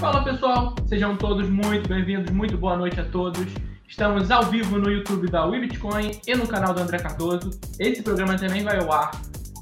Fala 0.00 0.22
pessoal, 0.22 0.74
sejam 0.86 1.16
todos 1.16 1.48
muito 1.48 1.88
bem-vindos, 1.88 2.30
muito 2.30 2.58
boa 2.58 2.76
noite 2.76 3.00
a 3.00 3.04
todos. 3.04 3.46
Estamos 3.88 4.30
ao 4.30 4.44
vivo 4.44 4.78
no 4.78 4.90
YouTube 4.90 5.26
da 5.30 5.46
WeBitcoin 5.46 6.20
e 6.26 6.34
no 6.34 6.46
canal 6.46 6.74
do 6.74 6.80
André 6.82 6.98
Cardoso. 6.98 7.50
Esse 7.78 8.02
programa 8.02 8.36
também 8.36 8.62
vai 8.62 8.78
ao 8.78 8.92
ar 8.92 9.10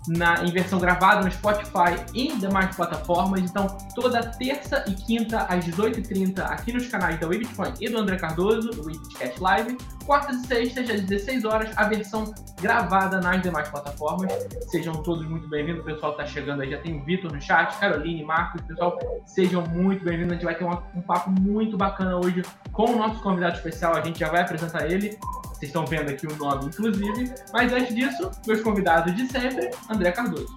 na, 0.09 0.43
em 0.45 0.51
versão 0.51 0.81
gravada 0.81 1.25
no 1.25 1.31
Spotify 1.31 1.95
e 2.13 2.29
em 2.29 2.39
demais 2.39 2.75
plataformas. 2.75 3.43
Então, 3.43 3.69
toda 3.95 4.21
terça 4.23 4.85
e 4.89 4.95
quinta 4.95 5.43
às 5.45 5.65
18h30 5.67 6.41
aqui 6.41 6.73
nos 6.73 6.89
canais 6.89 7.19
da 7.21 7.29
Bitcoin 7.29 7.73
e 7.81 7.89
do 7.89 7.99
André 7.99 8.17
Cardoso, 8.17 8.71
do 8.71 8.87
Webcast 8.87 9.41
Live. 9.41 9.79
Quartas 10.07 10.37
e 10.37 10.47
sextas 10.47 10.91
às 10.91 11.01
16 11.01 11.45
horas, 11.47 11.71
a 11.77 11.89
versão 11.89 12.35
gravada 12.61 13.21
nas 13.21 13.41
demais 13.41 13.69
plataformas. 13.69 14.33
Sejam 14.71 14.93
todos 15.03 15.27
muito 15.27 15.49
bem-vindos. 15.49 15.81
O 15.81 15.85
pessoal 15.85 16.13
está 16.13 16.27
chegando 16.27 16.61
aí, 16.61 16.71
já 16.71 16.79
tem 16.79 17.01
o 17.01 17.05
Vitor 17.05 17.33
no 17.33 17.41
chat, 17.41 17.75
Caroline, 17.79 18.23
Marcos, 18.23 18.61
pessoal, 18.63 18.99
sejam 19.25 19.63
muito 19.67 20.05
bem-vindos. 20.05 20.33
A 20.33 20.35
gente 20.35 20.45
vai 20.45 20.55
ter 20.55 20.65
uma, 20.65 20.83
um 20.95 21.01
papo 21.01 21.31
muito 21.31 21.79
bacana 21.79 22.17
hoje 22.17 22.43
com 22.73 22.91
o 22.91 22.97
nosso 22.97 23.23
convidado 23.23 23.57
especial. 23.57 23.97
A 23.97 24.03
gente 24.03 24.19
já 24.19 24.29
vai 24.29 24.43
apresentar 24.43 24.91
ele. 24.91 25.19
Vocês 25.45 25.71
estão 25.71 25.87
vendo 25.87 26.11
aqui 26.11 26.27
o 26.27 26.37
nome, 26.37 26.67
inclusive. 26.67 27.35
Mas 27.51 27.73
antes 27.73 27.95
disso, 27.95 28.31
meus 28.47 28.61
convidados 28.61 29.15
de 29.15 29.27
sempre, 29.29 29.71
André 29.91 30.13
Cardoso. 30.13 30.55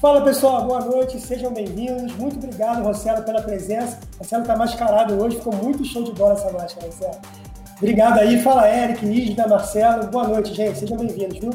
Fala 0.00 0.22
pessoal, 0.22 0.64
boa 0.64 0.80
noite, 0.80 1.20
sejam 1.20 1.52
bem-vindos. 1.52 2.14
Muito 2.16 2.36
obrigado, 2.36 2.82
Rossello, 2.82 3.22
pela 3.24 3.42
presença. 3.42 4.00
Rossello 4.18 4.42
está 4.42 4.56
mascarado 4.56 5.20
hoje, 5.20 5.36
ficou 5.36 5.54
muito 5.54 5.84
show 5.84 6.02
de 6.02 6.12
bola 6.12 6.34
essa 6.34 6.52
máscara, 6.52 6.86
Rossello. 6.86 7.47
Obrigado 7.78 8.18
aí, 8.18 8.42
fala 8.42 8.68
Eric, 8.68 9.06
Isna, 9.06 9.46
Marcelo. 9.46 10.08
Boa 10.08 10.26
noite, 10.26 10.52
gente, 10.52 10.80
sejam 10.80 10.96
bem-vindos, 10.96 11.38
viu? 11.38 11.50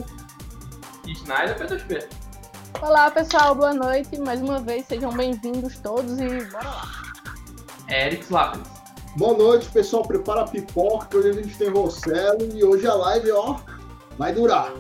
Snyder, 1.06 1.60
P2P. 1.60 2.06
Olá 2.82 3.12
pessoal, 3.12 3.54
boa 3.54 3.74
noite. 3.74 4.18
Mais 4.22 4.42
uma 4.42 4.60
vez, 4.60 4.86
sejam 4.86 5.12
bem-vindos 5.12 5.78
todos 5.80 6.18
e 6.20 6.28
bora 6.46 6.64
lá. 6.64 6.88
Eric 7.90 8.24
Slapis. 8.24 8.62
Boa 9.18 9.38
noite, 9.38 9.68
pessoal. 9.68 10.04
Prepara 10.04 10.44
a 10.44 10.48
pipoca, 10.48 11.18
hoje 11.18 11.30
a 11.30 11.34
gente 11.34 11.58
tem 11.58 11.70
Rossello 11.70 12.56
e 12.56 12.64
hoje 12.64 12.88
a 12.88 12.94
live, 12.94 13.30
ó, 13.34 13.58
vai 14.18 14.32
durar. 14.34 14.72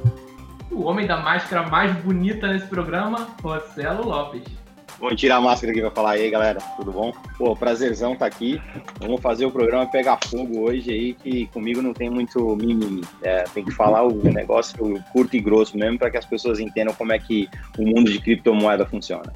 O 0.71 0.83
homem 0.83 1.05
da 1.05 1.17
máscara 1.17 1.67
mais 1.67 1.93
bonita 2.03 2.47
nesse 2.47 2.67
programa, 2.67 3.27
Rossello 3.43 4.05
Lopes. 4.05 4.62
Vamos 4.99 5.19
tirar 5.19 5.37
a 5.37 5.41
máscara 5.41 5.71
aqui 5.71 5.81
pra 5.81 5.91
falar 5.91 6.11
aí, 6.11 6.29
galera. 6.29 6.59
Tudo 6.77 6.91
bom? 6.91 7.11
Pô, 7.37 7.55
prazerzão 7.55 8.15
tá 8.15 8.25
aqui. 8.25 8.61
Vamos 8.99 9.21
fazer 9.21 9.45
o 9.45 9.51
programa 9.51 9.85
pegar 9.85 10.17
fogo 10.25 10.61
hoje 10.61 10.91
aí, 10.91 11.13
que 11.13 11.47
comigo 11.47 11.81
não 11.81 11.93
tem 11.93 12.09
muito 12.09 12.55
mimimi. 12.55 13.01
É, 13.21 13.43
tem 13.43 13.65
que 13.65 13.71
falar 13.71 14.03
o 14.03 14.23
negócio 14.31 15.03
curto 15.11 15.35
e 15.35 15.41
grosso 15.41 15.77
mesmo 15.77 15.97
para 15.97 16.09
que 16.09 16.17
as 16.17 16.25
pessoas 16.25 16.59
entendam 16.59 16.93
como 16.93 17.11
é 17.11 17.19
que 17.19 17.49
o 17.77 17.85
mundo 17.85 18.11
de 18.11 18.19
criptomoeda 18.19 18.85
funciona. 18.85 19.33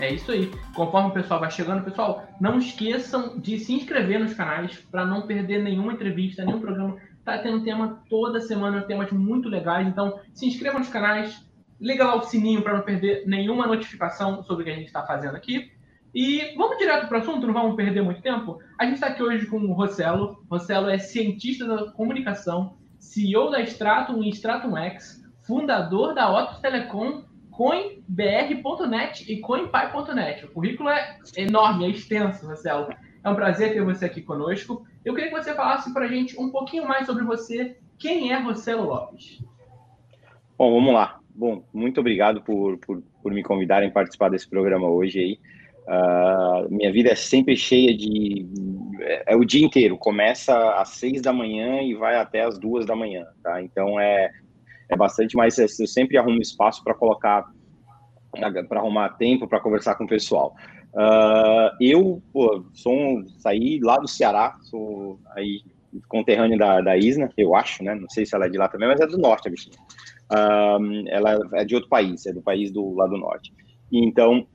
É 0.00 0.14
isso 0.14 0.32
aí. 0.32 0.50
Conforme 0.74 1.10
o 1.10 1.12
pessoal 1.12 1.40
vai 1.40 1.50
chegando, 1.50 1.84
pessoal, 1.84 2.26
não 2.40 2.58
esqueçam 2.58 3.38
de 3.38 3.58
se 3.58 3.74
inscrever 3.74 4.18
nos 4.18 4.32
canais 4.32 4.78
para 4.90 5.04
não 5.04 5.26
perder 5.26 5.62
nenhuma 5.62 5.92
entrevista, 5.92 6.44
nenhum 6.44 6.60
programa. 6.60 6.96
Tá 7.22 7.38
tendo 7.38 7.62
tema 7.62 8.02
toda 8.08 8.40
semana, 8.40 8.80
temas 8.82 9.12
muito 9.12 9.48
legais. 9.48 9.86
Então, 9.86 10.18
se 10.32 10.46
inscreva 10.46 10.78
nos 10.78 10.88
canais, 10.88 11.44
liga 11.80 12.04
lá 12.04 12.16
o 12.16 12.22
sininho 12.22 12.62
para 12.62 12.74
não 12.74 12.82
perder 12.82 13.26
nenhuma 13.26 13.66
notificação 13.66 14.42
sobre 14.42 14.62
o 14.62 14.64
que 14.66 14.72
a 14.72 14.76
gente 14.76 14.86
está 14.86 15.04
fazendo 15.04 15.36
aqui. 15.36 15.72
E 16.14 16.54
vamos 16.56 16.76
direto 16.78 17.06
para 17.06 17.18
o 17.18 17.20
assunto, 17.20 17.46
não 17.46 17.54
vamos 17.54 17.76
perder 17.76 18.02
muito 18.02 18.20
tempo. 18.20 18.58
A 18.78 18.84
gente 18.84 18.94
está 18.94 19.06
aqui 19.08 19.22
hoje 19.22 19.46
com 19.46 19.58
o 19.58 19.72
Rossello. 19.72 20.44
Rossello 20.50 20.88
é 20.88 20.98
cientista 20.98 21.66
da 21.66 21.92
comunicação, 21.92 22.76
CEO 22.98 23.50
da 23.50 23.60
Stratum 23.60 24.22
e 24.22 24.30
Stratum 24.30 24.76
X, 24.76 25.24
fundador 25.46 26.14
da 26.14 26.30
Otus 26.30 26.58
Telecom 26.58 27.24
coinbr.net 27.60 29.30
e 29.30 29.38
coinpy.net. 29.40 30.46
O 30.46 30.50
currículo 30.50 30.88
é 30.88 31.18
enorme, 31.36 31.84
é 31.84 31.88
extenso, 31.90 32.46
Marcelo. 32.46 32.88
É 33.22 33.28
um 33.28 33.34
prazer 33.34 33.74
ter 33.74 33.84
você 33.84 34.06
aqui 34.06 34.22
conosco. 34.22 34.86
Eu 35.04 35.14
queria 35.14 35.28
que 35.30 35.36
você 35.36 35.54
falasse 35.54 35.92
para 35.92 36.06
a 36.06 36.08
gente 36.08 36.40
um 36.40 36.50
pouquinho 36.50 36.88
mais 36.88 37.04
sobre 37.04 37.22
você. 37.22 37.76
Quem 37.98 38.32
é 38.32 38.38
Rossello 38.38 38.86
Lopes? 38.86 39.44
Bom, 40.56 40.72
vamos 40.72 40.94
lá. 40.94 41.19
Bom, 41.34 41.64
muito 41.72 42.00
obrigado 42.00 42.42
por, 42.42 42.78
por, 42.78 43.02
por 43.22 43.32
me 43.32 43.42
convidarem 43.42 43.88
a 43.88 43.92
participar 43.92 44.30
desse 44.30 44.48
programa 44.48 44.88
hoje 44.88 45.18
aí. 45.18 45.38
Uh, 45.86 46.72
minha 46.72 46.92
vida 46.92 47.10
é 47.10 47.14
sempre 47.14 47.56
cheia 47.56 47.96
de. 47.96 48.46
É, 49.00 49.32
é, 49.32 49.36
o 49.36 49.44
dia 49.44 49.64
inteiro, 49.64 49.96
começa 49.96 50.54
às 50.74 50.90
seis 50.90 51.22
da 51.22 51.32
manhã 51.32 51.80
e 51.82 51.94
vai 51.94 52.16
até 52.16 52.42
às 52.42 52.58
duas 52.58 52.86
da 52.86 52.94
manhã, 52.94 53.26
tá? 53.42 53.62
Então 53.62 53.98
é 53.98 54.30
é 54.90 54.96
bastante, 54.96 55.36
mas 55.36 55.56
eu 55.56 55.86
sempre 55.86 56.18
arrumo 56.18 56.42
espaço 56.42 56.82
para 56.82 56.94
colocar, 56.94 57.44
para 58.68 58.80
arrumar 58.80 59.10
tempo 59.10 59.46
para 59.46 59.60
conversar 59.60 59.94
com 59.94 60.04
o 60.04 60.08
pessoal. 60.08 60.54
Uh, 60.92 61.70
eu 61.80 62.20
pô, 62.32 62.64
sou 62.74 62.92
um, 62.92 63.28
saí 63.38 63.78
lá 63.80 63.96
do 63.98 64.08
Ceará, 64.08 64.56
sou 64.62 65.20
aí 65.36 65.62
conterrâneo 66.08 66.58
da, 66.58 66.80
da 66.80 66.96
Isna, 66.96 67.30
eu 67.36 67.54
acho, 67.54 67.84
né? 67.84 67.94
Não 67.94 68.08
sei 68.10 68.26
se 68.26 68.34
ela 68.34 68.46
é 68.46 68.48
de 68.48 68.58
lá 68.58 68.68
também, 68.68 68.88
mas 68.88 69.00
é 69.00 69.06
do 69.06 69.16
norte 69.16 69.46
a 69.46 69.50
bichinha. 69.50 69.76
Uh, 70.30 71.08
ela 71.08 71.38
é 71.54 71.64
de 71.64 71.74
outro 71.74 71.90
país, 71.90 72.24
é 72.26 72.32
do 72.32 72.40
país 72.40 72.70
do 72.70 72.94
lado 72.94 73.10
do 73.10 73.18
norte. 73.18 73.52
Então, 73.90 74.46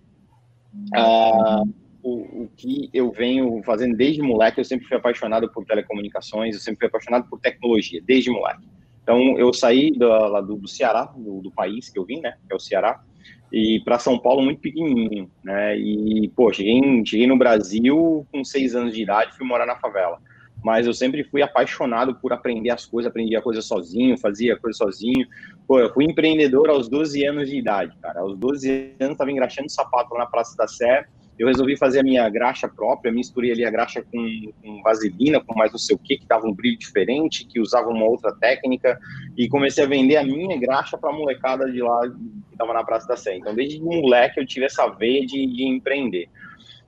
uh, 0.96 1.68
o, 2.02 2.44
o, 2.44 2.50
que 2.56 2.90
eu 2.94 3.12
venho 3.12 3.62
fazendo 3.64 3.96
desde 3.98 4.22
moleque, 4.22 4.60
eu 4.60 4.66
sempre 4.66 4.88
fui 4.88 4.96
apaixonado 4.96 5.52
por 5.52 5.66
telecomunicações, 5.66 6.56
eu 6.56 6.62
sempre 6.62 6.80
fui 6.80 6.88
apaixonado 6.88 7.28
por 7.30 7.40
tecnologia, 7.40 8.02
desde 8.06 8.30
moleque. 8.30 8.66
Então, 9.04 9.38
eu 9.38 9.54
saí 9.54 9.92
do, 9.92 10.42
do, 10.42 10.56
do 10.56 10.68
Ceará, 10.68 11.04
do, 11.16 11.42
do, 11.42 11.52
país 11.52 11.90
que 11.90 12.00
eu 12.00 12.06
vim, 12.06 12.22
né, 12.22 12.38
que 12.48 12.54
é 12.54 12.56
o 12.56 12.60
Ceará, 12.60 13.04
e 13.52 13.80
para 13.86 14.00
São 14.00 14.18
Paulo 14.18 14.42
muito 14.42 14.62
pequenininho, 14.62 15.30
né, 15.44 15.78
e, 15.78 16.28
pô, 16.36 16.52
cheguei, 16.52 16.82
cheguei 17.06 17.28
no 17.28 17.38
Brasil 17.38 18.26
com 18.32 18.44
seis 18.44 18.76
anos 18.76 18.96
de 18.96 19.04
idade, 19.04 19.38
fui 19.38 19.46
morar 19.46 19.66
na 19.66 19.76
favela. 19.76 20.20
Mas 20.64 20.88
eu 20.88 20.94
sempre 20.96 21.24
fui 21.24 21.44
apaixonado 21.44 22.16
por 22.16 22.34
aprender 22.34 22.72
as 22.72 22.88
coisas, 22.88 23.08
aprendia 23.08 23.40
coisas 23.40 23.66
sozinho, 23.66 24.18
fazia 24.18 24.58
coisas 24.58 24.78
sozinho. 24.80 25.28
Pô, 25.68 25.80
eu 25.80 25.92
fui 25.94 26.06
empreendedor 26.06 26.70
aos 26.70 26.88
12 26.88 27.26
anos 27.26 27.50
de 27.50 27.58
idade, 27.58 27.96
cara. 28.02 28.20
Aos 28.22 28.38
12 28.38 28.96
anos, 29.00 29.14
estava 29.14 29.32
engraxando 29.32 29.70
sapato 29.70 30.14
lá 30.14 30.20
na 30.20 30.26
Praça 30.26 30.56
da 30.56 30.68
Sé, 30.68 31.06
eu 31.38 31.48
resolvi 31.48 31.76
fazer 31.76 32.00
a 32.00 32.04
minha 32.04 32.30
graxa 32.30 32.68
própria, 32.68 33.12
misturei 33.12 33.52
ali 33.52 33.66
a 33.66 33.70
graxa 33.70 34.02
com, 34.02 34.52
com 34.64 34.82
vaselina, 34.82 35.44
com 35.44 35.54
mais 35.54 35.72
não 35.72 35.78
sei 35.78 35.96
o 35.96 36.00
que, 36.00 36.18
que 36.18 36.26
dava 36.26 36.48
um 36.48 36.54
brilho 36.54 36.78
diferente, 36.78 37.46
que 37.46 37.60
usava 37.60 37.90
uma 37.90 38.06
outra 38.06 38.34
técnica, 38.34 38.98
e 39.38 39.50
comecei 39.50 39.84
a 39.84 39.88
vender 39.88 40.16
a 40.16 40.24
minha 40.24 40.58
graxa 40.58 40.98
para 40.98 41.12
molecada 41.12 41.70
de 41.70 41.82
lá 41.82 42.08
que 42.08 42.54
estava 42.54 42.74
na 42.74 42.86
Praça 42.86 43.08
da 43.08 43.18
Sé. 43.18 43.36
Então, 43.36 43.54
desde 43.54 43.82
moleque, 43.82 44.40
eu 44.40 44.46
tive 44.46 44.66
essa 44.66 44.88
veia 44.88 45.26
de, 45.26 45.46
de 45.46 45.66
empreender. 45.66 46.30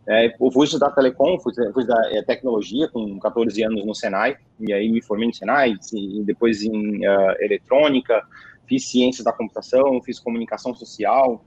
É, 0.08 0.28
eu 0.40 0.52
fui 0.52 0.64
estudar 0.64 0.92
telecom, 0.92 1.38
fui, 1.40 1.54
fui 1.54 1.84
estudar 1.84 2.02
é, 2.14 2.22
tecnologia 2.22 2.88
com 2.88 3.20
14 3.20 3.62
anos 3.64 3.86
no 3.86 3.94
Senai, 3.94 4.38
e 4.62 4.72
aí 4.72 4.90
me 4.90 5.02
formei 5.02 5.28
no 5.28 5.34
Senai, 5.34 5.76
e 5.94 6.24
depois 6.24 6.64
em 6.64 7.06
uh, 7.06 7.36
eletrônica, 7.42 8.24
fiz 8.68 8.90
ciências 8.90 9.24
da 9.24 9.32
computação, 9.32 10.02
fiz 10.04 10.20
comunicação 10.20 10.74
social, 10.76 11.44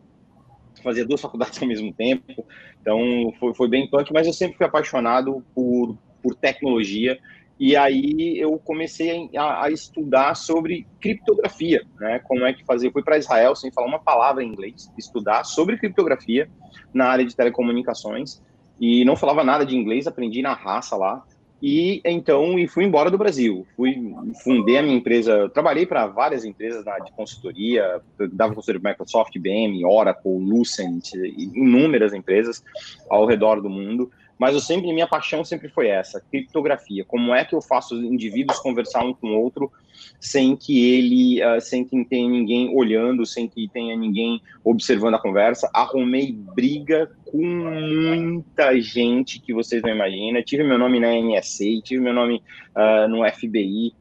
fazia 0.82 1.04
duas 1.04 1.20
faculdades 1.22 1.60
ao 1.60 1.68
mesmo 1.68 1.92
tempo, 1.92 2.44
então 2.80 3.32
foi, 3.38 3.54
foi 3.54 3.68
bem 3.68 3.88
punk, 3.88 4.12
mas 4.12 4.26
eu 4.26 4.32
sempre 4.32 4.56
fui 4.56 4.66
apaixonado 4.66 5.44
por, 5.54 5.96
por 6.22 6.34
tecnologia, 6.34 7.18
e 7.60 7.76
aí 7.76 8.38
eu 8.38 8.58
comecei 8.58 9.28
a, 9.36 9.66
a, 9.66 9.70
estudar 9.70 10.34
sobre 10.34 10.86
criptografia, 10.98 11.86
né? 12.00 12.18
Como 12.20 12.42
é 12.46 12.54
que 12.54 12.64
fazer? 12.64 12.86
Eu 12.86 12.92
fui 12.92 13.02
para 13.02 13.18
Israel 13.18 13.54
sem 13.54 13.70
falar 13.70 13.86
uma 13.86 13.98
palavra 13.98 14.42
em 14.42 14.48
inglês, 14.48 14.90
estudar 14.96 15.44
sobre 15.44 15.76
criptografia 15.76 16.50
na 16.94 17.08
área 17.08 17.22
de 17.22 17.36
telecomunicações 17.36 18.40
e 18.80 19.04
não 19.04 19.14
falava 19.14 19.44
nada 19.44 19.66
de 19.66 19.76
inglês, 19.76 20.06
aprendi 20.06 20.40
na 20.40 20.54
raça 20.54 20.96
lá. 20.96 21.22
E 21.62 22.00
então 22.04 22.58
e 22.58 22.66
fui 22.66 22.84
embora 22.84 23.10
do 23.10 23.18
Brasil. 23.18 23.66
Fui 23.76 23.94
fundei 24.42 24.78
a 24.78 24.82
minha 24.82 24.96
empresa, 24.96 25.48
trabalhei 25.50 25.84
para 25.84 26.06
várias 26.06 26.44
empresas 26.44 26.84
na 26.84 26.98
de 26.98 27.12
consultoria, 27.12 28.00
dava 28.32 28.54
consultoria 28.54 28.80
para 28.80 28.90
Microsoft, 28.92 29.34
IBM, 29.36 29.84
Oracle, 29.84 30.38
Lucent, 30.38 31.12
inúmeras 31.14 32.14
empresas 32.14 32.64
ao 33.10 33.26
redor 33.26 33.60
do 33.60 33.68
mundo. 33.68 34.10
Mas 34.40 34.54
eu 34.54 34.60
sempre 34.60 34.90
minha 34.90 35.06
paixão 35.06 35.44
sempre 35.44 35.68
foi 35.68 35.88
essa, 35.88 36.18
criptografia. 36.18 37.04
Como 37.04 37.34
é 37.34 37.44
que 37.44 37.54
eu 37.54 37.60
faço 37.60 37.94
os 37.94 38.02
indivíduos 38.02 38.58
conversar 38.58 39.04
um 39.04 39.12
com 39.12 39.26
o 39.26 39.38
outro 39.38 39.70
sem 40.18 40.56
que 40.56 40.94
ele, 40.94 41.44
uh, 41.44 41.60
sem 41.60 41.84
que 41.84 42.02
tenha 42.06 42.26
ninguém 42.26 42.74
olhando, 42.74 43.26
sem 43.26 43.46
que 43.46 43.68
tenha 43.68 43.94
ninguém 43.94 44.40
observando 44.64 45.16
a 45.16 45.18
conversa? 45.20 45.68
Arrumei 45.74 46.32
briga 46.32 47.10
com 47.26 47.36
muita 47.36 48.80
gente 48.80 49.38
que 49.38 49.52
vocês 49.52 49.82
não 49.82 49.90
imaginam. 49.90 50.42
Tive 50.42 50.64
meu 50.64 50.78
nome 50.78 50.98
na 50.98 51.12
NSA, 51.12 51.82
tive 51.84 52.00
meu 52.00 52.14
nome 52.14 52.42
uh, 52.74 53.06
no 53.08 53.30
FBI, 53.30 53.92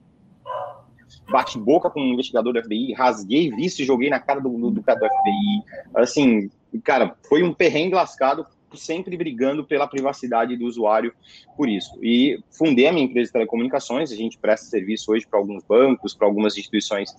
bate 1.29 1.59
boca 1.59 1.89
com 1.89 1.99
um 1.99 2.13
investigador 2.13 2.53
do 2.53 2.63
FBI, 2.63 2.93
rasguei 2.93 3.51
visto 3.51 3.81
e 3.81 3.85
joguei 3.85 4.09
na 4.09 4.21
cara 4.21 4.39
do, 4.39 4.47
do, 4.47 4.71
do 4.71 4.81
cara 4.81 5.01
do 5.01 5.05
FBI. 5.05 5.63
Assim, 5.95 6.49
cara, 6.81 7.13
foi 7.27 7.43
um 7.43 7.53
perrengue 7.53 7.95
lascado 7.95 8.47
sempre 8.77 9.15
brigando 9.17 9.63
pela 9.63 9.87
privacidade 9.87 10.55
do 10.55 10.65
usuário 10.65 11.13
por 11.55 11.69
isso. 11.69 11.97
E 12.01 12.39
fundei 12.51 12.87
a 12.87 12.91
minha 12.91 13.05
empresa 13.05 13.27
de 13.27 13.33
telecomunicações, 13.33 14.11
a 14.11 14.15
gente 14.15 14.37
presta 14.37 14.67
serviço 14.67 15.11
hoje 15.11 15.27
para 15.27 15.39
alguns 15.39 15.63
bancos, 15.63 16.13
para 16.13 16.27
algumas 16.27 16.57
instituições 16.57 17.13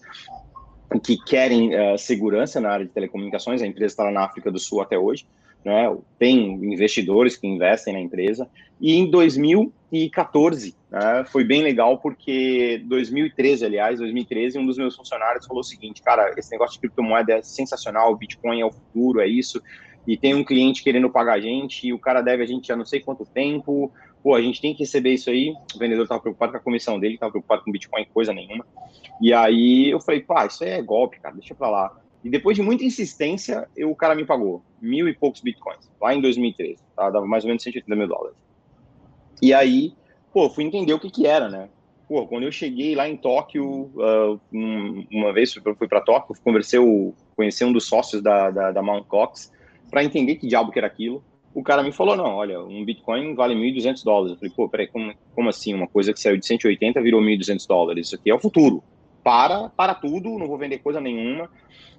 que 1.04 1.16
querem 1.16 1.74
uh, 1.74 1.96
segurança 1.96 2.60
na 2.60 2.70
área 2.70 2.86
de 2.86 2.92
telecomunicações, 2.92 3.62
a 3.62 3.66
empresa 3.66 3.92
está 3.92 4.04
lá 4.04 4.10
na 4.10 4.24
África 4.24 4.50
do 4.50 4.58
Sul 4.58 4.80
até 4.80 4.98
hoje, 4.98 5.24
né? 5.64 5.96
Tem 6.18 6.52
investidores 6.54 7.36
que 7.36 7.46
investem 7.46 7.92
na 7.92 8.00
empresa. 8.00 8.48
E 8.80 8.94
em 8.94 9.10
2014 9.10 10.74
né, 10.90 11.24
foi 11.30 11.44
bem 11.44 11.62
legal 11.62 11.98
porque 11.98 12.82
2013, 12.86 13.64
aliás, 13.64 13.98
2013, 13.98 14.58
um 14.58 14.66
dos 14.66 14.78
meus 14.78 14.96
funcionários 14.96 15.46
falou 15.46 15.60
o 15.60 15.64
seguinte, 15.64 16.02
cara, 16.02 16.34
esse 16.36 16.50
negócio 16.50 16.74
de 16.74 16.80
criptomoeda 16.80 17.34
é 17.34 17.42
sensacional, 17.42 18.10
o 18.10 18.16
Bitcoin 18.16 18.60
é 18.60 18.64
o 18.64 18.72
futuro, 18.72 19.20
é 19.20 19.28
isso. 19.28 19.62
E 20.06 20.16
tem 20.16 20.34
um 20.34 20.44
cliente 20.44 20.82
querendo 20.82 21.10
pagar 21.10 21.34
a 21.34 21.40
gente 21.40 21.86
e 21.86 21.92
o 21.92 21.98
cara 21.98 22.20
deve 22.20 22.42
a 22.42 22.46
gente 22.46 22.68
já 22.68 22.76
não 22.76 22.84
sei 22.84 23.00
quanto 23.00 23.24
tempo. 23.24 23.92
Pô, 24.22 24.34
a 24.34 24.42
gente 24.42 24.60
tem 24.60 24.74
que 24.74 24.80
receber 24.80 25.14
isso 25.14 25.30
aí. 25.30 25.54
O 25.74 25.78
vendedor 25.78 26.02
estava 26.04 26.20
preocupado 26.20 26.52
com 26.52 26.58
a 26.58 26.60
comissão 26.60 26.98
dele, 26.98 27.14
estava 27.14 27.32
preocupado 27.32 27.62
com 27.62 27.72
Bitcoin, 27.72 28.06
coisa 28.12 28.32
nenhuma. 28.32 28.66
E 29.20 29.32
aí 29.32 29.90
eu 29.90 30.00
falei, 30.00 30.20
pá, 30.20 30.46
isso 30.46 30.64
aí 30.64 30.70
é 30.70 30.82
golpe, 30.82 31.20
cara, 31.20 31.34
deixa 31.34 31.54
pra 31.54 31.68
lá. 31.68 31.96
E 32.22 32.28
depois 32.28 32.56
de 32.56 32.62
muita 32.62 32.84
insistência, 32.84 33.66
eu, 33.76 33.90
o 33.90 33.96
cara 33.96 34.14
me 34.14 34.24
pagou 34.24 34.62
mil 34.80 35.08
e 35.08 35.14
poucos 35.14 35.40
bitcoins, 35.40 35.90
lá 36.00 36.14
em 36.14 36.20
2013, 36.20 36.82
tá? 36.94 37.10
Dava 37.10 37.26
mais 37.26 37.44
ou 37.44 37.48
menos 37.48 37.62
180 37.62 37.96
mil 37.96 38.08
dólares. 38.08 38.36
E 39.40 39.54
aí, 39.54 39.94
pô, 40.32 40.50
fui 40.50 40.64
entender 40.64 40.92
o 40.92 41.00
que 41.00 41.10
que 41.10 41.26
era, 41.26 41.48
né? 41.48 41.68
Pô, 42.06 42.26
quando 42.26 42.42
eu 42.42 42.52
cheguei 42.52 42.94
lá 42.94 43.08
em 43.08 43.16
Tóquio, 43.16 43.64
uh, 43.64 44.40
uma 44.52 45.32
vez 45.32 45.54
eu 45.56 45.74
fui 45.76 45.88
para 45.88 46.00
Tóquio, 46.00 46.34
conversei, 46.42 46.78
conheci 47.36 47.64
um 47.64 47.72
dos 47.72 47.86
sócios 47.86 48.20
da, 48.20 48.50
da, 48.50 48.72
da 48.72 48.82
Mount 48.82 49.06
Cox, 49.06 49.50
para 49.90 50.04
entender 50.04 50.36
que 50.36 50.46
diabo 50.46 50.70
que 50.70 50.78
era 50.78 50.86
aquilo. 50.86 51.22
O 51.52 51.64
cara 51.64 51.82
me 51.82 51.90
falou, 51.90 52.16
não, 52.16 52.36
olha, 52.36 52.60
um 52.62 52.84
Bitcoin 52.84 53.34
vale 53.34 53.54
1.200 53.54 54.04
dólares. 54.04 54.32
Eu 54.32 54.38
falei, 54.38 54.52
pô, 54.54 54.68
peraí, 54.68 54.86
como, 54.86 55.12
como 55.34 55.48
assim? 55.48 55.74
Uma 55.74 55.88
coisa 55.88 56.12
que 56.12 56.20
saiu 56.20 56.36
de 56.36 56.46
180 56.46 57.02
virou 57.02 57.20
1.200 57.20 57.66
dólares. 57.66 58.06
Isso 58.06 58.14
aqui 58.14 58.30
é 58.30 58.34
o 58.34 58.38
futuro. 58.38 58.84
Para, 59.24 59.68
para 59.70 59.94
tudo, 59.94 60.38
não 60.38 60.46
vou 60.46 60.56
vender 60.56 60.78
coisa 60.78 61.00
nenhuma. 61.00 61.50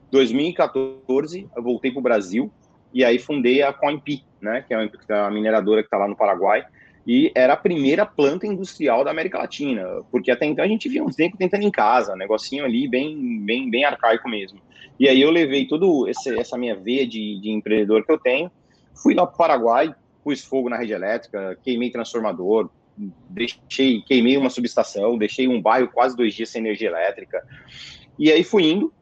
2014, 0.10 1.50
eu 1.56 1.64
voltei 1.64 1.92
para 1.92 2.00
o 2.00 2.04
Brasil 2.04 2.52
e 2.94 3.04
aí 3.04 3.18
fundei 3.18 3.62
a 3.62 3.72
CoinP, 3.72 4.24
né, 4.42 4.64
que 4.68 4.74
é 4.74 4.90
uma 5.10 5.32
mineradora 5.32 5.82
que 5.82 5.88
está 5.88 5.98
lá 5.98 6.08
no 6.08 6.16
Paraguai, 6.16 6.66
e 7.06 7.32
era 7.34 7.54
a 7.54 7.58
primeira 7.58 8.06
planta 8.06 8.46
industrial 8.46 9.04
da 9.04 9.12
América 9.12 9.40
Latina, 9.40 10.04
porque 10.12 10.30
até 10.30 10.46
então 10.46 10.64
a 10.64 10.68
gente 10.68 10.88
via 10.88 11.04
uns 11.04 11.16
tempos 11.16 11.38
tentando 11.38 11.64
em 11.64 11.72
casa, 11.72 12.14
um 12.14 12.18
negocinho 12.18 12.64
ali 12.64 12.88
bem, 12.88 13.44
bem, 13.44 13.70
bem 13.70 13.84
arcaico 13.86 14.30
mesmo. 14.30 14.62
E 15.00 15.08
aí 15.08 15.20
eu 15.20 15.32
levei 15.32 15.68
esse, 16.08 16.38
essa 16.40 16.58
minha 16.58 16.76
veia 16.76 17.08
de, 17.08 17.40
de 17.42 17.50
empreendedor 17.50 18.06
que 18.06 18.12
eu 18.12 18.20
tenho, 18.20 18.52
fui 18.94 19.16
lá 19.16 19.26
para 19.26 19.34
o 19.34 19.38
Paraguai, 19.38 19.96
pus 20.24 20.44
fogo 20.44 20.70
na 20.70 20.78
rede 20.78 20.94
elétrica, 20.94 21.58
queimei 21.64 21.90
transformador, 21.90 22.70
deixei, 23.30 24.02
queimei 24.02 24.38
uma 24.38 24.50
subestação, 24.50 25.18
deixei 25.18 25.48
um 25.48 25.60
bairro 25.60 25.88
quase 25.88 26.16
dois 26.16 26.36
dias 26.36 26.50
sem 26.50 26.62
energia 26.62 26.90
elétrica, 26.90 27.44
e 28.20 28.32
aí 28.32 28.44
fui 28.44 28.70
indo, 28.70 28.94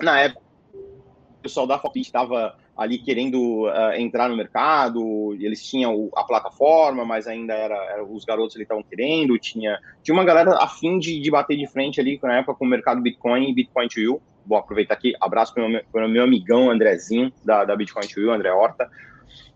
na 0.00 0.20
época, 0.20 0.42
o 0.72 1.42
pessoal 1.42 1.66
da 1.66 1.78
Fopit 1.78 2.06
estava 2.06 2.56
ali 2.76 2.98
querendo 2.98 3.66
uh, 3.66 3.92
entrar 3.96 4.28
no 4.28 4.36
mercado, 4.36 5.34
eles 5.38 5.64
tinham 5.64 6.10
a 6.16 6.24
plataforma, 6.24 7.04
mas 7.04 7.26
ainda 7.26 7.54
era, 7.54 7.76
era 7.92 8.04
os 8.04 8.24
garotos 8.24 8.56
ali 8.56 8.64
estavam 8.64 8.82
querendo, 8.82 9.38
tinha, 9.38 9.78
tinha 10.02 10.14
uma 10.14 10.24
galera 10.24 10.56
afim 10.60 10.98
de, 10.98 11.20
de 11.20 11.30
bater 11.30 11.56
de 11.56 11.66
frente 11.68 12.00
ali 12.00 12.18
na 12.22 12.38
época 12.38 12.54
com 12.54 12.64
o 12.64 12.68
mercado 12.68 13.00
Bitcoin 13.00 13.48
e 13.48 13.54
Bitcoin 13.54 13.88
to 13.88 14.00
You. 14.00 14.22
Vou 14.44 14.58
aproveitar 14.58 14.94
aqui, 14.94 15.14
abraço 15.20 15.54
para 15.54 15.64
o 15.64 15.68
meu, 15.68 16.08
meu, 16.08 16.24
amigão 16.24 16.68
Andrezinho, 16.68 17.32
da, 17.44 17.64
da 17.64 17.76
Bitcoin 17.76 18.06
to 18.08 18.20
You, 18.20 18.32
André 18.32 18.52
Horta. 18.52 18.90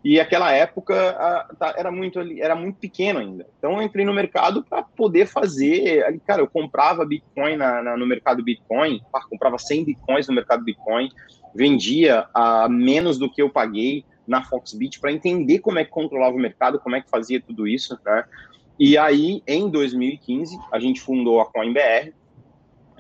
E 0.03 0.21
aquela 0.21 0.53
época 0.53 0.95
uh, 0.95 1.65
era 1.77 1.91
muito 1.91 2.21
era 2.39 2.55
muito 2.55 2.79
pequeno 2.79 3.19
ainda. 3.19 3.47
Então 3.59 3.73
eu 3.73 3.83
entrei 3.83 4.05
no 4.05 4.15
mercado 4.15 4.65
para 4.65 4.83
poder 4.83 5.27
fazer. 5.27 6.05
Ali, 6.05 6.21
cara, 6.21 6.41
eu 6.41 6.49
comprava 6.49 7.05
Bitcoin 7.05 7.57
na, 7.57 7.83
na, 7.83 7.97
no 7.97 8.07
mercado 8.07 8.43
Bitcoin, 8.43 9.01
comprava 9.29 9.59
100 9.59 9.85
Bitcoins 9.85 10.29
no 10.29 10.35
mercado 10.35 10.65
Bitcoin, 10.65 11.11
vendia 11.59 12.29
a 12.33 12.69
menos 12.69 13.19
do 13.19 13.29
que 13.29 13.43
eu 13.43 13.51
paguei 13.51 14.05
na 14.25 14.45
Foxbit 14.45 15.01
para 15.01 15.11
entender 15.11 15.59
como 15.59 15.81
é 15.81 15.85
que 15.85 15.91
controlava 15.91 16.37
o 16.37 16.39
mercado, 16.39 16.79
como 16.79 16.95
é 16.95 17.01
que 17.01 17.11
fazia 17.11 17.41
tudo 17.41 17.67
isso, 17.67 17.99
né? 18.07 18.25
E 18.79 18.97
aí, 18.97 19.43
em 19.45 19.69
2015, 19.69 20.57
a 20.71 20.79
gente 20.79 21.01
fundou 21.01 21.41
a 21.41 21.47
CoinBR, 21.47 22.13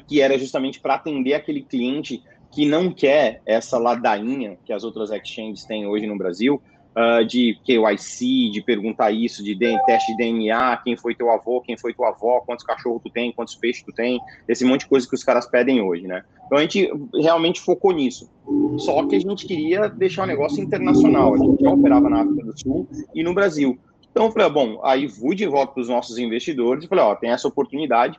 que 0.08 0.20
era 0.20 0.36
justamente 0.36 0.80
para 0.80 0.94
atender 0.94 1.34
aquele 1.34 1.62
cliente 1.62 2.20
que 2.50 2.66
não 2.66 2.90
quer 2.90 3.40
essa 3.46 3.78
ladainha 3.78 4.58
que 4.64 4.72
as 4.72 4.82
outras 4.82 5.12
exchanges 5.12 5.64
têm 5.64 5.86
hoje 5.86 6.08
no 6.08 6.18
Brasil, 6.18 6.60
uh, 6.96 7.24
de 7.24 7.58
KYC, 7.64 8.50
de 8.50 8.62
perguntar 8.62 9.10
isso, 9.10 9.42
de 9.42 9.56
teste 9.86 10.12
de 10.12 10.18
DNA, 10.18 10.76
quem 10.78 10.96
foi 10.96 11.14
teu 11.14 11.30
avô, 11.30 11.60
quem 11.60 11.76
foi 11.76 11.94
tua 11.94 12.08
avó, 12.08 12.40
quantos 12.40 12.64
cachorros 12.64 13.02
tu 13.02 13.10
tem, 13.10 13.32
quantos 13.32 13.54
peixes 13.54 13.82
tu 13.82 13.92
tem, 13.92 14.20
esse 14.46 14.64
monte 14.64 14.80
de 14.80 14.88
coisa 14.88 15.08
que 15.08 15.14
os 15.14 15.24
caras 15.24 15.46
pedem 15.46 15.80
hoje, 15.80 16.06
né? 16.06 16.24
Então 16.46 16.58
a 16.58 16.62
gente 16.62 16.90
realmente 17.14 17.60
focou 17.60 17.92
nisso. 17.92 18.30
Só 18.78 19.06
que 19.06 19.16
a 19.16 19.20
gente 19.20 19.46
queria 19.46 19.88
deixar 19.88 20.22
o 20.22 20.24
um 20.24 20.28
negócio 20.28 20.62
internacional. 20.62 21.34
A 21.34 21.38
gente 21.38 21.62
já 21.62 21.70
operava 21.70 22.08
na 22.08 22.22
África 22.22 22.42
do 22.42 22.58
Sul 22.58 22.88
e 23.14 23.22
no 23.22 23.34
Brasil. 23.34 23.78
Então 24.10 24.26
eu 24.26 24.32
falei, 24.32 24.48
bom, 24.48 24.80
aí 24.82 25.08
fui 25.08 25.36
de 25.36 25.46
volta 25.46 25.74
para 25.74 25.82
os 25.82 25.88
nossos 25.88 26.16
investidores 26.18 26.84
e 26.84 26.88
falei, 26.88 27.04
ó, 27.04 27.14
tem 27.14 27.30
essa 27.30 27.46
oportunidade. 27.46 28.18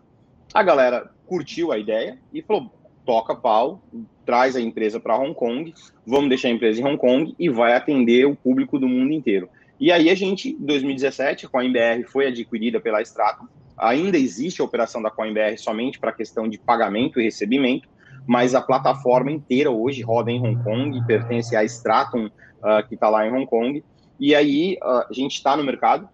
A 0.53 0.61
galera 0.61 1.11
curtiu 1.25 1.71
a 1.71 1.77
ideia 1.77 2.19
e 2.31 2.41
falou, 2.41 2.71
toca 3.09 3.35
pau, 3.35 3.81
traz 4.23 4.55
a 4.55 4.61
empresa 4.61 4.99
para 4.99 5.17
Hong 5.17 5.33
Kong, 5.33 5.73
vamos 6.05 6.29
deixar 6.29 6.49
a 6.49 6.51
empresa 6.51 6.79
em 6.79 6.85
Hong 6.85 6.95
Kong 6.95 7.33
e 7.39 7.49
vai 7.49 7.73
atender 7.73 8.27
o 8.27 8.35
público 8.35 8.77
do 8.77 8.87
mundo 8.87 9.11
inteiro. 9.11 9.49
E 9.79 9.91
aí 9.91 10.11
a 10.11 10.13
gente, 10.13 10.49
em 10.49 10.63
2017, 10.63 11.47
a 11.47 11.49
CoinBR 11.49 12.03
foi 12.03 12.27
adquirida 12.27 12.79
pela 12.79 13.01
Stratum. 13.01 13.47
Ainda 13.75 14.15
existe 14.15 14.61
a 14.61 14.63
operação 14.63 15.01
da 15.01 15.09
CoinBR 15.09 15.57
somente 15.57 15.97
para 15.97 16.11
questão 16.11 16.47
de 16.47 16.59
pagamento 16.59 17.19
e 17.19 17.23
recebimento, 17.23 17.89
mas 18.27 18.53
a 18.53 18.61
plataforma 18.61 19.31
inteira 19.31 19.71
hoje 19.71 20.03
roda 20.03 20.29
em 20.29 20.39
Hong 20.39 20.63
Kong, 20.63 21.03
pertence 21.07 21.55
à 21.55 21.63
Stratum, 21.63 22.27
uh, 22.27 22.87
que 22.87 22.93
está 22.93 23.09
lá 23.09 23.25
em 23.25 23.31
Hong 23.31 23.47
Kong. 23.47 23.83
E 24.19 24.35
aí 24.35 24.77
uh, 24.83 25.07
a 25.09 25.13
gente 25.13 25.33
está 25.33 25.57
no 25.57 25.63
mercado. 25.63 26.07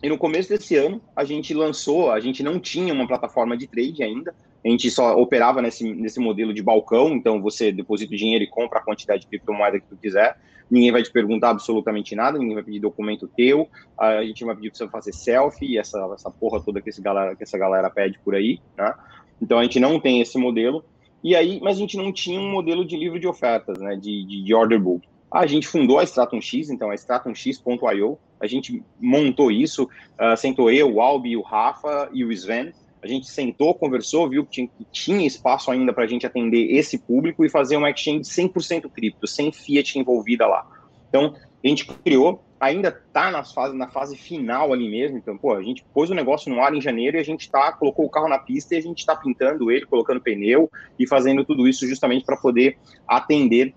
E 0.00 0.08
no 0.08 0.16
começo 0.16 0.50
desse 0.50 0.76
ano, 0.76 1.02
a 1.16 1.24
gente 1.24 1.52
lançou, 1.52 2.12
a 2.12 2.20
gente 2.20 2.44
não 2.44 2.60
tinha 2.60 2.94
uma 2.94 3.08
plataforma 3.08 3.56
de 3.56 3.66
trade 3.66 4.04
ainda, 4.04 4.32
a 4.64 4.68
gente 4.68 4.90
só 4.90 5.16
operava 5.18 5.60
nesse, 5.60 5.92
nesse 5.92 6.20
modelo 6.20 6.54
de 6.54 6.62
balcão, 6.62 7.10
então 7.10 7.42
você 7.42 7.72
deposita 7.72 8.14
o 8.14 8.16
dinheiro 8.16 8.44
e 8.44 8.46
compra 8.46 8.78
a 8.78 8.82
quantidade 8.82 9.22
de 9.22 9.26
criptomoeda 9.26 9.80
que 9.80 9.86
tu 9.86 9.96
quiser. 9.96 10.38
Ninguém 10.70 10.92
vai 10.92 11.02
te 11.02 11.10
perguntar 11.10 11.50
absolutamente 11.50 12.14
nada, 12.14 12.38
ninguém 12.38 12.54
vai 12.54 12.62
pedir 12.62 12.78
documento 12.78 13.26
teu, 13.26 13.68
a 13.98 14.22
gente 14.24 14.44
vai 14.44 14.54
pedir 14.54 14.70
para 14.70 14.78
você 14.78 14.88
fazer 14.88 15.12
selfie, 15.12 15.78
essa, 15.78 15.98
essa 16.14 16.30
porra 16.30 16.60
toda 16.60 16.80
que, 16.80 16.90
esse 16.90 17.02
galera, 17.02 17.34
que 17.34 17.42
essa 17.42 17.58
galera 17.58 17.90
pede 17.90 18.18
por 18.20 18.34
aí, 18.34 18.60
né? 18.76 18.94
Então 19.40 19.58
a 19.58 19.64
gente 19.64 19.80
não 19.80 19.98
tem 19.98 20.20
esse 20.20 20.38
modelo. 20.38 20.84
E 21.22 21.34
aí, 21.36 21.60
mas 21.60 21.76
a 21.76 21.80
gente 21.80 21.96
não 21.96 22.12
tinha 22.12 22.40
um 22.40 22.50
modelo 22.50 22.84
de 22.84 22.96
livro 22.96 23.18
de 23.18 23.26
ofertas, 23.26 23.78
né? 23.78 23.96
De, 23.96 24.24
de, 24.24 24.44
de 24.44 24.54
order 24.54 24.80
book. 24.80 25.06
A 25.30 25.46
gente 25.46 25.66
fundou 25.66 25.98
a 25.98 26.04
Stratum 26.04 26.40
X, 26.40 26.70
então 26.70 26.90
a 26.90 26.94
stratumx.io. 26.94 28.18
A 28.38 28.46
gente 28.46 28.82
montou 29.00 29.50
isso, 29.50 29.84
uh, 29.84 30.36
sentou 30.36 30.70
eu, 30.70 30.94
o 30.94 31.00
Albi, 31.00 31.36
o 31.36 31.42
Rafa 31.42 32.08
e 32.12 32.24
o 32.24 32.32
Sven 32.32 32.72
a 33.02 33.08
gente 33.08 33.28
sentou, 33.28 33.74
conversou, 33.74 34.28
viu 34.28 34.46
que 34.46 34.70
tinha, 34.92 35.26
espaço 35.26 35.70
ainda 35.70 35.92
para 35.92 36.04
a 36.04 36.06
gente 36.06 36.24
atender 36.24 36.72
esse 36.72 36.96
público 36.96 37.44
e 37.44 37.50
fazer 37.50 37.76
uma 37.76 37.90
exchange 37.90 38.20
100% 38.20 38.88
cripto, 38.90 39.26
sem 39.26 39.50
fiat 39.50 39.98
envolvida 39.98 40.46
lá. 40.46 40.64
Então, 41.08 41.34
a 41.62 41.68
gente 41.68 41.84
criou, 41.86 42.44
ainda 42.60 42.88
está 42.88 43.30
na 43.32 43.42
fase, 43.42 43.76
na 43.76 43.88
fase 43.88 44.16
final 44.16 44.72
ali 44.72 44.88
mesmo. 44.88 45.18
Então, 45.18 45.36
pô, 45.36 45.52
a 45.52 45.62
gente 45.62 45.84
pôs 45.92 46.10
o 46.10 46.14
negócio 46.14 46.52
no 46.52 46.60
ar 46.60 46.72
em 46.74 46.80
janeiro 46.80 47.16
e 47.16 47.20
a 47.20 47.24
gente 47.24 47.50
tá, 47.50 47.72
colocou 47.72 48.06
o 48.06 48.10
carro 48.10 48.28
na 48.28 48.38
pista 48.38 48.74
e 48.74 48.78
a 48.78 48.80
gente 48.80 49.00
está 49.00 49.16
pintando 49.16 49.70
ele, 49.70 49.84
colocando 49.84 50.20
pneu 50.20 50.70
e 50.96 51.06
fazendo 51.06 51.44
tudo 51.44 51.66
isso 51.66 51.86
justamente 51.88 52.24
para 52.24 52.36
poder 52.36 52.78
atender 53.06 53.74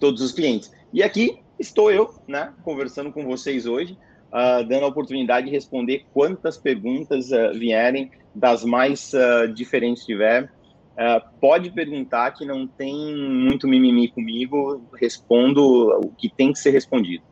todos 0.00 0.20
os 0.20 0.32
clientes. 0.32 0.72
E 0.92 1.00
aqui 1.00 1.38
estou 1.58 1.92
eu, 1.92 2.12
né, 2.26 2.52
conversando 2.64 3.12
com 3.12 3.24
vocês 3.24 3.66
hoje, 3.66 3.96
uh, 4.32 4.66
dando 4.66 4.84
a 4.84 4.88
oportunidade 4.88 5.46
de 5.46 5.52
responder 5.52 6.04
quantas 6.12 6.56
perguntas 6.56 7.30
uh, 7.30 7.52
vierem 7.56 8.10
das 8.34 8.64
mais 8.64 9.12
uh, 9.12 9.48
diferentes 9.52 10.04
tiver. 10.04 10.44
Uh, 10.92 11.20
pode 11.40 11.70
perguntar 11.70 12.30
que 12.32 12.44
não 12.44 12.66
tem 12.66 13.16
muito 13.16 13.66
mimimi 13.66 14.08
comigo, 14.08 14.84
respondo 15.00 15.62
o 16.00 16.10
que 16.10 16.28
tem 16.28 16.52
que 16.52 16.58
ser 16.58 16.70
respondido. 16.70 17.24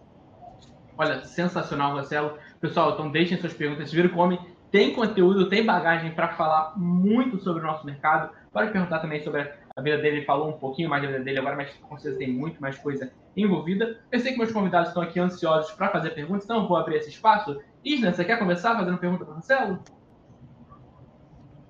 Olha, 0.96 1.22
sensacional, 1.24 1.94
Marcelo. 1.94 2.34
Pessoal, 2.60 2.92
então 2.92 3.10
deixem 3.10 3.38
suas 3.38 3.54
perguntas. 3.54 3.88
Vocês 3.88 4.02
viram 4.02 4.14
como 4.14 4.38
tem 4.70 4.94
conteúdo, 4.94 5.48
tem 5.48 5.64
bagagem 5.64 6.12
para 6.12 6.28
falar 6.28 6.74
muito 6.76 7.38
sobre 7.38 7.62
o 7.62 7.66
nosso 7.66 7.84
mercado. 7.84 8.30
Pode 8.52 8.70
perguntar 8.70 9.00
também 9.00 9.22
sobre 9.22 9.40
a 9.76 9.82
vida 9.82 9.98
dele, 9.98 10.18
ele 10.18 10.26
falou 10.26 10.48
um 10.48 10.58
pouquinho 10.58 10.88
mais 10.88 11.02
da 11.02 11.08
vida 11.08 11.24
dele 11.24 11.38
agora, 11.38 11.56
mas 11.56 11.70
com 11.70 11.96
certeza 11.96 12.18
tem 12.18 12.32
muito 12.32 12.60
mais 12.60 12.78
coisa 12.78 13.10
envolvida. 13.36 13.98
Eu 14.12 14.20
sei 14.20 14.32
que 14.32 14.38
meus 14.38 14.52
convidados 14.52 14.88
estão 14.88 15.02
aqui 15.02 15.18
ansiosos 15.18 15.72
para 15.72 15.88
fazer 15.88 16.10
perguntas, 16.10 16.44
então 16.44 16.62
eu 16.62 16.68
vou 16.68 16.76
abrir 16.76 16.96
esse 16.96 17.08
espaço. 17.10 17.60
Isna, 17.84 18.12
você 18.12 18.24
quer 18.24 18.38
começar 18.38 18.76
fazendo 18.76 18.98
pergunta 18.98 19.24
para 19.24 19.32
o 19.32 19.34
Marcelo? 19.34 19.80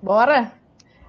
Bora! 0.03 0.53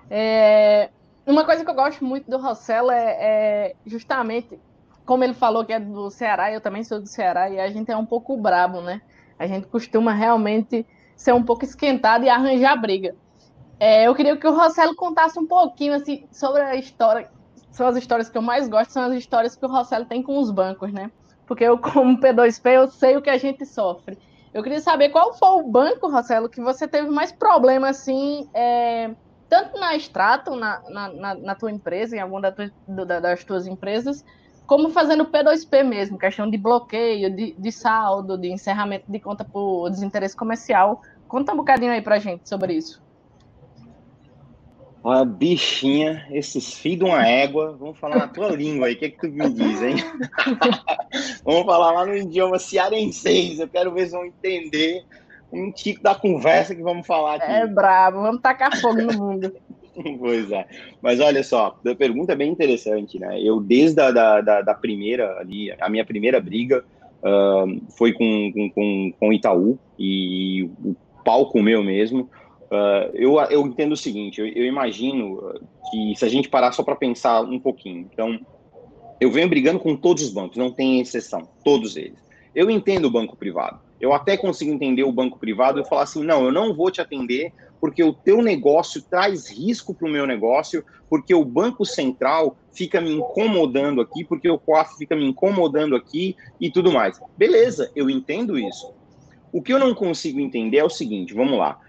É, 0.10 0.90
uma 1.26 1.46
coisa 1.46 1.64
que 1.64 1.70
eu 1.70 1.76
gosto 1.76 2.04
muito 2.04 2.30
do 2.30 2.38
Rossello 2.38 2.92
é, 2.92 3.18
é, 3.20 3.76
justamente, 3.86 4.60
como 5.06 5.24
ele 5.24 5.34
falou 5.34 5.66
que 5.66 5.74
é 5.74 5.80
do 5.80 6.10
Ceará, 6.10 6.52
eu 6.52 6.62
também 6.62 6.84
sou 6.84 7.00
do 7.00 7.08
Ceará, 7.08 7.50
e 7.50 7.60
a 7.60 7.70
gente 7.70 7.92
é 7.92 7.98
um 7.98 8.06
pouco 8.06 8.36
brabo, 8.38 8.82
né? 8.82 9.02
A 9.40 9.48
gente 9.48 9.68
costuma 9.68 10.14
realmente 10.14 10.86
ser 11.16 11.34
um 11.34 11.44
pouco 11.44 11.64
esquentado 11.64 12.26
e 12.26 12.30
arranjar 12.30 12.76
briga. 12.76 13.16
É, 13.80 14.08
eu 14.08 14.14
queria 14.14 14.38
que 14.38 14.48
o 14.48 14.56
Rossello 14.56 14.96
contasse 14.96 15.40
um 15.40 15.48
pouquinho 15.48 15.94
assim, 15.94 16.28
sobre 16.32 16.62
a 16.62 16.76
história. 16.76 17.32
São 17.72 17.88
as 17.88 17.96
histórias 17.96 18.30
que 18.30 18.38
eu 18.38 18.42
mais 18.42 18.68
gosto, 18.68 18.92
são 18.92 19.04
as 19.04 19.14
histórias 19.14 19.56
que 19.56 19.66
o 19.66 19.70
Rossello 19.70 20.06
tem 20.06 20.22
com 20.22 20.38
os 20.38 20.52
bancos, 20.52 20.92
né? 20.92 21.10
porque 21.52 21.66
eu, 21.66 21.78
como 21.78 22.18
P2P, 22.18 22.72
eu 22.72 22.88
sei 22.88 23.18
o 23.18 23.22
que 23.22 23.30
a 23.30 23.38
gente 23.38 23.66
sofre. 23.66 24.18
Eu 24.54 24.62
queria 24.64 24.82
saber 24.82 25.10
qual 25.10 25.34
foi 25.34 25.50
o 25.50 25.64
banco, 25.64 26.10
Rossello, 26.10 26.50
que 26.50 26.62
você 26.62 26.88
teve 26.88 27.10
mais 27.10 27.32
problema, 27.32 27.90
assim, 27.90 28.50
é, 28.54 29.12
tanto 29.48 29.80
na 29.80 29.96
extrato, 29.96 30.56
na, 30.56 30.82
na, 30.90 31.36
na, 31.36 31.56
tua 31.56 31.72
empresa, 31.72 32.16
em 32.16 32.20
alguma 32.20 32.42
das 32.42 33.44
tuas 33.46 33.66
empresas, 33.66 34.26
como 34.66 34.90
fazendo 34.90 35.26
P2P 35.26 35.84
mesmo, 35.84 36.18
questão 36.18 36.50
de 36.50 36.58
bloqueio, 36.58 37.34
de, 37.34 37.54
de 37.54 37.72
saldo, 37.72 38.38
de 38.38 38.50
encerramento 38.52 39.12
de 39.12 39.20
conta 39.20 39.44
por 39.44 39.90
desinteresse 39.90 40.36
comercial. 40.36 41.02
Conta 41.28 41.54
um 41.54 41.58
bocadinho 41.58 41.92
aí 41.92 42.02
pra 42.02 42.20
gente 42.20 42.48
sobre 42.48 42.74
isso. 42.74 43.02
Olha, 45.04 45.26
bichinha, 45.26 46.28
esses 46.30 46.76
filhos 46.76 47.00
de 47.00 47.06
uma 47.06 47.28
égua, 47.28 47.76
vamos 47.80 47.98
falar 47.98 48.18
na 48.18 48.28
tua 48.28 48.50
língua 48.50 48.86
aí, 48.86 48.94
o 48.94 48.98
que, 48.98 49.06
é 49.06 49.10
que 49.10 49.18
tu 49.18 49.30
me 49.30 49.50
diz, 49.50 49.82
hein? 49.82 49.96
vamos 51.44 51.66
falar 51.66 51.92
lá 51.92 52.06
no 52.06 52.16
idioma 52.16 52.60
cearense, 52.60 53.60
eu 53.60 53.68
quero 53.68 53.92
ver 53.92 54.06
se 54.06 54.12
vão 54.12 54.26
entender 54.26 55.04
um 55.52 55.72
tico 55.72 56.04
da 56.04 56.14
conversa 56.14 56.76
que 56.76 56.84
vamos 56.84 57.08
falar 57.08 57.36
aqui. 57.36 57.52
É 57.52 57.66
brabo, 57.66 58.22
vamos 58.22 58.42
tacar 58.42 58.80
fogo 58.80 59.02
no 59.02 59.18
mundo. 59.18 59.52
pois 60.20 60.52
é, 60.52 60.68
mas 61.02 61.20
olha 61.20 61.44
só, 61.44 61.80
a 61.84 61.96
pergunta 61.96 62.34
é 62.34 62.36
bem 62.36 62.52
interessante, 62.52 63.20
né? 63.20 63.42
Eu, 63.42 63.60
desde 63.60 64.00
a 64.00 64.12
da, 64.12 64.40
da, 64.40 64.62
da 64.62 64.74
primeira 64.76 65.40
ali, 65.40 65.72
a 65.80 65.90
minha 65.90 66.06
primeira 66.06 66.40
briga 66.40 66.86
uh, 67.24 67.92
foi 67.98 68.14
com, 68.14 68.52
com, 68.54 68.70
com, 68.70 69.14
com 69.20 69.34
Itaú, 69.34 69.80
e 69.98 70.70
o 70.86 70.96
palco 71.26 71.62
meu 71.62 71.84
mesmo, 71.84 72.30
Uh, 72.72 73.12
eu, 73.14 73.38
eu 73.50 73.68
entendo 73.68 73.92
o 73.92 73.98
seguinte, 73.98 74.40
eu, 74.40 74.48
eu, 74.48 74.66
imagino 74.66 75.60
que 75.90 76.16
se 76.16 76.24
a 76.24 76.30
gente 76.30 76.48
parar 76.48 76.72
só 76.72 76.82
para 76.82 76.96
pensar 76.96 77.42
um 77.42 77.60
pouquinho, 77.60 78.08
então, 78.10 78.40
eu 79.20 79.30
venho 79.30 79.50
brigando 79.50 79.78
com 79.78 79.94
todos 79.94 80.24
os 80.24 80.30
bancos, 80.30 80.56
não 80.56 80.72
tem 80.72 81.02
exceção, 81.02 81.50
todos 81.66 81.98
eles. 81.98 82.18
Eu 82.56 82.72
entendo 82.72 83.06
o 83.06 83.12
banco 83.12 83.36
privado, 83.36 83.82
eu 84.00 84.14
até 84.14 84.38
consigo 84.38 84.72
entender 84.72 85.04
o 85.04 85.12
banco 85.12 85.38
privado 85.38 85.82
e 85.82 85.86
falar 85.86 86.04
assim, 86.04 86.24
não, 86.24 86.46
eu 86.46 86.52
não 86.52 86.74
vou 86.74 86.90
te 86.90 87.02
atender 87.02 87.52
porque 87.82 88.04
o 88.04 88.14
teu 88.14 88.44
negócio 88.44 89.02
traz 89.02 89.50
risco 89.50 89.94
para 89.94 90.08
o 90.08 90.12
meu 90.12 90.28
negócio, 90.28 90.86
porque 91.10 91.34
o 91.34 91.44
Banco 91.44 91.84
Central 91.84 92.56
fica 92.72 93.02
me 93.02 93.12
incomodando 93.12 94.00
aqui, 94.00 94.24
porque 94.24 94.48
o 94.48 94.60
COAF 94.60 94.96
fica 94.98 95.16
me 95.16 95.26
incomodando 95.26 95.96
aqui 95.96 96.36
e 96.60 96.70
tudo 96.70 96.92
mais. 96.92 97.20
Beleza, 97.36 97.92
eu 97.96 98.08
entendo 98.08 98.58
isso. 98.58 98.94
O 99.52 99.64
que 99.64 99.74
eu 99.74 99.80
não 99.80 99.96
consigo 99.96 100.40
entender 100.40 100.78
é 100.78 100.84
o 100.84 100.90
seguinte, 100.90 101.34
vamos 101.34 101.58
lá. 101.58 101.80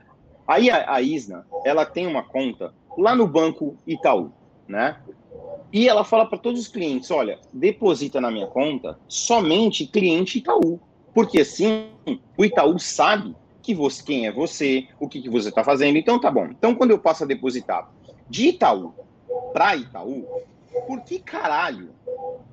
Aí 0.47 0.71
a, 0.71 0.95
a 0.95 1.01
Isna, 1.01 1.47
ela 1.65 1.85
tem 1.85 2.07
uma 2.07 2.23
conta 2.23 2.75
lá 2.97 3.15
no 3.15 3.27
Banco 3.27 3.77
Itaú, 3.87 4.33
né? 4.67 4.97
E 5.73 5.89
ela 5.89 6.05
fala 6.05 6.27
para 6.27 6.39
todos 6.39 6.61
os 6.61 6.69
clientes, 6.69 7.11
olha, 7.11 7.39
deposita 7.53 8.21
na 8.21 8.31
minha 8.31 8.47
conta 8.47 8.99
somente 9.09 9.87
cliente 9.87 10.39
Itaú. 10.39 10.79
Porque 11.15 11.41
assim, 11.41 11.89
o 12.37 12.45
Itaú 12.45 12.79
sabe 12.79 13.35
que 13.63 13.75
você, 13.75 14.03
quem 14.03 14.27
é 14.27 14.33
você, 14.33 14.87
o 15.01 15.09
que, 15.09 15.23
que 15.23 15.31
você 15.31 15.49
está 15.49 15.65
fazendo. 15.65 15.97
Então 15.97 16.21
tá 16.21 16.31
bom. 16.31 16.47
Então 16.47 16.75
quando 16.75 16.91
eu 16.91 16.99
passo 16.99 17.25
a 17.25 17.27
depositar 17.27 17.91
de 18.29 18.49
Itaú 18.49 18.93
para 19.53 19.77
Itaú, 19.77 20.27
por 20.87 21.01
que 21.03 21.19
caralho 21.19 21.91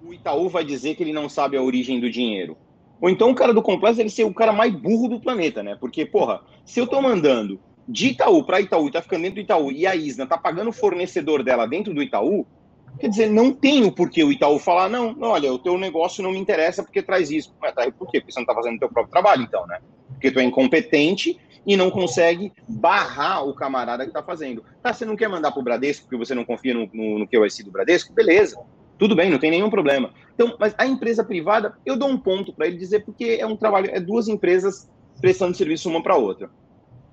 o 0.04 0.14
Itaú 0.14 0.48
vai 0.48 0.64
dizer 0.64 0.96
que 0.96 1.04
ele 1.04 1.14
não 1.14 1.28
sabe 1.28 1.58
a 1.58 1.62
origem 1.62 2.00
do 2.00 2.10
dinheiro? 2.10 2.58
Ou 3.02 3.10
então 3.10 3.32
o 3.32 3.36
cara 3.36 3.54
do 3.54 3.62
complexo 3.62 3.98
deve 3.98 4.10
ser 4.10 4.26
o 4.26 4.34
cara 4.34 4.52
mais 4.52 4.74
burro 4.74 5.08
do 5.08 5.20
planeta, 5.20 5.64
né? 5.64 5.78
Porque, 5.80 6.06
porra, 6.06 6.42
se 6.66 6.80
eu 6.80 6.88
tô 6.88 7.02
mandando 7.02 7.60
de 7.90 8.10
Itaú 8.10 8.44
para 8.44 8.62
Itaú 8.62 8.88
e 8.88 8.92
tá 8.92 9.02
ficando 9.02 9.24
dentro 9.24 9.36
do 9.36 9.42
Itaú 9.42 9.72
e 9.72 9.88
a 9.88 9.96
Isna 9.96 10.28
tá 10.28 10.38
pagando 10.38 10.70
o 10.70 10.74
fornecedor 10.74 11.42
dela 11.42 11.66
dentro 11.66 11.92
do 11.92 12.04
Itaú, 12.04 12.46
quer 13.00 13.08
dizer, 13.08 13.28
não 13.28 13.52
tem 13.52 13.84
o 13.84 13.92
porquê 13.92 14.24
o 14.24 14.32
Itaú 14.32 14.60
falar, 14.60 14.88
não, 14.88 15.16
olha, 15.22 15.52
o 15.52 15.58
teu 15.58 15.76
negócio 15.76 16.22
não 16.22 16.32
me 16.32 16.38
interessa 16.38 16.84
porque 16.84 17.02
traz 17.02 17.32
isso. 17.32 17.56
Mas 17.60 17.74
tá, 17.74 17.92
por 17.92 18.12
quê? 18.12 18.20
Porque 18.22 18.32
você 18.32 18.40
não 18.40 18.46
tá 18.46 18.54
fazendo 18.54 18.76
o 18.76 18.80
teu 18.80 18.90
próprio 18.90 19.12
trabalho, 19.12 19.42
então, 19.42 19.66
né? 19.66 19.80
Porque 20.10 20.30
tu 20.30 20.40
é 20.40 20.44
incompetente 20.44 21.40
e 21.66 21.76
não 21.76 21.90
consegue 21.90 22.54
barrar 22.68 23.48
o 23.48 23.56
camarada 23.56 24.06
que 24.06 24.14
tá 24.14 24.22
fazendo. 24.22 24.64
Tá, 24.84 24.94
você 24.94 25.04
não 25.04 25.16
quer 25.16 25.28
mandar 25.28 25.52
pro 25.52 25.64
Bradesco 25.64 26.06
porque 26.06 26.24
você 26.24 26.36
não 26.36 26.46
confia 26.46 26.76
no, 26.76 26.88
no, 26.94 27.20
no 27.20 27.28
QIC 27.28 27.64
do 27.64 27.72
Bradesco? 27.72 28.14
Beleza. 28.14 28.56
Tudo 29.00 29.16
bem, 29.16 29.32
não 29.32 29.40
tem 29.40 29.50
nenhum 29.50 29.70
problema. 29.70 30.14
Então, 30.36 30.56
mas 30.60 30.76
a 30.78 30.86
empresa 30.86 31.24
privada, 31.24 31.76
eu 31.86 31.98
dou 31.98 32.10
um 32.10 32.18
ponto 32.18 32.54
para 32.54 32.68
ele 32.68 32.78
dizer 32.78 33.04
porque 33.04 33.38
é 33.40 33.48
um 33.48 33.56
trabalho, 33.56 33.90
é 33.92 34.00
duas 34.00 34.28
empresas 34.28 34.88
prestando 35.20 35.58
serviço 35.58 35.90
uma 35.90 36.04
para 36.04 36.16
outra. 36.16 36.52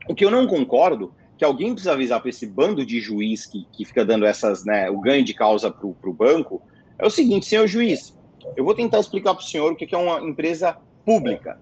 O 0.08 0.14
que 0.14 0.24
eu 0.24 0.30
não 0.30 0.46
concordo 0.46 1.12
que 1.36 1.44
alguém 1.44 1.72
precisa 1.72 1.92
avisar 1.92 2.20
para 2.20 2.30
esse 2.30 2.46
bando 2.46 2.84
de 2.84 3.00
juiz 3.00 3.46
que, 3.46 3.66
que 3.72 3.84
fica 3.84 4.04
dando 4.04 4.24
essas, 4.24 4.64
né, 4.64 4.88
o 4.88 5.00
ganho 5.00 5.24
de 5.24 5.34
causa 5.34 5.70
para 5.70 5.86
o 5.86 6.12
banco, 6.12 6.62
é 6.98 7.06
o 7.06 7.10
seguinte, 7.10 7.46
senhor 7.46 7.66
juiz, 7.66 8.16
eu 8.56 8.64
vou 8.64 8.74
tentar 8.74 9.00
explicar 9.00 9.34
para 9.34 9.42
o 9.42 9.46
senhor 9.46 9.72
o 9.72 9.76
que 9.76 9.94
é 9.94 9.98
uma 9.98 10.20
empresa 10.20 10.76
pública. 11.04 11.58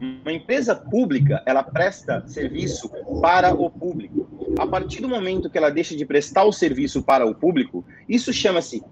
Uma 0.00 0.32
empresa 0.32 0.76
pública, 0.76 1.42
ela 1.44 1.62
presta 1.62 2.22
serviço 2.26 2.88
para 3.20 3.52
o 3.52 3.68
público. 3.68 4.28
A 4.58 4.66
partir 4.66 5.02
do 5.02 5.08
momento 5.08 5.50
que 5.50 5.58
ela 5.58 5.70
deixa 5.70 5.96
de 5.96 6.06
prestar 6.06 6.44
o 6.44 6.52
serviço 6.52 7.02
para 7.02 7.26
o 7.26 7.34
público, 7.34 7.84
isso 8.08 8.32
chama-se 8.32 8.82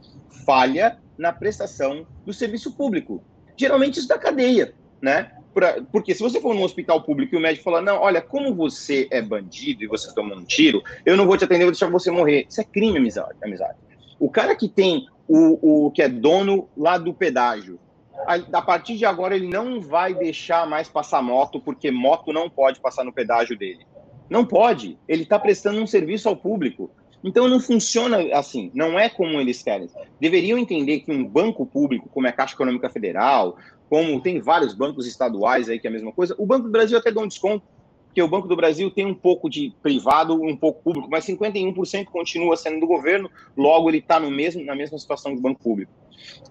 falha 0.45 0.99
na 1.17 1.33
prestação 1.33 2.07
do 2.25 2.33
serviço 2.33 2.73
público. 2.73 3.23
Geralmente 3.57 4.01
isso 4.01 4.09
da 4.09 4.19
cadeia, 4.19 4.75
né? 5.01 5.33
Pra, 5.55 5.81
porque 5.91 6.15
se 6.15 6.23
você 6.23 6.41
for 6.41 6.55
num 6.55 6.63
hospital 6.63 7.03
público 7.03 7.35
e 7.35 7.39
o 7.39 7.41
médico 7.41 7.65
falar, 7.65 7.81
não, 7.81 7.99
olha, 7.99 8.21
como 8.21 8.55
você 8.55 9.09
é 9.11 9.23
bandido 9.23 9.85
e 9.85 9.87
você 9.87 10.15
tomou 10.15 10.37
um 10.37 10.45
tiro, 10.45 10.83
eu 11.05 11.17
não 11.17 11.27
vou 11.27 11.37
te 11.37 11.45
atender, 11.45 11.65
vou 11.65 11.73
deixar 11.73 11.91
você 11.91 12.11
morrer. 12.11 12.47
Isso 12.49 12.61
é 12.61 12.65
crime, 12.65 12.99
amizade. 12.99 13.39
amizade. 13.43 13.79
O 14.19 14.31
cara 14.31 14.55
que 14.55 14.69
tem 14.69 15.07
o, 15.27 15.87
o 15.87 15.91
que 15.91 16.03
é 16.03 16.09
dono 16.09 16.69
lá 16.77 16.99
do 16.99 17.15
pedágio, 17.15 17.79
a, 18.27 18.35
a 18.59 18.63
partir 18.63 18.97
de 18.97 19.05
agora 19.05 19.35
ele 19.35 19.49
não 19.49 19.81
vai 19.81 20.15
deixar 20.15 20.67
mais 20.67 20.89
passar 20.89 21.23
moto, 21.23 21.61
porque 21.61 21.91
moto 21.91 22.33
não 22.33 22.49
pode 22.49 22.81
passar 22.81 23.05
no 23.05 23.13
pedágio 23.13 23.57
dele. 23.57 23.87
Não 24.29 24.45
pode. 24.45 24.99
Ele 25.07 25.23
está 25.23 25.39
prestando 25.39 25.81
um 25.81 25.87
serviço 25.87 26.29
ao 26.29 26.37
público. 26.37 26.91
Então 27.25 27.49
não 27.49 27.59
funciona 27.59 28.19
assim, 28.35 28.71
não 28.75 28.99
é 28.99 29.09
como 29.09 29.41
eles 29.41 29.63
querem. 29.63 29.89
Deveriam 30.21 30.59
entender 30.59 31.01
que 31.01 31.11
um 31.11 31.25
banco 31.25 31.67
público, 31.67 32.09
como 32.09 32.27
é 32.27 32.31
a 32.31 32.33
Caixa 32.33 32.55
Econômica 32.55 32.89
Federal, 32.89 33.57
como 33.89 34.21
tem 34.21 34.41
vários 34.41 34.75
bancos 34.75 35.07
estaduais 35.07 35.69
aí 35.69 35.79
que 35.79 35.87
é 35.87 35.91
a 35.91 35.93
mesma 35.93 36.13
coisa, 36.13 36.35
o 36.39 36.47
Banco 36.47 36.65
do 36.65 36.71
Brasil 36.71 36.99
até 36.99 37.11
dá 37.11 37.21
um 37.21 37.29
desconto, 37.29 37.65
porque 38.07 38.23
o 38.23 38.29
Banco 38.29 38.49
do 38.49 38.57
Brasil 38.57 38.91
tem 38.91 39.05
um 39.05 39.15
pouco 39.15 39.49
de 39.49 39.75
privado, 39.83 40.41
um 40.43 40.57
pouco 40.57 40.83
público, 40.83 41.09
mas 41.11 41.27
51% 41.27 42.07
continua 42.07 42.57
sendo 42.57 42.81
do 42.81 42.87
governo, 42.87 43.31
logo 43.57 43.91
ele 43.91 43.99
está 43.99 44.19
mesmo, 44.19 44.65
na 44.65 44.75
mesma 44.75 44.99
situação 44.99 45.33
que 45.33 45.39
o 45.39 45.43
Banco 45.43 45.63
Público. 45.63 45.93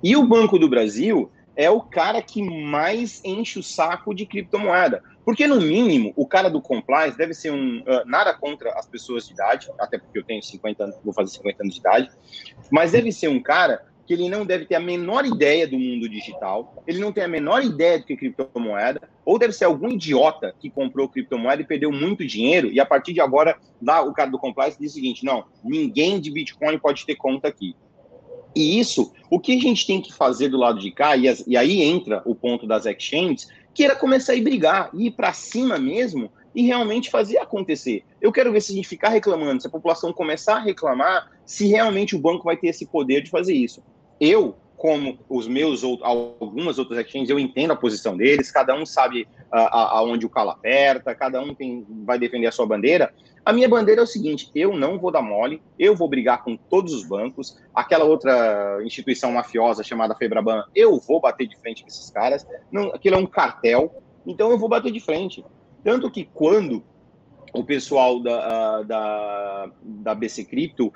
E 0.03 0.15
o 0.15 0.27
Banco 0.27 0.59
do 0.59 0.69
Brasil 0.69 1.31
é 1.55 1.69
o 1.69 1.81
cara 1.81 2.21
que 2.21 2.41
mais 2.43 3.21
enche 3.23 3.57
o 3.57 3.63
saco 3.63 4.13
de 4.13 4.25
criptomoeda. 4.25 5.01
Porque, 5.23 5.47
no 5.47 5.59
mínimo, 5.59 6.13
o 6.15 6.27
cara 6.27 6.49
do 6.49 6.61
compliance 6.61 7.17
deve 7.17 7.33
ser 7.33 7.51
um. 7.51 7.79
Uh, 7.79 8.05
nada 8.05 8.33
contra 8.33 8.71
as 8.77 8.85
pessoas 8.85 9.25
de 9.27 9.33
idade, 9.33 9.71
até 9.79 9.97
porque 9.97 10.19
eu 10.19 10.23
tenho 10.23 10.43
50 10.43 10.83
anos, 10.83 10.95
vou 11.03 11.13
fazer 11.13 11.31
50 11.31 11.63
anos 11.63 11.73
de 11.73 11.79
idade, 11.79 12.11
mas 12.69 12.91
deve 12.91 13.11
ser 13.11 13.27
um 13.27 13.41
cara 13.41 13.83
que 14.05 14.13
ele 14.13 14.29
não 14.29 14.45
deve 14.45 14.65
ter 14.65 14.75
a 14.75 14.79
menor 14.79 15.25
ideia 15.25 15.67
do 15.67 15.79
mundo 15.79 16.07
digital, 16.07 16.83
ele 16.85 16.99
não 16.99 17.11
tem 17.11 17.23
a 17.23 17.27
menor 17.27 17.63
ideia 17.63 17.97
do 17.97 18.05
que 18.05 18.13
é 18.13 18.17
criptomoeda, 18.17 19.01
ou 19.25 19.39
deve 19.39 19.53
ser 19.53 19.65
algum 19.65 19.89
idiota 19.89 20.53
que 20.59 20.69
comprou 20.69 21.09
criptomoeda 21.09 21.61
e 21.61 21.65
perdeu 21.65 21.91
muito 21.91 22.25
dinheiro, 22.25 22.71
e 22.71 22.79
a 22.79 22.85
partir 22.85 23.13
de 23.13 23.21
agora, 23.21 23.57
lá 23.81 24.03
o 24.03 24.13
cara 24.13 24.29
do 24.29 24.37
compliance 24.37 24.79
diz 24.79 24.91
o 24.91 24.95
seguinte: 24.95 25.25
não, 25.25 25.45
ninguém 25.63 26.19
de 26.19 26.31
Bitcoin 26.31 26.77
pode 26.77 27.05
ter 27.05 27.15
conta 27.15 27.47
aqui. 27.47 27.75
E 28.55 28.79
isso, 28.79 29.11
o 29.29 29.39
que 29.39 29.57
a 29.57 29.59
gente 29.59 29.85
tem 29.85 29.99
que 29.99 30.13
fazer 30.13 30.47
do 30.49 30.57
lado 30.57 30.79
de 30.79 30.91
cá, 30.91 31.17
e, 31.17 31.27
as, 31.27 31.43
e 31.45 31.57
aí 31.57 31.81
entra 31.81 32.21
o 32.25 32.33
ponto 32.35 32.65
das 32.65 32.85
exchanges, 32.85 33.49
que 33.73 33.83
era 33.83 33.95
começar 33.95 34.31
a 34.31 34.35
ir 34.35 34.41
brigar, 34.41 34.89
ir 34.93 35.11
para 35.11 35.33
cima 35.33 35.77
mesmo 35.77 36.31
e 36.53 36.61
realmente 36.61 37.09
fazer 37.09 37.37
acontecer. 37.37 38.05
Eu 38.21 38.31
quero 38.31 38.53
ver 38.53 38.61
se 38.61 38.71
a 38.71 38.75
gente 38.75 38.87
ficar 38.87 39.09
reclamando, 39.09 39.61
se 39.61 39.67
a 39.67 39.71
população 39.71 40.13
começar 40.13 40.55
a 40.55 40.61
reclamar, 40.61 41.29
se 41.45 41.67
realmente 41.67 42.15
o 42.15 42.19
banco 42.19 42.45
vai 42.45 42.55
ter 42.55 42.67
esse 42.67 42.85
poder 42.85 43.21
de 43.21 43.29
fazer 43.29 43.53
isso 43.53 43.83
eu, 44.19 44.55
como 44.77 45.17
os 45.29 45.47
meus 45.47 45.83
algumas 45.83 46.77
outras 46.77 46.99
exchanges, 46.99 47.29
eu 47.29 47.39
entendo 47.39 47.71
a 47.71 47.75
posição 47.75 48.15
deles, 48.15 48.51
cada 48.51 48.75
um 48.75 48.85
sabe 48.85 49.27
aonde 49.51 50.25
o 50.25 50.29
calo 50.29 50.51
aperta, 50.51 51.15
cada 51.15 51.41
um 51.41 51.53
tem, 51.53 51.85
vai 52.05 52.19
defender 52.19 52.47
a 52.47 52.51
sua 52.51 52.65
bandeira. 52.65 53.13
A 53.45 53.53
minha 53.53 53.69
bandeira 53.69 54.01
é 54.01 54.03
o 54.03 54.07
seguinte: 54.07 54.49
eu 54.55 54.75
não 54.75 54.97
vou 54.97 55.11
dar 55.11 55.21
mole, 55.21 55.61
eu 55.77 55.95
vou 55.95 56.09
brigar 56.09 56.43
com 56.43 56.57
todos 56.57 56.93
os 56.93 57.07
bancos, 57.07 57.57
aquela 57.73 58.03
outra 58.03 58.79
instituição 58.83 59.31
mafiosa 59.31 59.83
chamada 59.83 60.15
Febraban, 60.15 60.63
eu 60.75 60.99
vou 60.99 61.21
bater 61.21 61.47
de 61.47 61.55
frente 61.57 61.83
com 61.83 61.87
esses 61.87 62.09
caras, 62.09 62.45
não, 62.71 62.87
aquilo 62.89 63.15
é 63.15 63.19
um 63.19 63.27
cartel, 63.27 64.01
então 64.25 64.49
eu 64.49 64.57
vou 64.57 64.67
bater 64.67 64.91
de 64.91 64.99
frente. 64.99 65.45
Tanto 65.83 66.09
que 66.09 66.27
quando 66.33 66.83
o 67.53 67.63
pessoal 67.63 68.19
da, 68.19 68.81
da, 68.81 69.69
da 69.81 70.15
BC 70.15 70.45
Cripto 70.45 70.91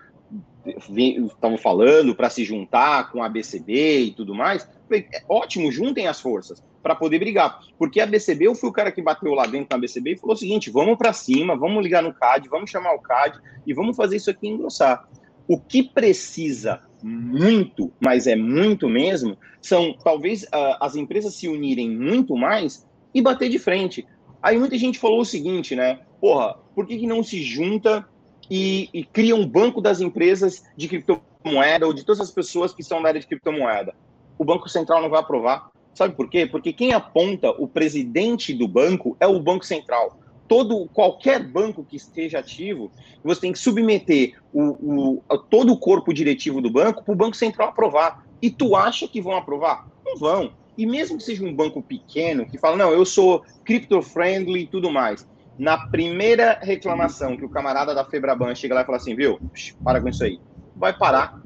estavam 0.66 1.58
falando 1.58 2.16
para 2.16 2.30
se 2.30 2.44
juntar 2.44 3.12
com 3.12 3.24
a 3.24 3.30
BCB 3.30 4.00
e 4.00 4.12
tudo 4.12 4.36
mais. 4.36 4.68
Falei, 4.88 5.08
é 5.14 5.24
ótimo, 5.28 5.72
juntem 5.72 6.08
as 6.08 6.20
forças 6.20 6.64
para 6.82 6.96
poder 6.96 7.20
brigar. 7.20 7.60
Porque 7.78 8.00
a 8.02 8.06
BCB, 8.06 8.48
eu 8.48 8.56
fui 8.56 8.70
o 8.70 8.74
cara 8.74 8.92
que 8.92 9.02
bateu 9.02 9.34
lá 9.34 9.46
dentro 9.46 9.70
da 9.70 9.78
BCB 9.78 10.14
e 10.14 10.18
falou 10.18 10.36
o 10.36 10.40
seguinte: 10.40 10.70
vamos 10.70 10.98
para 10.98 11.14
cima, 11.14 11.56
vamos 11.56 11.84
ligar 11.84 12.04
no 12.04 12.14
CAD, 12.14 12.50
vamos 12.50 12.70
chamar 12.70 12.94
o 12.94 13.00
CAD 13.00 13.40
e 13.66 13.74
vamos 13.74 13.96
fazer 13.96 14.18
isso 14.18 14.30
aqui 14.30 14.48
engrossar. 14.48 15.08
O 15.48 15.60
que 15.60 15.84
precisa 15.84 16.82
muito, 17.02 17.92
mas 18.00 18.28
é 18.28 18.36
muito 18.36 18.88
mesmo, 18.88 19.38
são 19.62 19.94
talvez 20.04 20.44
uh, 20.44 20.78
as 20.80 20.96
empresas 20.96 21.34
se 21.34 21.48
unirem 21.48 21.90
muito 21.90 22.36
mais 22.36 22.88
e 23.14 23.22
bater 23.22 23.50
de 23.50 23.58
frente. 23.58 24.06
Aí 24.42 24.58
muita 24.58 24.78
gente 24.78 25.00
falou 25.00 25.22
o 25.22 25.26
seguinte, 25.26 25.76
né? 25.76 26.02
Porra, 26.22 26.56
por 26.76 26.86
que, 26.86 26.98
que 26.98 27.08
não 27.08 27.24
se 27.24 27.42
junta 27.42 28.08
e, 28.50 28.90
e 28.94 29.04
cria 29.04 29.36
um 29.36 29.48
banco 29.48 29.82
das 29.82 30.02
empresas 30.02 30.64
de 30.76 30.88
criptomoeda 30.88 31.86
ou 31.86 31.94
de 31.94 32.04
todas 32.04 32.22
as 32.22 32.32
pessoas 32.32 32.74
que 32.74 32.84
são 32.84 33.02
da 33.02 33.10
área 33.10 33.22
de 33.22 33.28
criptomoeda? 33.28 33.94
O 34.38 34.46
Banco 34.46 34.70
Central 34.70 35.02
não 35.02 35.10
vai 35.10 35.20
aprovar. 35.20 35.70
Sabe 35.94 36.16
por 36.16 36.30
quê? 36.30 36.46
Porque 36.46 36.72
quem 36.72 36.94
aponta 36.94 37.50
o 37.52 37.68
presidente 37.68 38.54
do 38.54 38.68
banco 38.68 39.18
é 39.20 39.28
o 39.28 39.40
Banco 39.40 39.66
Central. 39.66 40.18
Todo, 40.48 40.88
qualquer 40.94 41.44
banco 41.44 41.84
que 41.84 41.98
esteja 41.98 42.40
ativo, 42.40 42.92
você 43.24 43.42
tem 43.42 43.52
que 43.52 43.60
submeter 43.60 44.36
o, 44.52 45.20
o 45.28 45.38
todo 45.38 45.74
o 45.74 45.78
corpo 45.78 46.14
diretivo 46.14 46.62
do 46.62 46.72
banco 46.72 47.04
para 47.04 47.14
o 47.14 47.18
Banco 47.18 47.36
Central 47.36 47.70
aprovar. 47.70 48.26
E 48.42 48.50
tu 48.50 48.76
acha 48.76 49.08
que 49.08 49.22
vão 49.22 49.36
aprovar? 49.36 49.88
Não 50.06 50.18
vão. 50.18 50.54
E 50.78 50.86
mesmo 50.86 51.18
que 51.18 51.24
seja 51.24 51.44
um 51.44 51.54
banco 51.54 51.82
pequeno, 51.82 52.46
que 52.46 52.58
fala, 52.58 52.78
não, 52.78 52.92
eu 52.92 53.06
sou 53.06 53.44
crypto-friendly 53.66 54.62
e 54.62 54.68
tudo 54.68 54.90
mais, 54.90 55.28
na 55.60 55.78
primeira 55.90 56.58
reclamação 56.62 57.36
que 57.36 57.44
o 57.44 57.50
camarada 57.50 57.94
da 57.94 58.06
Febraban 58.06 58.56
chega 58.56 58.74
lá 58.74 58.82
e 58.82 58.86
fala 58.86 58.98
assim, 58.98 59.14
viu, 59.14 59.38
para 59.84 60.00
com 60.00 60.08
isso 60.08 60.24
aí, 60.24 60.40
vai 60.74 60.98
parar. 60.98 61.42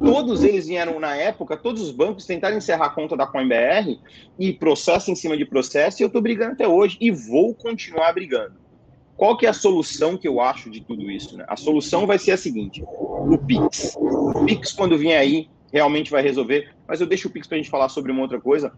Todos 0.00 0.42
eles 0.42 0.66
vieram 0.66 0.98
na 0.98 1.14
época, 1.14 1.56
todos 1.56 1.80
os 1.80 1.92
bancos 1.92 2.26
tentaram 2.26 2.56
encerrar 2.56 2.86
a 2.86 2.90
conta 2.90 3.16
da 3.16 3.26
CoinBR 3.26 4.00
e 4.36 4.52
processo 4.52 5.12
em 5.12 5.14
cima 5.14 5.36
de 5.36 5.44
processo, 5.44 6.00
e 6.00 6.02
eu 6.02 6.08
estou 6.08 6.20
brigando 6.20 6.52
até 6.52 6.66
hoje 6.66 6.96
e 7.00 7.12
vou 7.12 7.54
continuar 7.54 8.12
brigando. 8.12 8.58
Qual 9.16 9.36
que 9.36 9.46
é 9.46 9.50
a 9.50 9.52
solução 9.54 10.16
que 10.16 10.26
eu 10.26 10.40
acho 10.40 10.70
de 10.70 10.80
tudo 10.80 11.08
isso? 11.10 11.36
Né? 11.36 11.44
A 11.46 11.54
solução 11.54 12.06
vai 12.06 12.18
ser 12.18 12.32
a 12.32 12.38
seguinte: 12.38 12.82
o 12.82 13.36
Pix. 13.36 13.94
O 13.94 14.44
Pix, 14.46 14.72
quando 14.72 14.96
vier 14.96 15.20
aí, 15.20 15.50
realmente 15.70 16.10
vai 16.10 16.22
resolver. 16.22 16.70
Mas 16.88 17.02
eu 17.02 17.06
deixo 17.06 17.28
o 17.28 17.30
Pix 17.30 17.46
para 17.46 17.56
a 17.56 17.58
gente 17.58 17.70
falar 17.70 17.90
sobre 17.90 18.10
uma 18.10 18.22
outra 18.22 18.40
coisa. 18.40 18.72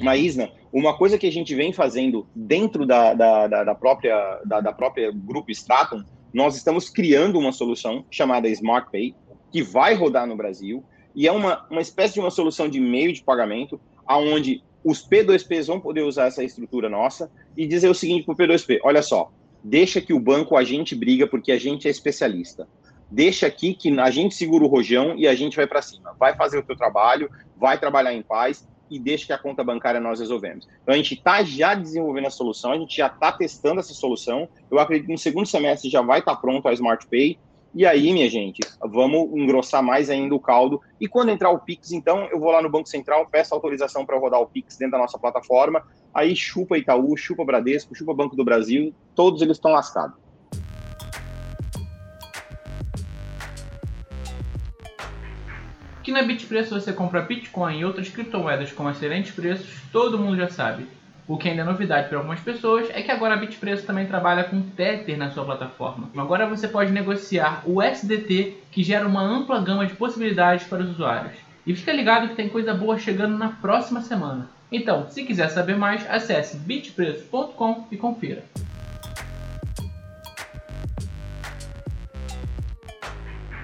Maísna, 0.00 0.50
uma 0.72 0.96
coisa 0.96 1.16
que 1.16 1.26
a 1.26 1.32
gente 1.32 1.54
vem 1.54 1.72
fazendo 1.72 2.26
dentro 2.34 2.84
da, 2.84 3.14
da, 3.14 3.46
da, 3.46 3.64
da 3.64 3.74
própria, 3.74 4.40
da, 4.44 4.60
da, 4.60 4.72
própria 4.72 5.12
Grupo 5.12 5.50
Stratum, 5.50 6.02
nós 6.32 6.56
estamos 6.56 6.90
criando 6.90 7.38
uma 7.38 7.52
solução 7.52 8.04
chamada 8.10 8.48
Smart 8.48 8.90
Pay, 8.90 9.14
que 9.52 9.62
vai 9.62 9.94
rodar 9.94 10.26
no 10.26 10.36
Brasil, 10.36 10.82
e 11.14 11.28
é 11.28 11.32
uma, 11.32 11.64
uma 11.70 11.80
espécie 11.80 12.14
de 12.14 12.20
uma 12.20 12.30
solução 12.30 12.68
de 12.68 12.80
meio 12.80 13.12
de 13.12 13.22
pagamento, 13.22 13.80
aonde 14.04 14.62
os 14.82 15.06
P2Ps 15.06 15.66
vão 15.66 15.80
poder 15.80 16.02
usar 16.02 16.26
essa 16.26 16.42
estrutura 16.42 16.88
nossa 16.88 17.30
e 17.56 17.66
dizer 17.66 17.88
o 17.88 17.94
seguinte 17.94 18.24
para 18.24 18.34
o 18.34 18.36
P2P, 18.36 18.80
olha 18.82 19.00
só, 19.00 19.32
deixa 19.62 20.00
que 20.00 20.12
o 20.12 20.20
banco 20.20 20.56
a 20.56 20.64
gente 20.64 20.94
briga 20.94 21.26
porque 21.26 21.52
a 21.52 21.58
gente 21.58 21.86
é 21.86 21.90
especialista 21.90 22.68
deixa 23.10 23.46
aqui 23.46 23.74
que 23.74 23.96
a 24.00 24.10
gente 24.10 24.34
segura 24.34 24.64
o 24.64 24.66
rojão 24.66 25.14
e 25.16 25.28
a 25.28 25.34
gente 25.34 25.56
vai 25.56 25.66
para 25.66 25.80
cima. 25.80 26.16
Vai 26.18 26.34
fazer 26.34 26.58
o 26.58 26.62
teu 26.64 26.76
trabalho, 26.76 27.30
vai 27.56 27.78
trabalhar 27.78 28.12
em 28.12 28.22
paz 28.22 28.66
e 28.94 28.98
deixa 28.98 29.26
que 29.26 29.32
a 29.32 29.38
conta 29.38 29.64
bancária 29.64 30.00
nós 30.00 30.20
resolvemos. 30.20 30.68
Então 30.82 30.94
a 30.94 30.96
gente 30.96 31.14
está 31.14 31.42
já 31.42 31.74
desenvolvendo 31.74 32.26
a 32.26 32.30
solução, 32.30 32.72
a 32.72 32.78
gente 32.78 32.96
já 32.96 33.08
está 33.08 33.32
testando 33.32 33.80
essa 33.80 33.92
solução. 33.92 34.48
Eu 34.70 34.78
acredito 34.78 35.06
que 35.06 35.12
no 35.12 35.18
segundo 35.18 35.46
semestre 35.46 35.90
já 35.90 36.00
vai 36.00 36.20
estar 36.20 36.36
tá 36.36 36.40
pronto 36.40 36.68
a 36.68 36.72
Smart 36.72 37.06
Pay. 37.08 37.38
E 37.74 37.84
aí, 37.84 38.12
minha 38.12 38.30
gente, 38.30 38.60
vamos 38.80 39.36
engrossar 39.36 39.82
mais 39.82 40.08
ainda 40.08 40.32
o 40.32 40.38
caldo. 40.38 40.80
E 41.00 41.08
quando 41.08 41.30
entrar 41.30 41.50
o 41.50 41.58
Pix, 41.58 41.90
então, 41.90 42.28
eu 42.30 42.38
vou 42.38 42.52
lá 42.52 42.62
no 42.62 42.70
Banco 42.70 42.88
Central, 42.88 43.26
peço 43.28 43.52
autorização 43.52 44.06
para 44.06 44.16
rodar 44.16 44.40
o 44.40 44.46
Pix 44.46 44.76
dentro 44.76 44.92
da 44.92 44.98
nossa 44.98 45.18
plataforma. 45.18 45.82
Aí 46.14 46.36
chupa 46.36 46.78
Itaú, 46.78 47.16
chupa 47.16 47.44
Bradesco, 47.44 47.92
chupa 47.92 48.14
Banco 48.14 48.36
do 48.36 48.44
Brasil, 48.44 48.94
todos 49.12 49.42
eles 49.42 49.56
estão 49.56 49.72
lascados. 49.72 50.23
Que 56.04 56.12
na 56.12 56.22
Bitpreço 56.22 56.78
você 56.78 56.92
compra 56.92 57.22
Bitcoin 57.22 57.78
e 57.78 57.84
outras 57.84 58.10
criptomoedas 58.10 58.70
com 58.70 58.90
excelentes 58.90 59.32
preços, 59.32 59.80
todo 59.90 60.18
mundo 60.18 60.36
já 60.36 60.50
sabe. 60.50 60.86
O 61.26 61.38
que 61.38 61.48
ainda 61.48 61.62
é 61.62 61.64
novidade 61.64 62.10
para 62.10 62.18
algumas 62.18 62.40
pessoas 62.40 62.90
é 62.90 63.00
que 63.00 63.10
agora 63.10 63.32
a 63.32 63.38
Bitpreço 63.38 63.86
também 63.86 64.06
trabalha 64.06 64.44
com 64.44 64.60
Tether 64.60 65.16
na 65.16 65.30
sua 65.30 65.46
plataforma. 65.46 66.10
Agora 66.14 66.46
você 66.46 66.68
pode 66.68 66.92
negociar 66.92 67.62
o 67.64 67.80
SDT, 67.80 68.54
que 68.70 68.82
gera 68.82 69.08
uma 69.08 69.22
ampla 69.22 69.62
gama 69.62 69.86
de 69.86 69.94
possibilidades 69.94 70.66
para 70.66 70.82
os 70.82 70.90
usuários. 70.90 71.38
E 71.66 71.74
fica 71.74 71.90
ligado 71.90 72.28
que 72.28 72.34
tem 72.34 72.50
coisa 72.50 72.74
boa 72.74 72.98
chegando 72.98 73.38
na 73.38 73.48
próxima 73.48 74.02
semana. 74.02 74.50
Então, 74.70 75.08
se 75.08 75.24
quiser 75.24 75.48
saber 75.48 75.78
mais, 75.78 76.04
acesse 76.10 76.58
bitpreço.com 76.58 77.86
e 77.90 77.96
confira. 77.96 78.44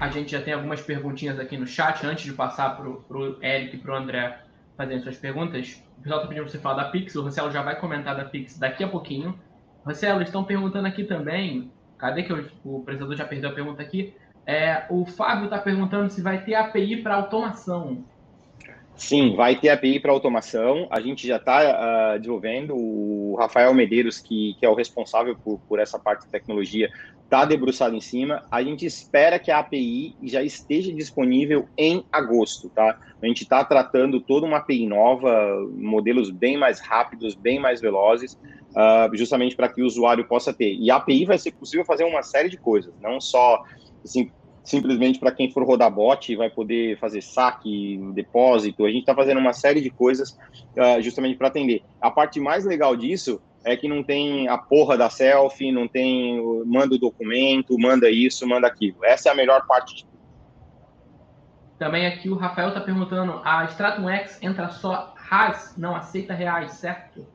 A 0.01 0.09
gente 0.09 0.33
já 0.33 0.41
tem 0.41 0.55
algumas 0.55 0.81
perguntinhas 0.81 1.39
aqui 1.39 1.59
no 1.59 1.67
chat 1.67 2.07
antes 2.07 2.25
de 2.25 2.33
passar 2.33 2.75
para 2.75 2.89
o 2.89 3.37
Eric 3.43 3.77
e 3.77 3.79
para 3.79 3.93
o 3.93 3.97
André 3.97 4.41
fazerem 4.75 5.03
suas 5.03 5.19
perguntas. 5.19 5.85
O 5.99 6.01
pessoal 6.01 6.21
está 6.21 6.29
pedindo 6.29 6.45
para 6.45 6.53
você 6.53 6.59
falar 6.59 6.85
da 6.85 6.89
Pix, 6.89 7.15
o 7.17 7.23
Marcelo 7.23 7.51
já 7.51 7.63
vai 7.63 7.79
comentar 7.79 8.17
da 8.17 8.25
Pix 8.25 8.59
daqui 8.59 8.83
a 8.83 8.89
pouquinho. 8.89 9.39
Marcelo, 9.85 10.23
estão 10.23 10.43
perguntando 10.43 10.89
aqui 10.89 11.05
também. 11.05 11.71
Cadê 11.99 12.23
que 12.23 12.33
eu, 12.33 12.47
o 12.65 12.81
apresentador 12.81 13.15
já 13.15 13.27
perdeu 13.27 13.51
a 13.51 13.53
pergunta 13.53 13.83
aqui? 13.83 14.15
É, 14.47 14.87
o 14.89 15.05
Fábio 15.05 15.45
está 15.45 15.59
perguntando 15.59 16.09
se 16.11 16.23
vai 16.23 16.43
ter 16.45 16.55
API 16.55 17.03
para 17.03 17.17
automação. 17.17 18.03
Sim, 19.01 19.35
vai 19.35 19.59
ter 19.59 19.71
API 19.71 19.99
para 19.99 20.13
automação. 20.13 20.87
A 20.91 21.01
gente 21.01 21.27
já 21.27 21.37
está 21.37 21.63
uh, 21.63 21.75
ah, 21.75 22.19
desenvolvendo. 22.19 22.77
O 22.77 23.35
Rafael 23.39 23.73
Medeiros, 23.73 24.19
que, 24.19 24.55
que 24.61 24.67
é 24.67 24.69
o 24.69 24.75
responsável 24.75 25.35
por, 25.35 25.59
por 25.61 25.79
essa 25.79 25.99
parte 25.99 26.27
de 26.27 26.31
tecnologia, 26.31 26.91
está 27.25 27.47
debruçado 27.47 27.97
em 27.97 28.01
cima. 28.01 28.45
A 28.51 28.63
gente 28.63 28.85
espera 28.85 29.39
que 29.39 29.51
a 29.51 29.61
API 29.61 30.15
já 30.23 30.43
esteja 30.43 30.93
disponível 30.93 31.67
em 31.79 32.05
agosto, 32.13 32.69
tá? 32.69 33.01
A 33.23 33.27
gente 33.27 33.43
está 33.43 33.65
tratando 33.65 34.21
toda 34.21 34.45
uma 34.45 34.59
API 34.59 34.87
nova, 34.87 35.67
modelos 35.73 36.31
bem 36.31 36.59
mais 36.59 36.79
rápidos, 36.79 37.35
bem 37.35 37.59
mais 37.59 37.81
velozes, 37.81 38.35
uh, 38.35 39.17
justamente 39.17 39.57
para 39.57 39.71
que 39.71 39.81
o 39.81 39.87
usuário 39.87 40.29
possa 40.29 40.53
ter. 40.53 40.75
E 40.75 40.91
a 40.91 40.97
API 40.97 41.25
vai 41.25 41.39
ser 41.39 41.53
possível 41.53 41.87
fazer 41.87 42.05
uma 42.05 42.23
série 42.23 42.51
de 42.51 42.59
coisas, 42.59 42.93
não 43.01 43.19
só 43.19 43.65
assim, 44.05 44.31
simplesmente 44.63 45.19
para 45.19 45.33
quem 45.33 45.51
for 45.51 45.65
rodar 45.65 45.91
bot 45.91 46.35
vai 46.37 46.51
poder 46.51 46.99
fazer 46.99 47.23
saque, 47.23 47.99
depósito. 48.13 48.85
A 48.85 48.89
gente 48.89 49.01
está 49.01 49.15
fazendo 49.15 49.39
uma 49.39 49.53
série 49.53 49.81
de 49.81 49.91
coisas 49.91 50.39
uh, 50.77 51.01
justamente 51.01 51.37
para 51.37 51.49
atender. 51.49 51.83
A 52.01 52.11
parte 52.11 52.39
mais 52.41 52.65
legal 52.65 52.97
disso 52.97 53.41
é 53.65 53.77
que 53.77 53.89
não 53.89 54.03
tem 54.03 54.49
a 54.49 54.57
porra 54.57 54.97
da 54.97 55.11
selfie, 55.11 55.73
não 55.73 55.87
tem 55.87 56.41
manda 56.65 56.95
o 56.95 56.99
documento, 56.99 57.79
manda 57.79 58.11
isso, 58.11 58.47
manda 58.47 58.67
aquilo. 58.67 59.05
Essa 59.05 59.29
é 59.29 59.33
a 59.33 59.35
melhor 59.35 59.67
parte 59.67 59.97
de. 59.97 60.11
Também 61.79 62.07
aqui 62.07 62.29
o 62.29 62.35
Rafael 62.35 62.69
está 62.69 62.81
perguntando, 62.81 63.41
a 63.43 63.65
Stratum 63.65 64.09
X 64.09 64.39
entra 64.43 64.69
só 64.69 65.15
RAS, 65.17 65.75
não 65.79 65.97
aceita 65.97 66.35
reais, 66.35 66.73
certo? 66.73 67.27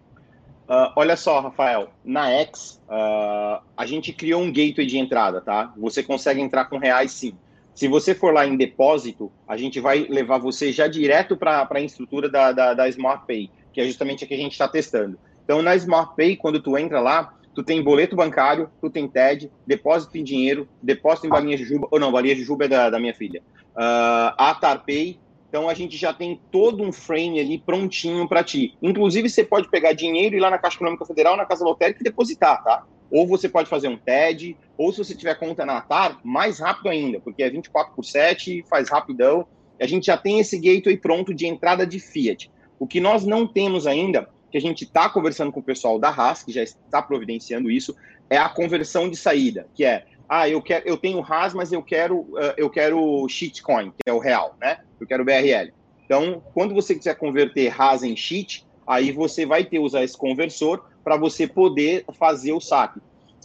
Uh, 0.68 0.90
olha 0.96 1.16
só, 1.16 1.40
Rafael, 1.42 1.90
na 2.04 2.30
X, 2.32 2.82
uh, 2.90 3.62
a 3.78 3.86
gente 3.86 4.12
criou 4.12 4.42
um 4.42 4.52
gateway 4.52 4.88
de 4.88 4.98
entrada, 4.98 5.40
tá? 5.40 5.72
Você 5.78 6.02
consegue 6.02 6.42
entrar 6.42 6.66
com 6.66 6.80
reais 6.80 7.12
sim. 7.12 7.38
Se 7.76 7.88
você 7.88 8.16
for 8.16 8.34
lá 8.34 8.48
em 8.48 8.58
depósito, 8.58 9.32
a 9.48 9.58
gente 9.58 9.80
vai 9.80 10.08
levar 10.10 10.40
você 10.40 10.72
já 10.72 10.88
direto 10.88 11.38
para 11.38 11.68
a 11.70 11.82
estrutura 11.82 12.30
da, 12.30 12.52
da, 12.52 12.74
da 12.74 12.90
Smart 12.90 13.26
Pay, 13.28 13.52
que 13.72 13.82
é 13.82 13.86
justamente 13.86 14.24
a 14.24 14.28
que 14.28 14.34
a 14.34 14.38
gente 14.38 14.54
está 14.54 14.68
testando. 14.68 15.20
Então, 15.44 15.62
na 15.62 15.76
Smart 15.76 16.16
Pay, 16.16 16.38
quando 16.38 16.60
tu 16.60 16.78
entra 16.78 17.00
lá, 17.00 17.32
tu 17.54 17.64
tem 17.64 17.84
boleto 17.84 18.16
bancário, 18.16 18.70
tu 18.82 18.90
tem 18.90 19.08
TED, 19.08 19.52
depósito 19.68 20.18
em 20.18 20.24
dinheiro, 20.24 20.68
depósito 20.82 21.28
em 21.28 21.30
balinha 21.30 21.58
de 21.58 21.66
juba, 21.66 21.88
ou 21.92 22.00
não, 22.00 22.12
balinha 22.12 22.36
de 22.36 22.44
juba 22.44 22.66
é 22.66 22.68
da, 22.68 22.90
da 22.90 23.00
minha 23.00 23.14
filha. 23.14 23.42
Uh, 23.76 24.34
Atar 24.38 24.84
Pay, 24.86 25.20
então 25.56 25.70
a 25.70 25.74
gente 25.74 25.96
já 25.96 26.12
tem 26.12 26.38
todo 26.52 26.84
um 26.84 26.92
frame 26.92 27.40
ali 27.40 27.58
prontinho 27.58 28.28
para 28.28 28.44
ti. 28.44 28.76
Inclusive, 28.82 29.30
você 29.30 29.42
pode 29.42 29.70
pegar 29.70 29.94
dinheiro 29.94 30.36
e 30.36 30.38
ir 30.38 30.42
lá 30.42 30.50
na 30.50 30.58
Caixa 30.58 30.76
Econômica 30.76 31.06
Federal, 31.06 31.38
na 31.38 31.46
Casa 31.46 31.64
Lotérica 31.64 32.02
e 32.02 32.04
depositar, 32.04 32.62
tá? 32.62 32.84
Ou 33.10 33.26
você 33.26 33.48
pode 33.48 33.70
fazer 33.70 33.88
um 33.88 33.96
TED, 33.96 34.58
ou 34.78 34.92
se 34.92 34.98
você 34.98 35.16
tiver 35.16 35.34
conta 35.36 35.66
na 35.66 35.78
Atar, 35.78 36.20
mais 36.26 36.60
rápido 36.60 36.90
ainda, 36.90 37.22
porque 37.22 37.42
é 37.42 37.50
24 37.50 37.96
por 37.96 38.04
7, 38.04 38.66
faz 38.70 38.90
rapidão. 38.90 39.48
A 39.80 39.88
gente 39.88 40.08
já 40.08 40.18
tem 40.18 40.42
esse 40.42 40.60
gateway 40.60 40.98
pronto 40.98 41.34
de 41.34 41.48
entrada 41.48 41.88
de 41.88 42.02
Fiat. 42.02 42.52
O 42.78 42.86
que 42.86 43.00
nós 43.00 43.26
não 43.26 43.48
temos 43.48 43.88
ainda 43.88 44.28
que 44.52 44.58
a 44.58 44.62
gente 44.62 44.84
está 44.84 45.08
conversando 45.08 45.54
com 45.54 45.62
o 45.62 45.64
pessoal 45.64 45.98
da 45.98 46.10
Haas, 46.10 46.44
que 46.44 46.52
já 46.52 46.64
está 46.64 47.02
providenciando 47.02 47.72
isso, 47.72 47.96
é 48.30 48.38
a 48.38 48.50
conversão 48.50 49.10
de 49.10 49.16
saída, 49.16 49.70
que 49.74 49.86
é, 49.86 50.04
ah, 50.28 50.50
eu 50.50 50.62
quero, 50.62 50.86
eu 50.86 50.98
tenho 50.98 51.24
Haas, 51.24 51.54
mas 51.54 51.72
eu 51.72 51.82
quero, 51.82 52.20
uh, 52.20 52.54
eu 52.58 52.70
quero 52.70 53.26
shitcoin, 53.30 53.92
que 53.92 54.10
é 54.10 54.12
o 54.12 54.20
real, 54.20 54.58
né? 54.60 54.80
Eu 55.00 55.08
quero 55.08 55.26
BRL. 55.26 55.74
Então, 56.06 56.42
quando 56.54 56.74
você 56.74 56.96
quiser 56.96 57.16
converter 57.16 57.70
Haas 57.70 58.04
em 58.04 58.16
shit, 58.16 58.66
aí 58.86 59.12
você 59.12 59.46
vai 59.46 59.64
ter 59.64 59.80
usar 59.80 60.04
esse 60.04 60.18
conversor 60.18 60.86
para 61.04 61.18
você 61.18 61.48
poder 61.48 62.06
fazer 62.18 62.54
o 62.54 62.60
saque. 62.60 63.00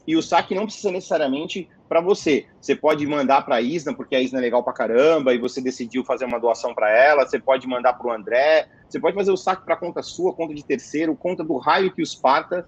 E 0.07 0.17
o 0.17 0.23
saque 0.23 0.55
não 0.55 0.65
precisa 0.65 0.91
necessariamente 0.91 1.69
para 1.89 2.01
você. 2.01 2.47
Você 2.61 2.75
pode 2.75 3.07
mandar 3.07 3.43
para 3.43 3.57
a 3.57 3.61
Isna, 3.61 3.95
porque 3.95 4.15
a 4.15 4.21
Isna 4.21 4.39
é 4.39 4.43
legal 4.43 4.63
para 4.63 4.73
caramba, 4.73 5.35
e 5.35 5.39
você 5.39 5.61
decidiu 5.61 6.05
fazer 6.05 6.25
uma 6.25 6.39
doação 6.39 6.75
para 6.75 6.91
ela. 6.91 7.27
Você 7.27 7.39
pode 7.39 7.67
mandar 7.67 7.95
para 7.95 8.07
o 8.07 8.13
André. 8.13 8.69
Você 8.89 9.01
pode 9.01 9.15
fazer 9.15 9.31
o 9.31 9.37
saque 9.37 9.65
para 9.65 9.77
conta 9.77 10.03
sua, 10.03 10.33
conta 10.33 10.55
de 10.55 10.65
terceiro, 10.65 11.17
conta 11.17 11.43
do 11.43 11.57
raio 11.59 11.93
que 11.93 12.03
os 12.03 12.15
parta. 12.15 12.67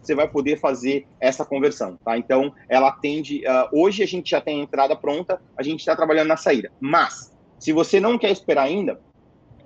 Você 0.00 0.14
vai 0.14 0.28
poder 0.28 0.58
fazer 0.58 1.06
essa 1.20 1.44
conversão, 1.44 1.98
tá? 2.04 2.16
Então, 2.16 2.54
ela 2.68 2.88
atende. 2.88 3.42
Uh, 3.46 3.80
hoje 3.82 4.02
a 4.02 4.06
gente 4.06 4.30
já 4.30 4.40
tem 4.40 4.60
a 4.60 4.62
entrada 4.62 4.96
pronta, 4.96 5.40
a 5.56 5.62
gente 5.62 5.80
está 5.80 5.94
trabalhando 5.94 6.28
na 6.28 6.36
saída. 6.36 6.70
Mas, 6.80 7.31
Se 7.62 7.72
você 7.72 8.00
não 8.00 8.18
quer 8.18 8.32
esperar 8.32 8.64
ainda, 8.64 8.98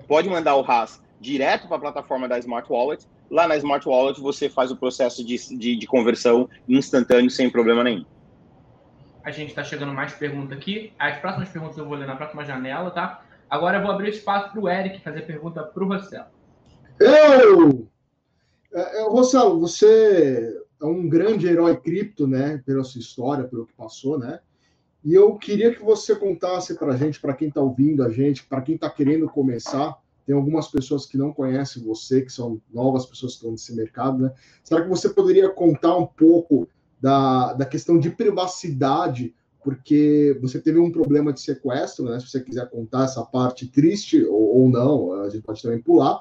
pode 0.07 0.29
mandar 0.29 0.55
o 0.55 0.61
RAS 0.61 1.03
direto 1.19 1.67
para 1.67 1.79
a 1.79 1.81
plataforma 1.81 2.29
da 2.29 2.39
Smart 2.39 2.71
Wallet. 2.71 3.09
Lá 3.31 3.49
na 3.49 3.57
Smart 3.57 3.89
Wallet 3.89 4.21
você 4.21 4.51
faz 4.51 4.71
o 4.71 4.77
processo 4.77 5.25
de, 5.25 5.39
de, 5.57 5.77
de 5.79 5.87
conversão 5.87 6.47
instantâneo 6.69 7.31
sem 7.31 7.49
problema 7.49 7.83
nenhum. 7.83 8.05
A 9.25 9.31
gente 9.31 9.49
está 9.49 9.65
chegando 9.65 9.95
mais 9.95 10.13
perguntas 10.13 10.59
aqui. 10.59 10.93
As 10.99 11.19
próximas 11.21 11.49
perguntas 11.49 11.79
eu 11.79 11.87
vou 11.87 11.97
ler 11.97 12.07
na 12.07 12.17
próxima 12.17 12.45
janela, 12.45 12.91
tá? 12.91 13.25
Agora 13.49 13.79
eu 13.79 13.83
vou 13.83 13.91
abrir 13.91 14.11
espaço 14.11 14.53
para 14.53 14.61
o 14.61 14.69
Eric 14.69 15.01
fazer 15.01 15.23
pergunta 15.23 15.63
para 15.63 15.83
o 15.83 15.89
Rossello. 15.89 16.27
Eu! 17.01 17.89
É, 18.75 19.01
é, 19.01 19.09
Rossello, 19.09 19.59
você 19.59 20.55
é 20.83 20.85
um 20.85 21.09
grande 21.09 21.47
herói 21.47 21.75
cripto, 21.79 22.27
né? 22.27 22.63
Pela 22.67 22.85
sua 22.85 23.01
história, 23.01 23.45
pelo 23.45 23.65
que 23.65 23.73
passou, 23.73 24.19
né? 24.19 24.41
E 25.07 25.15
eu 25.15 25.37
queria 25.37 25.73
que 25.73 25.85
você 25.85 26.17
contasse 26.17 26.75
para 26.75 26.95
a 26.95 26.97
gente, 26.97 27.21
para 27.21 27.33
quem 27.33 27.47
está 27.47 27.61
ouvindo 27.61 28.03
a 28.03 28.11
gente, 28.11 28.45
para 28.45 28.61
quem 28.61 28.75
está 28.75 28.91
querendo 28.91 29.29
começar, 29.29 29.97
tem 30.27 30.35
algumas 30.35 30.67
pessoas 30.67 31.07
que 31.07 31.17
não 31.17 31.33
conhecem 31.33 31.81
você, 31.81 32.23
que 32.23 32.33
são 32.33 32.61
novas 32.75 33.07
pessoas 33.07 33.35
que 33.35 33.37
estão 33.37 33.53
nesse 33.53 33.73
mercado, 33.73 34.25
né? 34.25 34.33
Será 34.65 34.83
que 34.83 34.89
você 34.89 35.09
poderia 35.09 35.49
contar 35.49 35.97
um 35.97 36.07
pouco 36.07 36.69
da, 37.01 37.53
da 37.53 37.65
questão 37.65 38.01
de 38.01 38.11
privacidade, 38.11 39.33
porque 39.63 40.37
você 40.43 40.61
teve 40.61 40.81
um 40.81 40.91
problema 40.91 41.33
de 41.33 41.41
sequestro, 41.41 42.07
né? 42.07 42.19
Se 42.19 42.29
você 42.29 42.41
quiser 42.41 42.69
contar 42.69 43.05
essa 43.05 43.25
parte 43.25 43.69
triste 43.69 44.25
ou, 44.25 44.59
ou 44.59 44.69
não, 44.69 45.23
a 45.23 45.29
gente 45.29 45.45
pode 45.45 45.63
também 45.63 45.81
pular. 45.81 46.21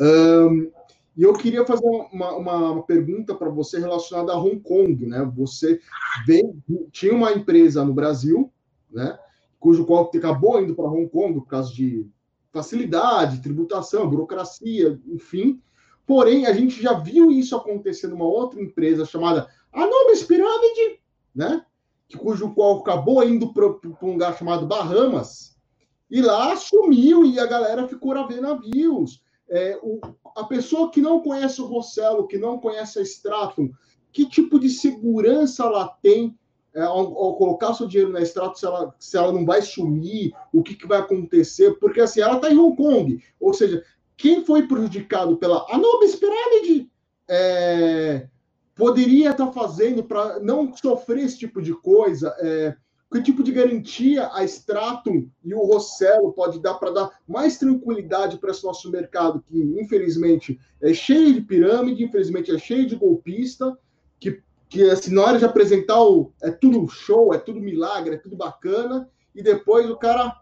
Um, 0.00 0.72
e 1.16 1.22
eu 1.22 1.32
queria 1.32 1.64
fazer 1.64 1.86
uma, 2.12 2.32
uma, 2.32 2.82
pergunta 2.82 3.34
para 3.34 3.48
você 3.48 3.78
relacionada 3.78 4.32
a 4.32 4.36
Hong 4.36 4.58
Kong, 4.60 5.06
né? 5.06 5.30
Você 5.36 5.80
veio, 6.26 6.56
tinha 6.90 7.14
uma 7.14 7.32
empresa 7.32 7.84
no 7.84 7.94
Brasil, 7.94 8.52
né? 8.90 9.16
Cujo 9.60 9.86
qual 9.86 10.10
acabou 10.12 10.60
indo 10.60 10.74
para 10.74 10.88
Hong 10.88 11.08
Kong 11.08 11.34
por 11.34 11.46
causa 11.46 11.72
de 11.72 12.06
facilidade, 12.52 13.40
tributação, 13.40 14.10
burocracia, 14.10 15.00
enfim. 15.06 15.60
Porém, 16.04 16.46
a 16.46 16.52
gente 16.52 16.82
já 16.82 16.94
viu 16.94 17.30
isso 17.30 17.56
acontecer 17.56 18.08
numa 18.08 18.26
outra 18.26 18.60
empresa 18.60 19.06
chamada 19.06 19.48
Anubis 19.72 20.24
Pirâmide, 20.24 21.00
né? 21.34 21.64
Que, 22.08 22.18
cujo 22.18 22.52
qual 22.54 22.80
acabou 22.80 23.22
indo 23.22 23.52
para 23.54 23.66
um 23.66 24.12
lugar 24.12 24.36
chamado 24.36 24.66
Bahamas, 24.66 25.56
e 26.10 26.20
lá 26.20 26.54
sumiu 26.56 27.24
e 27.24 27.38
a 27.38 27.46
galera 27.46 27.88
ficou 27.88 28.12
a 28.12 28.26
ver 28.26 28.40
navios 28.40 29.23
é, 29.48 29.78
o, 29.82 30.00
a 30.36 30.44
pessoa 30.44 30.90
que 30.90 31.00
não 31.00 31.20
conhece 31.20 31.60
o 31.60 31.66
Rossello, 31.66 32.26
que 32.26 32.38
não 32.38 32.58
conhece 32.58 32.98
a 32.98 33.02
Stratum, 33.02 33.70
que 34.12 34.26
tipo 34.26 34.58
de 34.58 34.70
segurança 34.70 35.64
ela 35.64 35.88
tem 36.02 36.38
é, 36.74 36.82
ao, 36.82 37.16
ao, 37.16 37.36
colocar 37.36 37.74
seu 37.74 37.86
dinheiro 37.86 38.12
na 38.12 38.20
Stratum, 38.22 38.54
se 38.54 38.66
ela, 38.66 38.94
se 38.98 39.16
ela 39.16 39.32
não 39.32 39.44
vai 39.44 39.62
sumir, 39.62 40.32
o 40.52 40.62
que, 40.62 40.74
que 40.74 40.86
vai 40.86 40.98
acontecer? 40.98 41.78
Porque 41.78 42.00
assim, 42.00 42.20
ela 42.20 42.36
está 42.36 42.50
em 42.50 42.58
Hong 42.58 42.76
Kong, 42.76 43.22
ou 43.38 43.52
seja, 43.52 43.84
quem 44.16 44.44
foi 44.44 44.66
prejudicado 44.66 45.36
pela 45.36 45.66
Anubis 45.70 46.16
Pyramid 46.16 46.88
é, 47.28 48.28
poderia 48.74 49.30
estar 49.30 49.46
tá 49.46 49.52
fazendo 49.52 50.04
para 50.04 50.40
não 50.40 50.74
sofrer 50.76 51.24
esse 51.24 51.38
tipo 51.38 51.62
de 51.62 51.74
coisa. 51.74 52.34
É, 52.40 52.76
que 53.10 53.22
tipo 53.22 53.42
de 53.42 53.52
garantia 53.52 54.28
a 54.32 54.44
Stratum 54.44 55.28
e 55.44 55.54
o 55.54 55.64
Rossello 55.64 56.32
pode 56.32 56.60
dar 56.60 56.74
para 56.74 56.90
dar 56.90 57.10
mais 57.28 57.56
tranquilidade 57.56 58.38
para 58.38 58.50
esse 58.50 58.64
nosso 58.64 58.90
mercado, 58.90 59.42
que 59.46 59.56
infelizmente 59.80 60.58
é 60.80 60.92
cheio 60.92 61.32
de 61.32 61.40
pirâmide, 61.40 62.02
infelizmente 62.02 62.50
é 62.50 62.58
cheio 62.58 62.86
de 62.86 62.96
golpista, 62.96 63.78
que, 64.18 64.42
que 64.68 64.90
assim, 64.90 65.14
na 65.14 65.22
hora 65.22 65.38
de 65.38 65.44
apresentar 65.44 66.02
o, 66.02 66.32
é 66.42 66.50
tudo 66.50 66.88
show, 66.88 67.32
é 67.32 67.38
tudo 67.38 67.60
milagre, 67.60 68.16
é 68.16 68.18
tudo 68.18 68.36
bacana, 68.36 69.08
e 69.34 69.42
depois 69.42 69.88
o 69.88 69.96
cara 69.96 70.40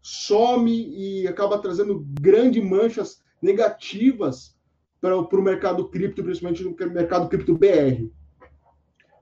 some 0.00 0.70
e 0.70 1.26
acaba 1.26 1.58
trazendo 1.58 2.06
grandes 2.20 2.62
manchas 2.62 3.22
negativas 3.40 4.54
para 5.00 5.18
o 5.18 5.42
mercado 5.42 5.88
cripto, 5.88 6.22
principalmente 6.22 6.64
no 6.64 6.74
mercado 6.90 7.28
cripto 7.28 7.56
BR. 7.56 8.10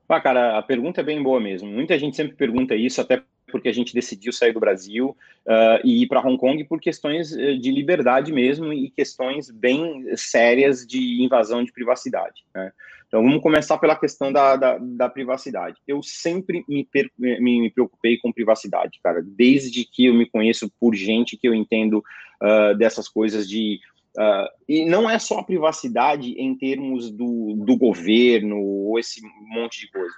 Ah, 0.07 0.21
cara, 0.21 0.57
a 0.57 0.61
pergunta 0.61 1.01
é 1.01 1.03
bem 1.03 1.21
boa 1.21 1.39
mesmo. 1.39 1.69
Muita 1.69 1.97
gente 1.97 2.15
sempre 2.15 2.35
pergunta 2.35 2.75
isso, 2.75 3.01
até 3.01 3.23
porque 3.51 3.69
a 3.69 3.73
gente 3.73 3.93
decidiu 3.93 4.33
sair 4.33 4.51
do 4.51 4.59
Brasil 4.59 5.15
uh, 5.45 5.79
e 5.83 6.03
ir 6.03 6.07
para 6.07 6.25
Hong 6.25 6.37
Kong 6.37 6.63
por 6.63 6.81
questões 6.81 7.35
eh, 7.37 7.53
de 7.53 7.69
liberdade 7.71 8.33
mesmo 8.33 8.73
e 8.73 8.89
questões 8.89 9.51
bem 9.51 10.05
sérias 10.15 10.87
de 10.87 11.21
invasão 11.21 11.63
de 11.63 11.71
privacidade. 11.71 12.43
Né? 12.53 12.71
Então, 13.07 13.21
vamos 13.21 13.43
começar 13.43 13.77
pela 13.77 13.95
questão 13.95 14.33
da, 14.33 14.55
da, 14.55 14.79
da 14.79 15.07
privacidade. 15.07 15.77
Eu 15.87 16.01
sempre 16.01 16.65
me, 16.67 16.83
per, 16.83 17.11
me, 17.15 17.61
me, 17.61 17.69
preocupei 17.69 18.17
com 18.17 18.33
privacidade, 18.33 18.99
cara, 19.03 19.21
desde 19.23 19.85
que 19.85 20.07
eu 20.07 20.15
me 20.15 20.25
conheço 20.25 20.67
por 20.79 20.95
gente 20.95 21.37
que 21.37 21.47
eu 21.47 21.53
entendo 21.53 22.03
uh, 22.41 22.75
dessas 22.75 23.07
coisas 23.07 23.47
de 23.47 23.79
Uh, 24.17 24.47
e 24.69 24.85
não 24.85 25.09
é 25.09 25.17
só 25.17 25.39
a 25.39 25.43
privacidade 25.43 26.33
em 26.33 26.55
termos 26.55 27.09
do, 27.11 27.55
do 27.57 27.75
governo 27.75 28.61
ou 28.61 28.99
esse 28.99 29.21
monte 29.47 29.81
de 29.81 29.91
coisa. 29.91 30.13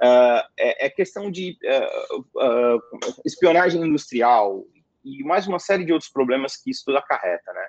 Uh, 0.00 0.42
é, 0.56 0.86
é, 0.86 0.90
questão 0.90 1.30
de 1.30 1.56
uh, 1.64 2.80
espionagem 3.24 3.82
industrial 3.82 4.64
e 5.04 5.24
mais 5.24 5.46
uma 5.46 5.58
série 5.58 5.84
de 5.84 5.92
outros 5.92 6.10
problemas 6.10 6.56
que 6.56 6.70
isso 6.70 6.84
tudo 6.84 6.98
acarreta, 6.98 7.52
né? 7.52 7.66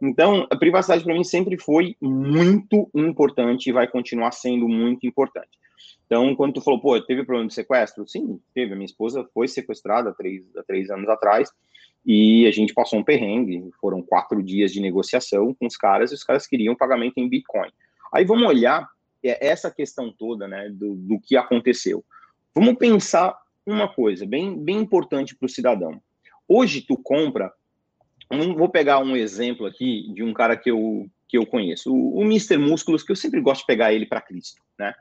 Então, 0.00 0.46
a 0.48 0.56
privacidade 0.56 1.02
para 1.02 1.14
mim 1.14 1.24
sempre 1.24 1.58
foi 1.58 1.96
muito 2.00 2.88
importante 2.94 3.68
e 3.68 3.72
vai 3.72 3.88
continuar 3.88 4.30
sendo 4.30 4.68
muito 4.68 5.04
importante. 5.06 5.58
Então, 6.06 6.34
quando 6.36 6.54
tu 6.54 6.60
falou, 6.60 6.80
pô, 6.80 7.00
teve 7.00 7.24
problema 7.24 7.48
de 7.48 7.54
sequestro? 7.54 8.06
Sim, 8.06 8.40
teve. 8.54 8.72
A 8.72 8.76
minha 8.76 8.86
esposa 8.86 9.28
foi 9.34 9.48
sequestrada 9.48 10.10
há 10.10 10.14
três, 10.14 10.44
há 10.56 10.62
três 10.62 10.88
anos 10.88 11.08
atrás 11.08 11.50
e 12.10 12.46
a 12.46 12.50
gente 12.50 12.72
passou 12.72 12.98
um 12.98 13.04
perrengue. 13.04 13.70
Foram 13.78 14.00
quatro 14.00 14.42
dias 14.42 14.72
de 14.72 14.80
negociação 14.80 15.52
com 15.52 15.66
os 15.66 15.76
caras 15.76 16.10
e 16.10 16.14
os 16.14 16.24
caras 16.24 16.46
queriam 16.46 16.74
pagamento 16.74 17.18
em 17.18 17.28
Bitcoin. 17.28 17.68
Aí 18.10 18.24
vamos 18.24 18.48
olhar 18.48 18.88
é, 19.22 19.46
essa 19.46 19.70
questão 19.70 20.10
toda, 20.10 20.48
né, 20.48 20.70
do, 20.70 20.94
do 20.94 21.20
que 21.20 21.36
aconteceu. 21.36 22.02
Vamos 22.54 22.76
pensar 22.78 23.38
uma 23.66 23.86
coisa 23.86 24.24
bem, 24.24 24.58
bem 24.58 24.78
importante 24.78 25.36
para 25.36 25.44
o 25.44 25.50
cidadão. 25.50 26.00
Hoje 26.48 26.80
tu 26.80 26.96
compra, 26.96 27.52
vou 28.56 28.70
pegar 28.70 29.00
um 29.00 29.14
exemplo 29.14 29.66
aqui 29.66 30.10
de 30.14 30.22
um 30.22 30.32
cara 30.32 30.56
que 30.56 30.70
eu, 30.70 31.06
que 31.28 31.36
eu 31.36 31.44
conheço, 31.44 31.94
o, 31.94 32.20
o 32.20 32.22
Mr. 32.22 32.56
Músculos, 32.56 33.02
que 33.02 33.12
eu 33.12 33.16
sempre 33.16 33.38
gosto 33.42 33.60
de 33.60 33.66
pegar 33.66 33.92
ele 33.92 34.06
para 34.06 34.22
Cristo, 34.22 34.62
né? 34.78 34.94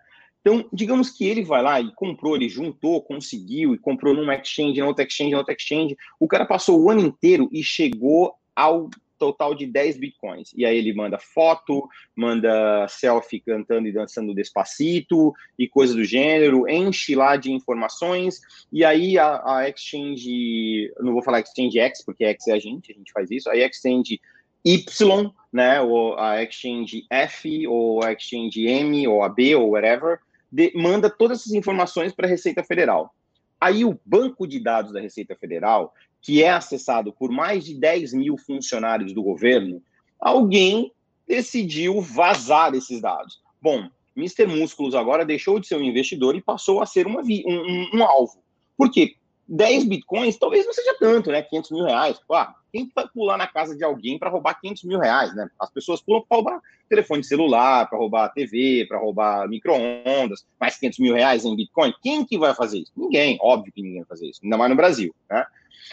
Então, 0.48 0.64
digamos 0.72 1.10
que 1.10 1.26
ele 1.28 1.44
vai 1.44 1.62
lá 1.62 1.82
e 1.82 1.94
comprou, 1.94 2.38
ele 2.38 2.48
juntou, 2.48 3.02
conseguiu 3.02 3.76
e 3.76 3.78
comprou 3.78 4.14
numa 4.14 4.34
exchange, 4.34 4.80
na 4.80 4.88
outra 4.88 5.04
exchange, 5.04 5.32
na 5.32 5.40
outra 5.40 5.54
exchange. 5.54 5.98
O 6.18 6.26
cara 6.26 6.46
passou 6.46 6.82
o 6.82 6.90
ano 6.90 7.02
inteiro 7.02 7.50
e 7.52 7.62
chegou 7.62 8.34
ao 8.56 8.90
total 9.20 9.54
de 9.54 9.66
10 9.66 9.98
bitcoins. 9.98 10.52
E 10.56 10.66
aí 10.66 10.78
ele 10.78 10.94
manda 10.94 11.20
foto, 11.20 11.90
manda 12.16 12.88
selfie 12.88 13.42
cantando 13.42 13.90
e 13.90 13.92
dançando 13.92 14.34
despacito 14.34 15.34
e 15.60 15.68
coisa 15.68 15.94
do 15.94 16.06
gênero, 16.06 16.66
enche 16.66 17.14
lá 17.14 17.36
de 17.36 17.52
informações. 17.52 18.40
E 18.72 18.86
aí 18.86 19.20
a, 19.20 19.58
a 19.58 19.70
exchange, 19.70 20.94
não 21.02 21.12
vou 21.12 21.22
falar 21.22 21.42
exchange 21.42 21.78
X, 21.78 22.06
porque 22.06 22.24
X 22.24 22.48
é 22.48 22.54
a 22.54 22.60
gente, 22.60 22.94
a 22.94 22.96
gente 22.96 23.12
faz 23.12 23.30
isso. 23.30 23.50
A 23.50 23.58
exchange 23.58 24.22
Y, 24.64 25.34
né, 25.52 25.82
ou 25.82 26.18
a 26.18 26.42
exchange 26.42 27.06
F, 27.10 27.68
ou 27.68 28.02
a 28.02 28.14
exchange 28.14 28.66
M, 28.66 29.06
ou 29.10 29.24
a 29.24 29.28
B, 29.28 29.54
ou 29.54 29.72
whatever, 29.72 30.20
de, 30.52 30.72
manda 30.76 31.10
todas 31.10 31.42
essas 31.42 31.54
informações 31.54 32.14
para 32.14 32.28
a 32.28 32.30
Receita 32.30 32.64
Federal. 32.64 33.14
Aí 33.60 33.84
o 33.84 34.00
banco 34.06 34.48
de 34.48 34.60
dados 34.60 34.92
da 34.92 35.00
Receita 35.00 35.36
Federal, 35.36 35.94
que 36.22 36.44
é 36.44 36.50
acessado 36.50 37.12
por 37.12 37.32
mais 37.32 37.66
de 37.66 37.74
10 37.74 38.14
mil 38.14 38.38
funcionários 38.38 39.14
do 39.14 39.24
governo, 39.24 39.82
alguém 40.20 40.92
decidiu 41.28 42.02
vazar 42.02 42.74
esses 42.74 43.02
dados. 43.02 43.42
Bom, 43.62 43.90
Mr. 44.16 44.48
Músculos 44.48 44.96
agora 44.96 45.26
deixou 45.26 45.60
de 45.60 45.68
ser 45.68 45.76
um 45.76 45.84
investidor 45.84 46.36
e 46.36 46.42
passou 46.42 46.82
a 46.82 46.86
ser 46.86 47.06
uma, 47.06 47.22
um, 47.22 47.26
um, 47.46 47.90
um 47.96 48.04
alvo. 48.04 48.42
Por 48.76 48.92
quê? 48.92 49.16
10 49.48 49.86
bitcoins 49.86 50.38
talvez 50.38 50.66
não 50.66 50.74
seja 50.74 50.96
tanto, 51.00 51.32
né? 51.32 51.42
500 51.42 51.72
mil 51.72 51.86
reais. 51.86 52.20
Ah, 52.32 52.54
quem 52.72 52.92
vai 52.94 53.08
pular 53.08 53.38
na 53.38 53.48
casa 53.48 53.76
de 53.76 53.84
alguém 53.84 54.20
para 54.20 54.30
roubar 54.30 54.60
500 54.60 54.84
mil 54.84 55.00
reais, 55.00 55.34
né? 55.36 55.50
As 55.60 55.70
pessoas 55.70 56.02
pulam 56.02 56.24
para 56.28 56.36
roubar 56.36 56.62
telefone 56.90 57.24
celular, 57.24 57.90
para 57.90 57.98
roubar 57.98 58.34
TV, 58.34 58.86
para 58.88 58.98
roubar 58.98 59.48
micro-ondas, 59.48 60.46
mais 60.60 60.78
500 60.78 61.00
mil 61.00 61.14
reais 61.14 61.46
em 61.46 61.56
bitcoin. 61.56 61.94
Quem 62.02 62.26
que 62.26 62.38
vai 62.38 62.54
fazer 62.54 62.80
isso? 62.80 62.92
Ninguém, 62.96 63.38
óbvio 63.42 63.74
que 63.74 63.82
ninguém 63.82 64.00
vai 64.00 64.08
fazer 64.08 64.28
isso, 64.28 64.42
ainda 64.44 64.58
mais 64.58 64.70
no 64.70 64.76
Brasil, 64.76 65.14
né? 65.30 65.46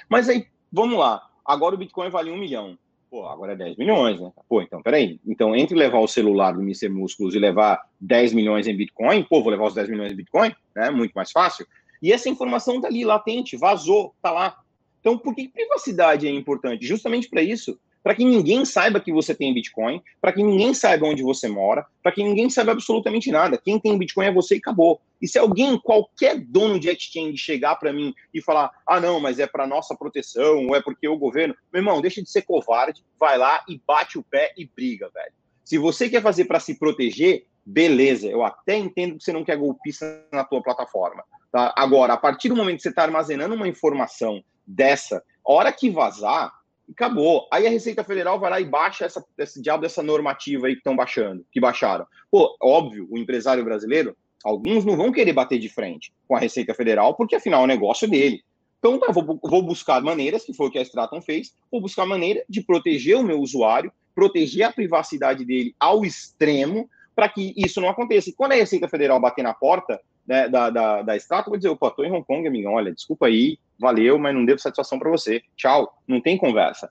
Mas 0.08 0.28
aí, 0.28 0.46
vamos 0.72 0.98
lá. 0.98 1.22
Agora 1.44 1.74
o 1.74 1.78
bitcoin 1.78 2.10
vale 2.10 2.30
um 2.30 2.36
milhão. 2.36 2.78
Pô, 3.10 3.28
agora 3.28 3.52
é 3.52 3.56
10 3.56 3.76
milhões, 3.76 4.20
né? 4.20 4.32
Pô, 4.48 4.60
então, 4.60 4.82
peraí. 4.82 5.20
Então, 5.24 5.54
entre 5.54 5.76
levar 5.76 6.00
o 6.00 6.08
celular 6.08 6.52
do 6.52 6.62
Mr. 6.62 6.88
Músculos 6.88 7.34
e 7.36 7.38
levar 7.38 7.80
10 8.00 8.32
milhões 8.32 8.66
em 8.66 8.76
Bitcoin, 8.76 9.22
pô, 9.22 9.40
vou 9.40 9.52
levar 9.52 9.66
os 9.66 9.74
10 9.74 9.88
milhões 9.88 10.10
em 10.10 10.16
Bitcoin, 10.16 10.52
né? 10.74 10.90
Muito 10.90 11.12
mais 11.12 11.30
fácil. 11.30 11.64
E 12.04 12.12
essa 12.12 12.28
informação 12.28 12.76
está 12.76 12.86
ali, 12.86 13.02
latente, 13.02 13.56
vazou, 13.56 14.12
está 14.14 14.30
lá. 14.30 14.58
Então, 15.00 15.16
por 15.16 15.34
que 15.34 15.48
privacidade 15.48 16.28
é 16.28 16.30
importante? 16.30 16.86
Justamente 16.86 17.30
para 17.30 17.40
isso, 17.40 17.80
para 18.02 18.14
que 18.14 18.22
ninguém 18.22 18.62
saiba 18.66 19.00
que 19.00 19.10
você 19.10 19.34
tem 19.34 19.54
Bitcoin, 19.54 20.02
para 20.20 20.30
que 20.30 20.42
ninguém 20.42 20.74
saiba 20.74 21.06
onde 21.06 21.22
você 21.22 21.48
mora, 21.48 21.86
para 22.02 22.12
que 22.12 22.22
ninguém 22.22 22.50
saiba 22.50 22.72
absolutamente 22.72 23.30
nada. 23.30 23.56
Quem 23.56 23.80
tem 23.80 23.96
Bitcoin 23.96 24.26
é 24.26 24.30
você 24.30 24.56
e 24.56 24.58
acabou. 24.58 25.00
E 25.18 25.26
se 25.26 25.38
alguém, 25.38 25.78
qualquer 25.78 26.38
dono 26.38 26.78
de 26.78 26.90
exchange 26.90 27.38
chegar 27.38 27.76
para 27.76 27.90
mim 27.90 28.12
e 28.34 28.42
falar: 28.42 28.70
"Ah, 28.86 29.00
não, 29.00 29.18
mas 29.18 29.38
é 29.38 29.46
para 29.46 29.66
nossa 29.66 29.96
proteção, 29.96 30.66
ou 30.66 30.76
é 30.76 30.82
porque 30.82 31.08
o 31.08 31.16
governo", 31.16 31.56
meu 31.72 31.80
irmão, 31.80 32.02
deixa 32.02 32.22
de 32.22 32.28
ser 32.28 32.42
covarde, 32.42 33.02
vai 33.18 33.38
lá 33.38 33.64
e 33.66 33.80
bate 33.86 34.18
o 34.18 34.22
pé 34.22 34.52
e 34.58 34.66
briga, 34.66 35.08
velho. 35.08 35.32
Se 35.64 35.78
você 35.78 36.10
quer 36.10 36.20
fazer 36.20 36.44
para 36.44 36.60
se 36.60 36.78
proteger, 36.78 37.46
beleza, 37.64 38.26
eu 38.28 38.44
até 38.44 38.76
entendo 38.76 39.16
que 39.16 39.24
você 39.24 39.32
não 39.32 39.44
quer 39.44 39.56
golpista 39.56 40.26
na 40.32 40.44
tua 40.44 40.62
plataforma. 40.62 41.24
Tá? 41.50 41.72
Agora, 41.76 42.14
a 42.14 42.16
partir 42.16 42.48
do 42.48 42.56
momento 42.56 42.76
que 42.76 42.82
você 42.82 42.88
está 42.88 43.02
armazenando 43.02 43.54
uma 43.54 43.68
informação 43.68 44.42
dessa, 44.66 45.22
a 45.46 45.52
hora 45.52 45.72
que 45.72 45.90
vazar, 45.90 46.52
acabou. 46.90 47.48
Aí 47.52 47.66
a 47.66 47.70
Receita 47.70 48.04
Federal 48.04 48.38
vai 48.38 48.50
lá 48.50 48.60
e 48.60 48.64
baixa 48.64 49.04
essa, 49.04 49.24
esse 49.38 49.60
diabo 49.62 49.82
dessa 49.82 50.02
normativa 50.02 50.66
aí 50.66 50.74
que 50.74 50.80
estão 50.80 50.96
baixando, 50.96 51.44
que 51.50 51.60
baixaram. 51.60 52.06
Pô, 52.30 52.56
óbvio, 52.60 53.06
o 53.10 53.18
empresário 53.18 53.64
brasileiro, 53.64 54.16
alguns 54.44 54.84
não 54.84 54.96
vão 54.96 55.12
querer 55.12 55.32
bater 55.32 55.58
de 55.58 55.68
frente 55.68 56.12
com 56.28 56.36
a 56.36 56.40
Receita 56.40 56.74
Federal, 56.74 57.14
porque 57.14 57.36
afinal 57.36 57.62
é 57.62 57.64
o 57.64 57.68
negócio 57.68 58.08
dele. 58.08 58.42
Então, 58.78 58.98
tá, 58.98 59.10
vou, 59.10 59.40
vou 59.42 59.62
buscar 59.62 60.02
maneiras, 60.02 60.44
que 60.44 60.52
foi 60.52 60.66
o 60.66 60.70
que 60.70 60.78
a 60.78 60.82
Straton 60.82 61.22
fez, 61.22 61.54
vou 61.70 61.80
buscar 61.80 62.04
maneira 62.04 62.44
de 62.46 62.62
proteger 62.62 63.16
o 63.16 63.22
meu 63.22 63.40
usuário, 63.40 63.90
proteger 64.14 64.64
a 64.64 64.72
privacidade 64.72 65.44
dele 65.44 65.74
ao 65.80 66.04
extremo, 66.04 66.88
para 67.14 67.28
que 67.28 67.54
isso 67.56 67.80
não 67.80 67.88
aconteça. 67.88 68.30
E 68.30 68.32
quando 68.32 68.52
a 68.52 68.56
Receita 68.56 68.88
Federal 68.88 69.20
bater 69.20 69.42
na 69.42 69.54
porta 69.54 70.00
né, 70.26 70.48
da, 70.48 70.70
da, 70.70 71.02
da 71.02 71.16
Straton, 71.16 71.50
vou 71.50 71.56
dizer, 71.56 71.68
opa, 71.68 71.90
tô 71.90 72.04
em 72.04 72.10
Hong 72.10 72.24
Kong, 72.24 72.46
amigão, 72.46 72.74
olha, 72.74 72.92
desculpa 72.92 73.26
aí, 73.26 73.58
valeu, 73.78 74.18
mas 74.18 74.34
não 74.34 74.44
devo 74.44 74.60
satisfação 74.60 74.98
para 74.98 75.10
você. 75.10 75.42
Tchau, 75.56 75.96
não 76.06 76.20
tem 76.20 76.36
conversa. 76.36 76.90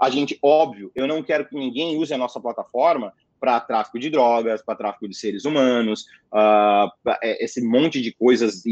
A 0.00 0.08
gente, 0.08 0.38
óbvio, 0.42 0.90
eu 0.94 1.06
não 1.06 1.22
quero 1.22 1.46
que 1.46 1.54
ninguém 1.54 1.98
use 1.98 2.12
a 2.14 2.18
nossa 2.18 2.40
plataforma 2.40 3.12
para 3.38 3.60
tráfico 3.60 3.98
de 3.98 4.10
drogas, 4.10 4.62
para 4.62 4.76
tráfico 4.76 5.08
de 5.08 5.16
seres 5.16 5.44
humanos, 5.44 6.04
uh, 6.32 6.90
esse 7.22 7.62
monte 7.62 8.00
de 8.02 8.12
coisas 8.12 8.62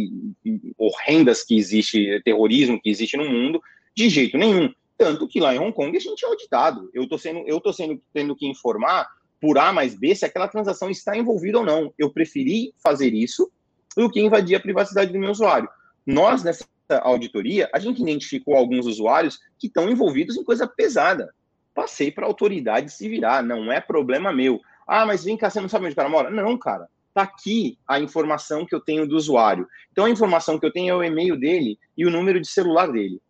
horrendas 0.77 1.43
que 1.43 1.57
existe, 1.57 2.21
terrorismo 2.23 2.81
que 2.81 2.91
existe 2.91 3.17
no 3.17 3.29
mundo, 3.29 3.63
de 3.97 4.09
jeito 4.11 4.37
nenhum. 4.37 4.73
Tanto 4.97 5.29
que 5.29 5.41
lá 5.41 5.55
em 5.55 5.59
Hong 5.59 5.73
Kong 5.73 5.97
a 5.97 6.01
gente 6.01 6.25
é 6.25 6.29
auditado. 6.29 6.91
Eu 6.93 7.05
estou 7.05 7.19
sendo, 7.19 7.41
eu 7.47 7.61
tô 7.61 7.73
sendo 7.73 8.03
tendo 8.13 8.35
que 8.35 8.47
informar 8.47 9.09
por 9.41 9.59
A 9.59 9.73
mais 9.73 9.95
B 9.95 10.15
se 10.15 10.25
aquela 10.25 10.49
transação 10.49 10.91
está 10.91 11.17
envolvida 11.17 11.59
ou 11.59 11.65
não. 11.65 11.93
Eu 11.99 12.11
preferi 12.11 12.73
fazer 12.83 13.13
isso 13.15 13.51
do 13.97 14.11
que 14.11 14.21
invadir 14.21 14.57
a 14.57 14.61
privacidade 14.61 15.13
do 15.13 15.19
meu 15.19 15.31
usuário. 15.31 15.69
Nós, 16.07 16.43
nessa 16.43 16.67
auditoria, 17.03 17.69
a 17.73 17.79
gente 17.79 18.01
identificou 18.01 18.55
alguns 18.55 18.87
usuários 18.87 19.39
que 19.59 19.67
estão 19.67 19.91
envolvidos 19.91 20.37
em 20.37 20.45
coisa 20.45 20.67
pesada. 20.67 21.33
Passei 21.75 22.11
para 22.11 22.25
a 22.25 22.29
autoridade 22.29 22.93
se 22.93 23.09
virar, 23.09 23.43
não 23.43 23.71
é 23.71 23.81
problema 23.81 24.33
meu. 24.33 24.61
Ah, 24.87 25.05
mas 25.05 25.25
vem 25.25 25.37
cá, 25.37 25.51
você 25.51 25.61
não 25.61 25.69
sabe 25.69 25.85
onde 25.85 25.93
o 25.93 25.97
cara 25.97 26.09
mora? 26.09 26.31
Não, 26.31 26.57
cara. 26.57 26.89
Está 27.09 27.23
aqui 27.23 27.79
a 27.87 27.99
informação 27.99 28.65
que 28.65 28.75
eu 28.75 28.81
tenho 28.81 29.07
do 29.07 29.17
usuário. 29.17 29.67
Então, 29.91 30.05
a 30.05 30.11
informação 30.11 30.59
que 30.59 30.65
eu 30.65 30.73
tenho 30.73 30.95
é 30.95 30.97
o 30.97 31.03
e-mail 31.03 31.39
dele 31.39 31.79
e 31.97 32.07
o 32.07 32.11
número 32.11 32.41
de 32.41 32.49
celular 32.49 32.91
dele. 32.91 33.21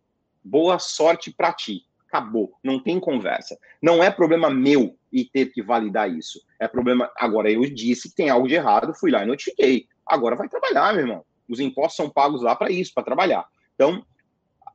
Boa 0.44 0.78
sorte 0.78 1.32
para 1.32 1.52
ti. 1.52 1.84
Acabou. 2.06 2.52
Não 2.62 2.78
tem 2.82 3.00
conversa. 3.00 3.58
Não 3.82 4.02
é 4.02 4.10
problema 4.10 4.50
meu 4.50 4.97
e 5.12 5.24
ter 5.24 5.46
que 5.46 5.62
validar 5.62 6.10
isso. 6.10 6.40
É 6.58 6.68
problema. 6.68 7.10
Agora, 7.16 7.50
eu 7.50 7.62
disse 7.62 8.08
que 8.10 8.16
tem 8.16 8.30
algo 8.30 8.48
de 8.48 8.54
errado, 8.54 8.94
fui 8.94 9.10
lá 9.10 9.22
e 9.22 9.26
notifiquei. 9.26 9.86
Agora 10.06 10.36
vai 10.36 10.48
trabalhar, 10.48 10.92
meu 10.92 11.02
irmão. 11.02 11.24
Os 11.48 11.60
impostos 11.60 11.96
são 11.96 12.10
pagos 12.10 12.42
lá 12.42 12.54
para 12.54 12.70
isso, 12.70 12.92
para 12.94 13.02
trabalhar. 13.02 13.46
Então, 13.74 14.04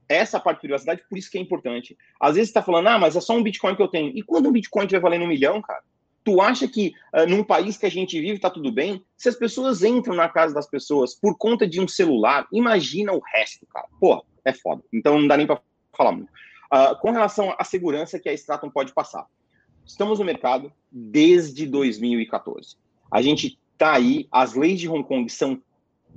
essa 0.07 0.39
parte 0.39 0.57
de 0.57 0.61
privacidade, 0.61 1.03
por 1.09 1.17
isso 1.17 1.29
que 1.29 1.37
é 1.37 1.41
importante. 1.41 1.97
Às 2.19 2.35
vezes 2.35 2.49
você 2.49 2.51
está 2.51 2.63
falando, 2.63 2.87
ah, 2.87 2.99
mas 2.99 3.15
é 3.15 3.21
só 3.21 3.35
um 3.35 3.43
Bitcoin 3.43 3.75
que 3.75 3.81
eu 3.81 3.87
tenho. 3.87 4.11
E 4.15 4.21
quando 4.21 4.49
um 4.49 4.51
Bitcoin 4.51 4.83
estiver 4.83 5.01
valendo 5.01 5.23
um 5.23 5.27
milhão, 5.27 5.61
cara? 5.61 5.81
Tu 6.23 6.39
acha 6.39 6.67
que 6.67 6.93
uh, 7.13 7.27
num 7.27 7.43
país 7.43 7.77
que 7.77 7.85
a 7.85 7.91
gente 7.91 8.19
vive 8.19 8.35
está 8.35 8.49
tudo 8.49 8.71
bem? 8.71 9.03
Se 9.17 9.27
as 9.27 9.35
pessoas 9.35 9.83
entram 9.83 10.15
na 10.15 10.29
casa 10.29 10.53
das 10.53 10.67
pessoas 10.67 11.13
por 11.15 11.37
conta 11.37 11.67
de 11.67 11.81
um 11.81 11.87
celular, 11.87 12.47
imagina 12.51 13.11
o 13.11 13.19
resto, 13.19 13.65
cara. 13.67 13.87
Pô, 13.99 14.25
é 14.45 14.53
foda. 14.53 14.81
Então 14.93 15.19
não 15.19 15.27
dá 15.27 15.35
nem 15.35 15.45
para 15.45 15.59
falar 15.95 16.13
muito. 16.13 16.31
Uh, 16.71 16.97
com 17.01 17.11
relação 17.11 17.53
à 17.59 17.63
segurança 17.63 18.19
que 18.19 18.29
a 18.29 18.33
Stratum 18.33 18.69
pode 18.69 18.93
passar. 18.93 19.27
Estamos 19.85 20.19
no 20.19 20.25
mercado 20.25 20.71
desde 20.91 21.65
2014. 21.65 22.75
A 23.11 23.21
gente 23.21 23.59
está 23.73 23.93
aí, 23.93 24.27
as 24.31 24.55
leis 24.55 24.79
de 24.79 24.89
Hong 24.89 25.03
Kong 25.03 25.29
são 25.31 25.61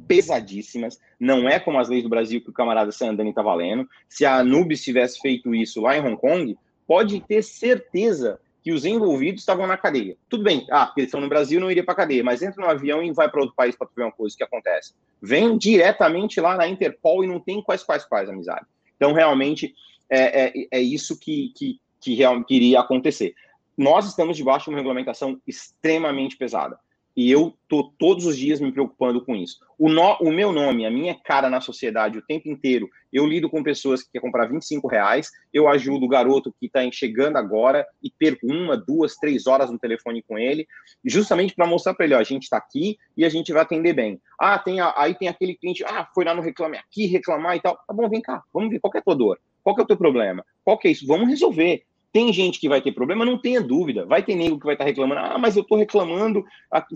pesadíssimas. 0.07 1.01
Não 1.19 1.49
é 1.49 1.59
como 1.59 1.79
as 1.79 1.89
leis 1.89 2.03
do 2.03 2.09
Brasil 2.09 2.41
que 2.41 2.51
o 2.51 2.53
camarada 2.53 2.93
Sandani 2.93 3.31
está 3.31 3.43
valendo. 3.43 3.89
Se 4.09 4.25
a 4.25 4.37
Anubis 4.37 4.83
tivesse 4.83 5.21
feito 5.21 5.55
isso 5.55 5.81
lá 5.81 5.97
em 5.97 6.01
Hong 6.01 6.17
Kong, 6.17 6.57
pode 6.87 7.21
ter 7.21 7.43
certeza 7.43 8.39
que 8.63 8.73
os 8.73 8.85
envolvidos 8.85 9.43
estavam 9.43 9.67
na 9.67 9.77
cadeia. 9.77 10.17
Tudo 10.29 10.43
bem, 10.43 10.67
ah, 10.73 10.93
eles 10.97 11.07
estão 11.07 11.21
no 11.21 11.29
Brasil 11.29 11.61
não 11.61 11.71
iria 11.71 11.85
para 11.85 11.95
cadeia, 11.95 12.25
mas 12.25 12.43
entra 12.43 12.61
no 12.61 12.69
avião 12.69 13.01
e 13.01 13.13
vai 13.13 13.31
para 13.31 13.41
outro 13.41 13.55
país 13.55 13.77
para 13.77 13.89
ver 13.97 14.03
uma 14.03 14.11
coisa 14.11 14.37
que 14.37 14.43
acontece. 14.43 14.93
Vem 15.23 15.57
diretamente 15.57 16.41
lá 16.41 16.57
na 16.57 16.67
Interpol 16.67 17.23
e 17.23 17.29
não 17.29 17.39
tem 17.39 17.63
quais 17.63 17.85
quais 17.85 18.05
quais 18.05 18.29
amizade. 18.29 18.67
Então, 18.97 19.13
realmente, 19.13 19.73
é, 20.11 20.47
é, 20.47 20.69
é 20.73 20.81
isso 20.81 21.17
que, 21.17 21.53
que, 21.55 21.79
que, 22.01 22.17
que 22.17 22.55
iria 22.55 22.81
acontecer. 22.81 23.35
Nós 23.77 24.07
estamos 24.07 24.37
debaixo 24.37 24.65
de 24.65 24.71
uma 24.71 24.79
regulamentação 24.79 25.41
extremamente 25.47 26.37
pesada. 26.37 26.79
E 27.17 27.31
eu 27.31 27.55
tô 27.67 27.91
todos 27.99 28.27
os 28.27 28.37
dias 28.37 28.61
me 28.61 28.71
preocupando 28.71 29.25
com 29.25 29.35
isso. 29.35 29.59
O, 29.79 29.89
no, 29.89 30.19
o 30.19 30.31
meu 30.31 30.53
nome, 30.53 30.85
a 30.85 30.91
minha 30.91 31.15
cara 31.15 31.49
na 31.49 31.63
sociedade 31.63 32.19
o 32.19 32.23
tempo 32.23 32.47
inteiro, 32.47 32.91
eu 33.11 33.27
lido 33.27 33.49
com 33.49 33.63
pessoas 33.63 34.03
que 34.03 34.13
querem 34.13 34.27
comprar 34.27 34.47
25 34.47 34.87
reais, 34.87 35.31
eu 35.51 35.67
ajudo 35.67 36.05
o 36.05 36.09
garoto 36.09 36.55
que 36.61 36.67
está 36.67 36.81
chegando 36.93 37.39
agora 37.39 37.87
e 38.03 38.11
perco 38.11 38.47
uma, 38.47 38.77
duas, 38.77 39.17
três 39.17 39.47
horas 39.47 39.71
no 39.71 39.79
telefone 39.79 40.23
com 40.23 40.39
ele, 40.39 40.69
justamente 41.03 41.55
para 41.55 41.67
mostrar 41.67 41.95
para 41.95 42.05
ele, 42.05 42.15
ó, 42.15 42.19
a 42.19 42.25
gente 42.25 42.43
está 42.43 42.59
aqui 42.59 42.99
e 43.17 43.25
a 43.25 43.31
gente 43.31 43.51
vai 43.51 43.63
atender 43.63 43.95
bem. 43.95 44.21
Ah, 44.39 44.59
tem 44.59 44.81
a, 44.81 44.93
aí 44.95 45.15
tem 45.15 45.29
aquele 45.29 45.55
cliente, 45.55 45.83
ah, 45.85 46.07
foi 46.15 46.25
lá 46.27 46.35
no 46.35 46.43
Reclame 46.43 46.77
Aqui 46.77 47.07
reclamar 47.07 47.57
e 47.57 47.61
tal. 47.61 47.77
Tá 47.77 47.95
bom, 47.95 48.07
vem 48.11 48.21
cá, 48.21 48.43
vamos 48.53 48.69
ver 48.69 48.79
qual 48.79 48.93
é 48.95 48.99
a 48.99 49.03
tua 49.03 49.17
dor. 49.17 49.41
Qual 49.65 49.75
é 49.79 49.83
o 49.83 49.87
teu 49.87 49.97
problema? 49.97 50.45
Qual 50.63 50.79
é 50.85 50.89
isso? 50.89 51.07
Vamos 51.07 51.29
resolver. 51.29 51.83
Tem 52.17 52.33
gente 52.33 52.59
que 52.59 52.67
vai 52.67 52.81
ter 52.81 52.93
problema, 52.93 53.27
não 53.27 53.37
tenha 53.37 53.61
dúvida. 53.61 54.07
Vai 54.07 54.23
ter 54.23 54.35
nego 54.35 54.59
que 54.59 54.65
vai 54.65 54.75
estar 54.75 54.87
reclamando. 54.87 55.21
Ah, 55.21 55.37
mas 55.37 55.55
eu 55.55 55.61
estou 55.61 55.77
reclamando 55.77 56.43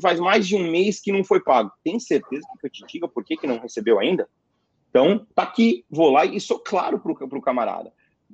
faz 0.00 0.18
mais 0.18 0.48
de 0.48 0.56
um 0.56 0.70
mês 0.70 0.98
que 0.98 1.12
não 1.12 1.22
foi 1.22 1.40
pago. 1.40 1.70
Tem 1.84 2.00
certeza 2.00 2.48
que 2.58 2.66
eu 2.66 2.70
te 2.70 2.86
diga 2.86 3.06
por 3.06 3.22
que, 3.22 3.36
que 3.36 3.46
não 3.46 3.58
recebeu 3.58 3.98
ainda? 3.98 4.26
Então, 4.88 5.26
tá 5.34 5.42
aqui, 5.42 5.84
vou 5.90 6.10
lá 6.10 6.24
e 6.24 6.40
sou 6.40 6.58
claro 6.58 6.98
para 6.98 7.12
o 7.12 7.42
camarada. 7.42 7.92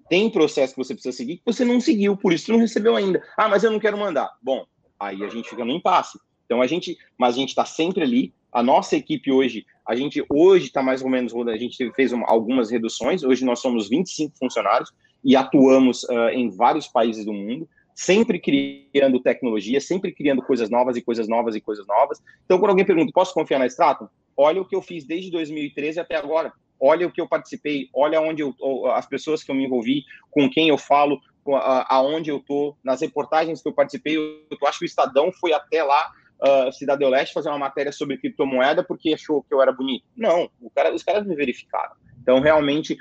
Tem 0.08 0.30
processo 0.30 0.74
que 0.74 0.78
você 0.78 0.94
precisa 0.94 1.16
seguir 1.16 1.38
que 1.38 1.42
você 1.44 1.64
não 1.64 1.80
seguiu, 1.80 2.16
por 2.16 2.32
isso 2.32 2.52
não 2.52 2.60
recebeu 2.60 2.94
ainda. 2.94 3.20
Ah, 3.36 3.48
mas 3.48 3.64
eu 3.64 3.72
não 3.72 3.80
quero 3.80 3.98
mandar. 3.98 4.30
Bom, 4.40 4.64
aí 5.00 5.24
a 5.24 5.28
gente 5.28 5.50
fica 5.50 5.64
no 5.64 5.72
impasse. 5.72 6.20
Então 6.44 6.62
a 6.62 6.68
gente, 6.68 6.96
mas 7.18 7.34
a 7.34 7.38
gente 7.38 7.48
está 7.48 7.64
sempre 7.64 8.04
ali. 8.04 8.32
A 8.52 8.62
nossa 8.62 8.94
equipe 8.94 9.32
hoje, 9.32 9.66
a 9.84 9.96
gente 9.96 10.24
hoje 10.28 10.66
está 10.66 10.84
mais 10.84 11.02
ou 11.02 11.10
menos, 11.10 11.34
a 11.34 11.56
gente 11.56 11.90
fez 11.94 12.12
uma, 12.12 12.28
algumas 12.28 12.70
reduções. 12.70 13.24
Hoje 13.24 13.44
nós 13.44 13.58
somos 13.58 13.88
25 13.88 14.38
funcionários 14.38 14.92
e 15.26 15.34
atuamos 15.34 16.04
uh, 16.04 16.28
em 16.32 16.48
vários 16.48 16.86
países 16.86 17.24
do 17.24 17.32
mundo, 17.32 17.68
sempre 17.92 18.38
criando 18.38 19.18
tecnologia, 19.18 19.80
sempre 19.80 20.12
criando 20.12 20.40
coisas 20.40 20.70
novas 20.70 20.96
e 20.96 21.02
coisas 21.02 21.26
novas 21.26 21.56
e 21.56 21.60
coisas 21.60 21.84
novas. 21.84 22.22
Então, 22.44 22.60
quando 22.60 22.70
alguém 22.70 22.84
pergunta, 22.84 23.10
posso 23.12 23.34
confiar 23.34 23.58
na 23.58 23.66
Stratum? 23.66 24.06
Olha 24.36 24.62
o 24.62 24.64
que 24.64 24.76
eu 24.76 24.80
fiz 24.80 25.04
desde 25.04 25.32
2013 25.32 25.98
até 25.98 26.14
agora. 26.14 26.52
Olha 26.78 27.08
o 27.08 27.10
que 27.10 27.20
eu 27.20 27.26
participei, 27.26 27.88
olha 27.92 28.20
onde 28.20 28.42
eu, 28.42 28.54
as 28.92 29.06
pessoas 29.06 29.42
que 29.42 29.50
eu 29.50 29.54
me 29.54 29.64
envolvi, 29.64 30.04
com 30.30 30.48
quem 30.48 30.68
eu 30.68 30.78
falo, 30.78 31.18
aonde 31.88 32.30
eu 32.30 32.38
tô, 32.38 32.76
nas 32.84 33.00
reportagens 33.00 33.60
que 33.60 33.68
eu 33.68 33.72
participei. 33.72 34.16
Eu, 34.16 34.68
acho 34.68 34.78
que 34.78 34.84
o 34.84 34.86
Estadão 34.86 35.32
foi 35.32 35.52
até 35.52 35.82
lá, 35.82 36.08
uh, 36.40 36.72
Cidade 36.72 37.04
do 37.04 37.10
Leste, 37.10 37.32
fazer 37.32 37.48
uma 37.48 37.58
matéria 37.58 37.90
sobre 37.90 38.16
criptomoeda 38.18 38.84
porque 38.84 39.14
achou 39.14 39.42
que 39.42 39.52
eu 39.52 39.60
era 39.60 39.72
bonito. 39.72 40.04
Não, 40.16 40.48
cara, 40.72 40.94
os 40.94 41.02
caras 41.02 41.26
me 41.26 41.34
verificaram. 41.34 41.96
Então, 42.22 42.38
realmente, 42.38 42.96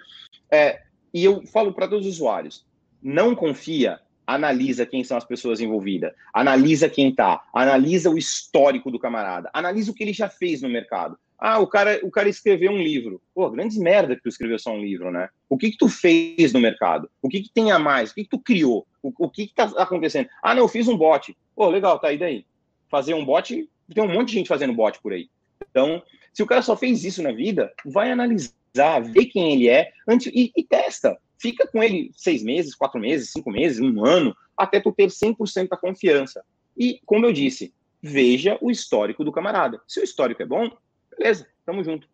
é, 0.49 0.85
e 1.15 1.23
eu 1.23 1.47
falo 1.47 1.71
para 1.71 1.87
todos 1.87 2.05
os 2.05 2.15
usuários: 2.15 2.65
não 3.01 3.33
confia, 3.33 4.01
analisa 4.27 4.85
quem 4.85 5.01
são 5.01 5.15
as 5.15 5.23
pessoas 5.23 5.61
envolvidas, 5.61 6.11
analisa 6.33 6.89
quem 6.89 7.07
está, 7.07 7.41
analisa 7.53 8.09
o 8.09 8.17
histórico 8.17 8.91
do 8.91 8.99
camarada, 8.99 9.49
analisa 9.53 9.91
o 9.91 9.95
que 9.95 10.03
ele 10.03 10.11
já 10.11 10.27
fez 10.27 10.61
no 10.61 10.67
mercado. 10.67 11.17
Ah, 11.39 11.59
o 11.59 11.67
cara, 11.67 11.99
o 12.03 12.11
cara 12.11 12.27
escreveu 12.27 12.71
um 12.71 12.81
livro. 12.81 13.21
Pô, 13.33 13.49
grandes 13.49 13.77
merda 13.77 14.15
que 14.15 14.23
tu 14.23 14.29
escreveu 14.29 14.59
só 14.59 14.71
um 14.71 14.81
livro, 14.81 15.09
né? 15.09 15.29
O 15.49 15.57
que 15.57 15.71
que 15.71 15.77
tu 15.77 15.87
fez 15.87 16.51
no 16.51 16.59
mercado? 16.59 17.09
O 17.21 17.29
que 17.29 17.41
que 17.41 17.49
tem 17.49 17.71
a 17.71 17.79
mais? 17.79 18.11
O 18.11 18.15
que 18.15 18.23
que 18.23 18.29
tu 18.29 18.39
criou? 18.39 18.85
O, 19.01 19.13
o 19.17 19.29
que 19.29 19.47
que 19.47 19.53
tá 19.53 19.65
acontecendo? 19.77 20.29
Ah, 20.41 20.53
não, 20.53 20.63
eu 20.63 20.67
fiz 20.67 20.87
um 20.87 20.97
bot. 20.97 21.35
Pô, 21.55 21.69
legal, 21.69 21.99
tá 21.99 22.07
aí 22.07 22.17
daí. 22.17 22.45
Fazer 22.89 23.13
um 23.13 23.23
bot, 23.23 23.69
tem 23.93 24.03
um 24.03 24.13
monte 24.13 24.29
de 24.29 24.33
gente 24.35 24.47
fazendo 24.47 24.73
bot 24.73 24.99
por 25.01 25.13
aí. 25.13 25.29
Então, 25.69 26.01
se 26.33 26.41
o 26.41 26.45
cara 26.45 26.61
só 26.61 26.75
fez 26.75 27.03
isso 27.03 27.21
na 27.21 27.31
vida, 27.31 27.71
vai 27.85 28.11
analisar 28.11 28.51
analisar, 28.75 29.01
ver 29.01 29.25
quem 29.25 29.53
ele 29.53 29.69
é 29.69 29.91
antes, 30.07 30.31
e, 30.33 30.51
e 30.55 30.63
testa. 30.63 31.17
Fica 31.37 31.67
com 31.67 31.81
ele 31.81 32.11
seis 32.15 32.43
meses, 32.43 32.75
quatro 32.75 32.99
meses, 32.99 33.31
cinco 33.31 33.51
meses, 33.51 33.79
um 33.79 34.05
ano, 34.05 34.35
até 34.57 34.79
tu 34.79 34.91
ter 34.91 35.07
100% 35.07 35.69
da 35.69 35.77
confiança. 35.77 36.43
E, 36.77 36.99
como 37.05 37.25
eu 37.25 37.33
disse, 37.33 37.73
veja 38.01 38.57
o 38.61 38.69
histórico 38.69 39.23
do 39.23 39.31
camarada. 39.31 39.81
Se 39.87 39.99
o 39.99 40.03
histórico 40.03 40.41
é 40.41 40.45
bom, 40.45 40.69
beleza, 41.17 41.47
tamo 41.65 41.83
junto. 41.83 42.07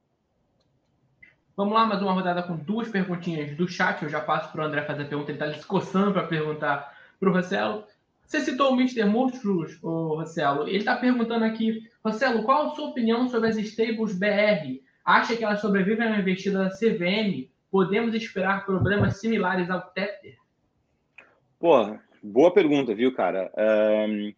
Vamos 1.56 1.74
lá, 1.74 1.86
mais 1.86 2.02
uma 2.02 2.13
rodada 2.13 2.41
com 2.43 2.56
duas 2.56 2.89
perguntinhas 2.89 3.56
do 3.56 3.67
chat. 3.67 4.02
Eu 4.02 4.10
já 4.10 4.21
passo 4.21 4.52
para 4.52 4.63
o 4.63 4.65
André 4.65 4.84
fazer 4.84 5.04
a 5.04 5.06
pergunta. 5.06 5.32
Ele 5.32 5.39
está 5.39 5.82
se 5.82 5.91
para 6.13 6.24
perguntar 6.24 6.97
para 7.19 7.30
o 7.30 7.34
Rossello. 7.34 7.84
Você 8.26 8.39
citou 8.39 8.71
o 8.71 8.80
Mr. 8.80 9.06
Monstros, 9.06 9.78
o 9.84 10.15
Rossello. 10.15 10.67
Ele 10.67 10.78
está 10.78 10.95
perguntando 10.95 11.43
aqui, 11.43 11.88
Rossello, 12.04 12.43
qual 12.43 12.71
a 12.71 12.76
sua 12.76 12.88
opinião 12.88 13.28
sobre 13.28 13.50
as 13.50 13.58
stables 13.58 14.15
BR? 14.17 14.82
Acha 15.04 15.36
que 15.36 15.44
elas 15.44 15.62
sobrevivem 15.62 16.06
a 16.06 16.10
uma 16.10 16.20
investida 16.20 16.66
da 16.66 16.70
CVM? 16.70 17.50
Podemos 17.70 18.14
esperar 18.14 18.66
problemas 18.66 19.20
similares 19.20 19.70
ao 19.70 19.82
Tether? 19.82 20.38
Pô, 21.60 21.98
boa 22.22 22.54
pergunta, 22.54 22.94
viu, 22.94 23.14
cara? 23.14 23.52
Um, 23.58 24.34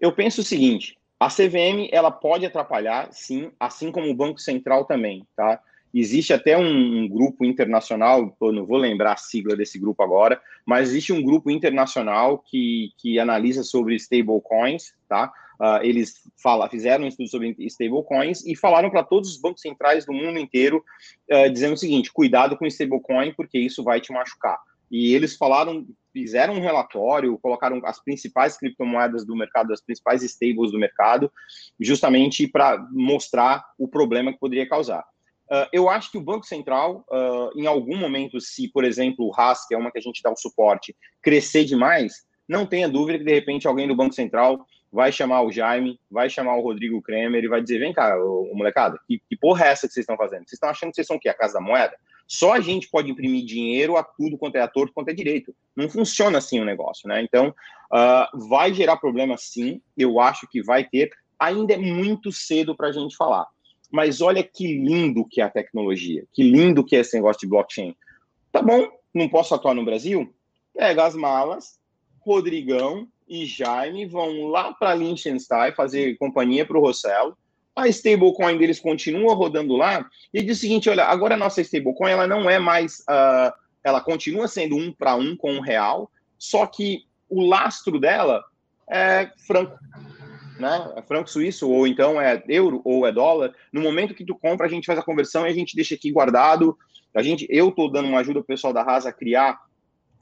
eu 0.00 0.12
penso 0.12 0.40
o 0.40 0.44
seguinte: 0.44 0.98
a 1.18 1.28
CVM 1.28 1.88
ela 1.92 2.10
pode 2.10 2.44
atrapalhar, 2.44 3.12
sim, 3.12 3.50
assim 3.58 3.90
como 3.92 4.10
o 4.10 4.14
Banco 4.14 4.38
Central 4.40 4.84
também, 4.84 5.26
tá? 5.36 5.60
Existe 5.92 6.32
até 6.32 6.58
um, 6.58 7.02
um, 7.02 7.08
grupo 7.08 7.44
internacional, 7.44 8.36
eu 8.40 8.52
não 8.52 8.66
vou 8.66 8.78
lembrar 8.78 9.12
a 9.12 9.16
sigla 9.16 9.54
desse 9.54 9.78
grupo 9.78 10.02
agora, 10.02 10.40
mas 10.66 10.88
existe 10.88 11.12
um 11.12 11.22
grupo 11.22 11.50
internacional 11.50 12.38
que, 12.38 12.90
que 12.98 13.18
analisa 13.20 13.62
sobre 13.62 13.94
stablecoins, 13.94 14.92
tá? 15.08 15.32
Uh, 15.60 15.82
eles 15.82 16.14
fala, 16.42 16.68
fizeram 16.68 17.04
um 17.04 17.08
estudo 17.08 17.28
sobre 17.28 17.54
stablecoins 17.60 18.44
e 18.44 18.56
falaram 18.56 18.90
para 18.90 19.04
todos 19.04 19.30
os 19.30 19.40
bancos 19.40 19.60
centrais 19.60 20.04
do 20.04 20.12
mundo 20.12 20.38
inteiro, 20.38 20.84
uh, 21.30 21.50
dizendo 21.50 21.74
o 21.74 21.78
seguinte: 21.78 22.12
cuidado 22.12 22.56
com 22.56 22.66
stablecoin, 22.66 23.32
porque 23.34 23.58
isso 23.58 23.82
vai 23.82 24.00
te 24.00 24.12
machucar. 24.12 24.58
E 24.90 25.14
eles 25.14 25.36
falaram, 25.36 25.86
fizeram 26.12 26.54
um 26.54 26.60
relatório, 26.60 27.38
colocaram 27.38 27.80
as 27.84 28.02
principais 28.02 28.56
criptomoedas 28.56 29.26
do 29.26 29.34
mercado, 29.34 29.72
as 29.72 29.80
principais 29.80 30.22
stables 30.22 30.70
do 30.70 30.78
mercado, 30.78 31.30
justamente 31.80 32.46
para 32.46 32.78
mostrar 32.92 33.64
o 33.78 33.88
problema 33.88 34.32
que 34.32 34.38
poderia 34.38 34.68
causar. 34.68 35.04
Uh, 35.50 35.68
eu 35.72 35.90
acho 35.90 36.10
que 36.10 36.18
o 36.18 36.22
Banco 36.22 36.46
Central, 36.46 37.04
uh, 37.10 37.58
em 37.58 37.66
algum 37.66 37.96
momento, 37.96 38.40
se, 38.40 38.68
por 38.68 38.84
exemplo, 38.84 39.26
o 39.26 39.30
RAS, 39.30 39.66
que 39.66 39.74
é 39.74 39.78
uma 39.78 39.90
que 39.90 39.98
a 39.98 40.02
gente 40.02 40.22
dá 40.22 40.30
o 40.30 40.36
suporte, 40.36 40.96
crescer 41.22 41.64
demais, 41.64 42.24
não 42.48 42.66
tenha 42.66 42.88
dúvida 42.88 43.18
que, 43.18 43.24
de 43.24 43.34
repente, 43.34 43.66
alguém 43.66 43.88
do 43.88 43.96
Banco 43.96 44.14
Central 44.14 44.64
vai 44.94 45.10
chamar 45.10 45.42
o 45.42 45.50
Jaime, 45.50 45.98
vai 46.08 46.30
chamar 46.30 46.56
o 46.56 46.62
Rodrigo 46.62 47.02
Kremer 47.02 47.42
e 47.42 47.48
vai 47.48 47.60
dizer: 47.60 47.80
vem 47.80 47.92
cá, 47.92 48.16
ô 48.16 48.54
molecada, 48.54 48.96
que, 49.08 49.20
que 49.28 49.36
porra 49.36 49.66
é 49.66 49.68
essa 49.70 49.88
que 49.88 49.92
vocês 49.92 50.04
estão 50.04 50.16
fazendo? 50.16 50.42
Vocês 50.42 50.52
estão 50.52 50.68
achando 50.68 50.90
que 50.90 50.94
vocês 50.94 51.06
são 51.08 51.16
o 51.16 51.20
quê? 51.20 51.28
A 51.28 51.34
casa 51.34 51.54
da 51.54 51.60
moeda? 51.60 51.96
Só 52.28 52.52
a 52.52 52.60
gente 52.60 52.88
pode 52.88 53.10
imprimir 53.10 53.44
dinheiro 53.44 53.96
a 53.96 54.04
tudo 54.04 54.38
quanto 54.38 54.54
é 54.54 54.60
ator, 54.60 54.90
quanto 54.94 55.08
é 55.08 55.12
direito. 55.12 55.52
Não 55.74 55.90
funciona 55.90 56.38
assim 56.38 56.60
o 56.60 56.64
negócio, 56.64 57.08
né? 57.08 57.20
Então, 57.20 57.48
uh, 57.48 58.48
vai 58.48 58.72
gerar 58.72 58.96
problema 58.96 59.36
sim, 59.36 59.82
eu 59.98 60.20
acho 60.20 60.46
que 60.48 60.62
vai 60.62 60.84
ter. 60.84 61.10
Ainda 61.40 61.74
é 61.74 61.76
muito 61.76 62.30
cedo 62.30 62.76
para 62.76 62.88
a 62.88 62.92
gente 62.92 63.16
falar. 63.16 63.46
Mas 63.90 64.20
olha 64.20 64.44
que 64.44 64.78
lindo 64.78 65.26
que 65.28 65.40
é 65.40 65.44
a 65.44 65.50
tecnologia, 65.50 66.24
que 66.32 66.44
lindo 66.44 66.84
que 66.84 66.94
é 66.94 67.00
esse 67.00 67.16
negócio 67.16 67.40
de 67.40 67.48
blockchain. 67.48 67.96
Tá 68.52 68.62
bom, 68.62 68.88
não 69.12 69.28
posso 69.28 69.54
atuar 69.54 69.74
no 69.74 69.84
Brasil? 69.84 70.32
Pega 70.72 71.04
as 71.04 71.16
malas, 71.16 71.80
Rodrigão 72.20 73.08
e 73.28 73.46
Jaime 73.46 74.06
vão 74.06 74.46
lá 74.48 74.72
para 74.72 74.94
Liechtenstein 74.94 75.72
fazer 75.72 76.16
companhia 76.18 76.64
para 76.66 76.78
o 76.78 76.80
Rossello. 76.80 77.36
A 77.74 77.88
stablecoin 77.88 78.56
deles 78.56 78.78
continua 78.78 79.34
rodando 79.34 79.74
lá 79.76 80.08
e 80.32 80.42
diz 80.42 80.58
o 80.58 80.60
seguinte: 80.60 80.88
olha, 80.88 81.04
agora 81.04 81.34
a 81.34 81.38
nossa 81.38 81.60
stablecoin 81.60 82.10
ela 82.10 82.26
não 82.26 82.48
é 82.48 82.58
mais, 82.58 83.00
uh, 83.00 83.52
ela 83.82 84.00
continua 84.00 84.46
sendo 84.46 84.76
um 84.76 84.92
para 84.92 85.16
um 85.16 85.36
com 85.36 85.56
o 85.56 85.60
real, 85.60 86.10
só 86.38 86.66
que 86.66 87.04
o 87.28 87.44
lastro 87.44 87.98
dela 87.98 88.44
é 88.88 89.30
franco 89.46 89.76
né? 90.58 90.92
É 90.96 91.02
franco 91.02 91.28
suíço, 91.28 91.68
ou 91.68 91.86
então 91.86 92.20
é 92.20 92.42
euro, 92.48 92.80
ou 92.84 93.06
é 93.06 93.12
dólar. 93.12 93.52
No 93.72 93.80
momento 93.80 94.14
que 94.14 94.24
tu 94.24 94.34
compra, 94.34 94.66
a 94.66 94.70
gente 94.70 94.86
faz 94.86 94.98
a 94.98 95.02
conversão 95.02 95.46
e 95.46 95.50
a 95.50 95.54
gente 95.54 95.74
deixa 95.74 95.94
aqui 95.94 96.10
guardado. 96.10 96.76
A 97.14 97.22
gente, 97.22 97.46
eu 97.50 97.68
estou 97.68 97.90
dando 97.90 98.08
uma 98.08 98.20
ajuda 98.20 98.40
ao 98.40 98.44
pessoal 98.44 98.72
da 98.72 98.82
Rasa 98.82 99.08
a 99.08 99.12
criar 99.12 99.58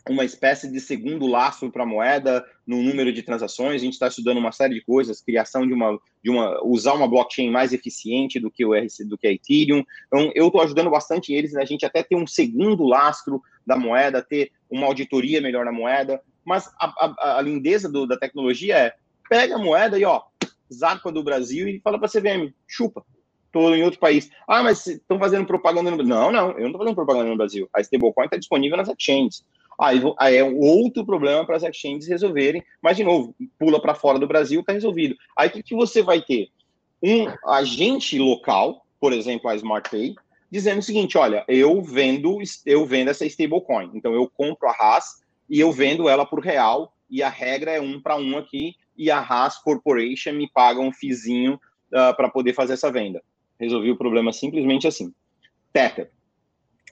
uma 0.09 0.25
espécie 0.25 0.71
de 0.71 0.81
segundo 0.81 1.27
lastro 1.27 1.71
para 1.71 1.85
a 1.85 1.87
moeda 1.87 2.45
no 2.67 2.83
número 2.83 3.13
de 3.13 3.23
transações. 3.23 3.81
A 3.81 3.85
gente 3.85 3.93
está 3.93 4.09
estudando 4.09 4.39
uma 4.39 4.51
série 4.51 4.75
de 4.75 4.85
coisas, 4.85 5.21
criação 5.21 5.67
de 5.67 5.73
uma, 5.73 5.99
de 6.23 6.31
uma, 6.31 6.61
usar 6.65 6.95
uma 6.95 7.09
blockchain 7.09 7.51
mais 7.51 7.73
eficiente 7.73 8.41
do 8.41 8.51
que 8.51 8.65
o 8.65 8.75
RC, 8.75 9.05
do 9.05 9.17
que 9.17 9.27
a 9.27 9.33
Ethereum. 9.33 9.85
Então, 10.07 10.33
eu 10.35 10.49
estou 10.49 10.61
ajudando 10.61 10.91
bastante 10.91 11.33
eles, 11.33 11.53
né? 11.53 11.63
a 11.63 11.67
gente 11.67 11.87
até 11.87 12.03
ter 12.03 12.17
um 12.17 12.27
segundo 12.27 12.85
lastro 12.85 13.41
da 13.67 13.77
moeda, 13.77 14.23
ter 14.23 14.51
uma 14.69 14.87
auditoria 14.87 15.41
melhor 15.41 15.65
na 15.65 15.73
moeda. 15.73 16.21
Mas 16.45 16.67
a, 16.81 16.87
a, 16.87 17.39
a 17.39 17.43
lindeza 17.43 17.89
do, 17.89 18.07
da 18.07 18.17
tecnologia 18.17 18.77
é 18.77 18.95
pega 19.29 19.55
a 19.55 19.59
moeda 19.59 19.99
e, 19.99 20.05
ó, 20.05 20.23
zarpa 20.73 21.13
do 21.13 21.23
Brasil 21.23 21.69
e 21.69 21.81
fala 21.81 21.99
para 21.99 22.07
a 22.07 22.11
CVM, 22.11 22.53
chupa. 22.67 23.05
Estou 23.47 23.77
em 23.77 23.83
outro 23.83 24.01
país. 24.01 24.31
Ah, 24.49 24.63
mas 24.63 24.87
estão 24.87 25.19
fazendo 25.19 25.47
propaganda 25.47 25.91
no 25.91 25.97
Brasil. 25.99 26.15
Não, 26.15 26.33
não, 26.33 26.51
eu 26.53 26.61
não 26.61 26.67
estou 26.67 26.79
fazendo 26.79 26.95
propaganda 26.95 27.29
no 27.29 27.37
Brasil. 27.37 27.69
A 27.75 27.83
stablecoin 27.83 28.25
está 28.25 28.39
disponível 28.39 28.79
nas 28.79 28.89
exchanges. 28.89 29.45
Aí, 29.81 30.01
é 30.37 30.45
outro 30.45 31.05
problema 31.05 31.45
para 31.45 31.57
as 31.57 31.63
exchanges 31.63 32.09
resolverem, 32.09 32.63
mas, 32.81 32.97
de 32.97 33.05
novo, 33.05 33.35
pula 33.59 33.81
para 33.81 33.95
fora 33.95 34.19
do 34.19 34.27
Brasil, 34.27 34.61
está 34.61 34.73
resolvido. 34.73 35.17
Aí 35.37 35.49
o 35.49 35.53
que, 35.53 35.63
que 35.63 35.75
você 35.75 36.03
vai 36.03 36.23
ter? 36.23 36.49
Um 37.03 37.27
agente 37.47 38.19
local, 38.19 38.87
por 39.01 39.13
exemplo, 39.13 39.51
a 39.51 39.57
SmartPay, 39.57 40.15
dizendo 40.51 40.79
o 40.79 40.83
seguinte: 40.83 41.19
olha, 41.19 41.45
eu 41.49 41.83
vendo, 41.83 42.39
eu 42.67 42.85
vendo 42.85 43.09
essa 43.09 43.27
stablecoin. 43.27 43.91
Então 43.95 44.15
eu 44.15 44.29
compro 44.29 44.69
a 44.69 44.73
RAS 44.73 45.23
e 45.49 45.59
eu 45.59 45.73
vendo 45.73 46.09
ela 46.09 46.25
por 46.25 46.41
real, 46.41 46.95
e 47.11 47.23
a 47.23 47.29
regra 47.29 47.73
é 47.73 47.81
um 47.81 48.01
para 48.01 48.17
um 48.17 48.39
aqui, 48.39 48.75
e 48.97 49.11
a 49.11 49.19
Haas 49.19 49.59
Corporation 49.59 50.33
me 50.33 50.49
paga 50.49 50.81
um 50.81 50.93
fizinho 50.93 51.55
uh, 51.55 52.17
para 52.17 52.31
poder 52.31 52.55
fazer 52.55 52.75
essa 52.75 52.91
venda. 52.91 53.23
Resolvi 53.59 53.91
o 53.91 53.97
problema 53.97 54.33
simplesmente 54.33 54.87
assim. 54.87 55.13
Tether. 55.73 56.11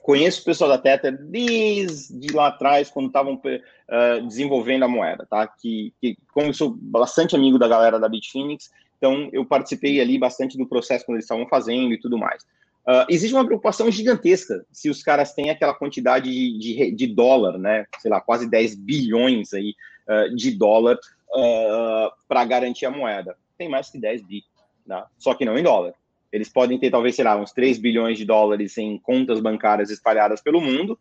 Conheço 0.01 0.41
o 0.41 0.45
pessoal 0.45 0.69
da 0.69 0.77
Tether 0.77 1.17
desde 1.17 2.33
lá 2.33 2.47
atrás, 2.47 2.89
quando 2.89 3.07
estavam 3.07 3.35
uh, 3.35 4.27
desenvolvendo 4.27 4.83
a 4.83 4.87
moeda, 4.87 5.27
tá? 5.29 5.45
Que, 5.47 5.93
que, 6.01 6.17
como 6.33 6.47
eu 6.47 6.53
sou 6.53 6.75
bastante 6.75 7.35
amigo 7.35 7.59
da 7.59 7.67
galera 7.67 7.99
da 7.99 8.09
Bitfinex, 8.09 8.71
então 8.97 9.29
eu 9.31 9.45
participei 9.45 10.01
ali 10.01 10.17
bastante 10.17 10.57
do 10.57 10.67
processo 10.67 11.05
quando 11.05 11.17
eles 11.17 11.25
estavam 11.25 11.47
fazendo 11.47 11.93
e 11.93 11.99
tudo 11.99 12.17
mais. 12.17 12.43
Uh, 12.81 13.05
existe 13.09 13.33
uma 13.35 13.45
preocupação 13.45 13.91
gigantesca 13.91 14.65
se 14.71 14.89
os 14.89 15.03
caras 15.03 15.33
têm 15.33 15.51
aquela 15.51 15.73
quantidade 15.75 16.31
de, 16.31 16.57
de, 16.57 16.91
de 16.91 17.07
dólar, 17.07 17.59
né? 17.59 17.85
Sei 17.99 18.09
lá, 18.09 18.19
quase 18.19 18.49
10 18.49 18.75
bilhões 18.75 19.53
aí 19.53 19.75
uh, 20.07 20.35
de 20.35 20.51
dólar 20.51 20.97
ah, 21.33 22.13
para 22.27 22.43
garantir 22.45 22.85
a 22.85 22.91
moeda. 22.91 23.37
Tem 23.57 23.69
mais 23.69 23.89
que 23.89 23.97
10 23.97 24.23
bi, 24.23 24.43
né? 24.85 25.03
só 25.17 25.33
que 25.33 25.45
não 25.45 25.57
em 25.57 25.63
dólar. 25.63 25.93
Eles 26.31 26.49
podem 26.49 26.79
ter, 26.79 26.89
talvez, 26.89 27.15
sei 27.15 27.25
lá, 27.25 27.35
uns 27.35 27.51
3 27.51 27.77
bilhões 27.77 28.17
de 28.17 28.25
dólares 28.25 28.77
em 28.77 28.97
contas 28.97 29.39
bancárias 29.39 29.89
espalhadas 29.89 30.41
pelo 30.41 30.61
mundo, 30.61 30.97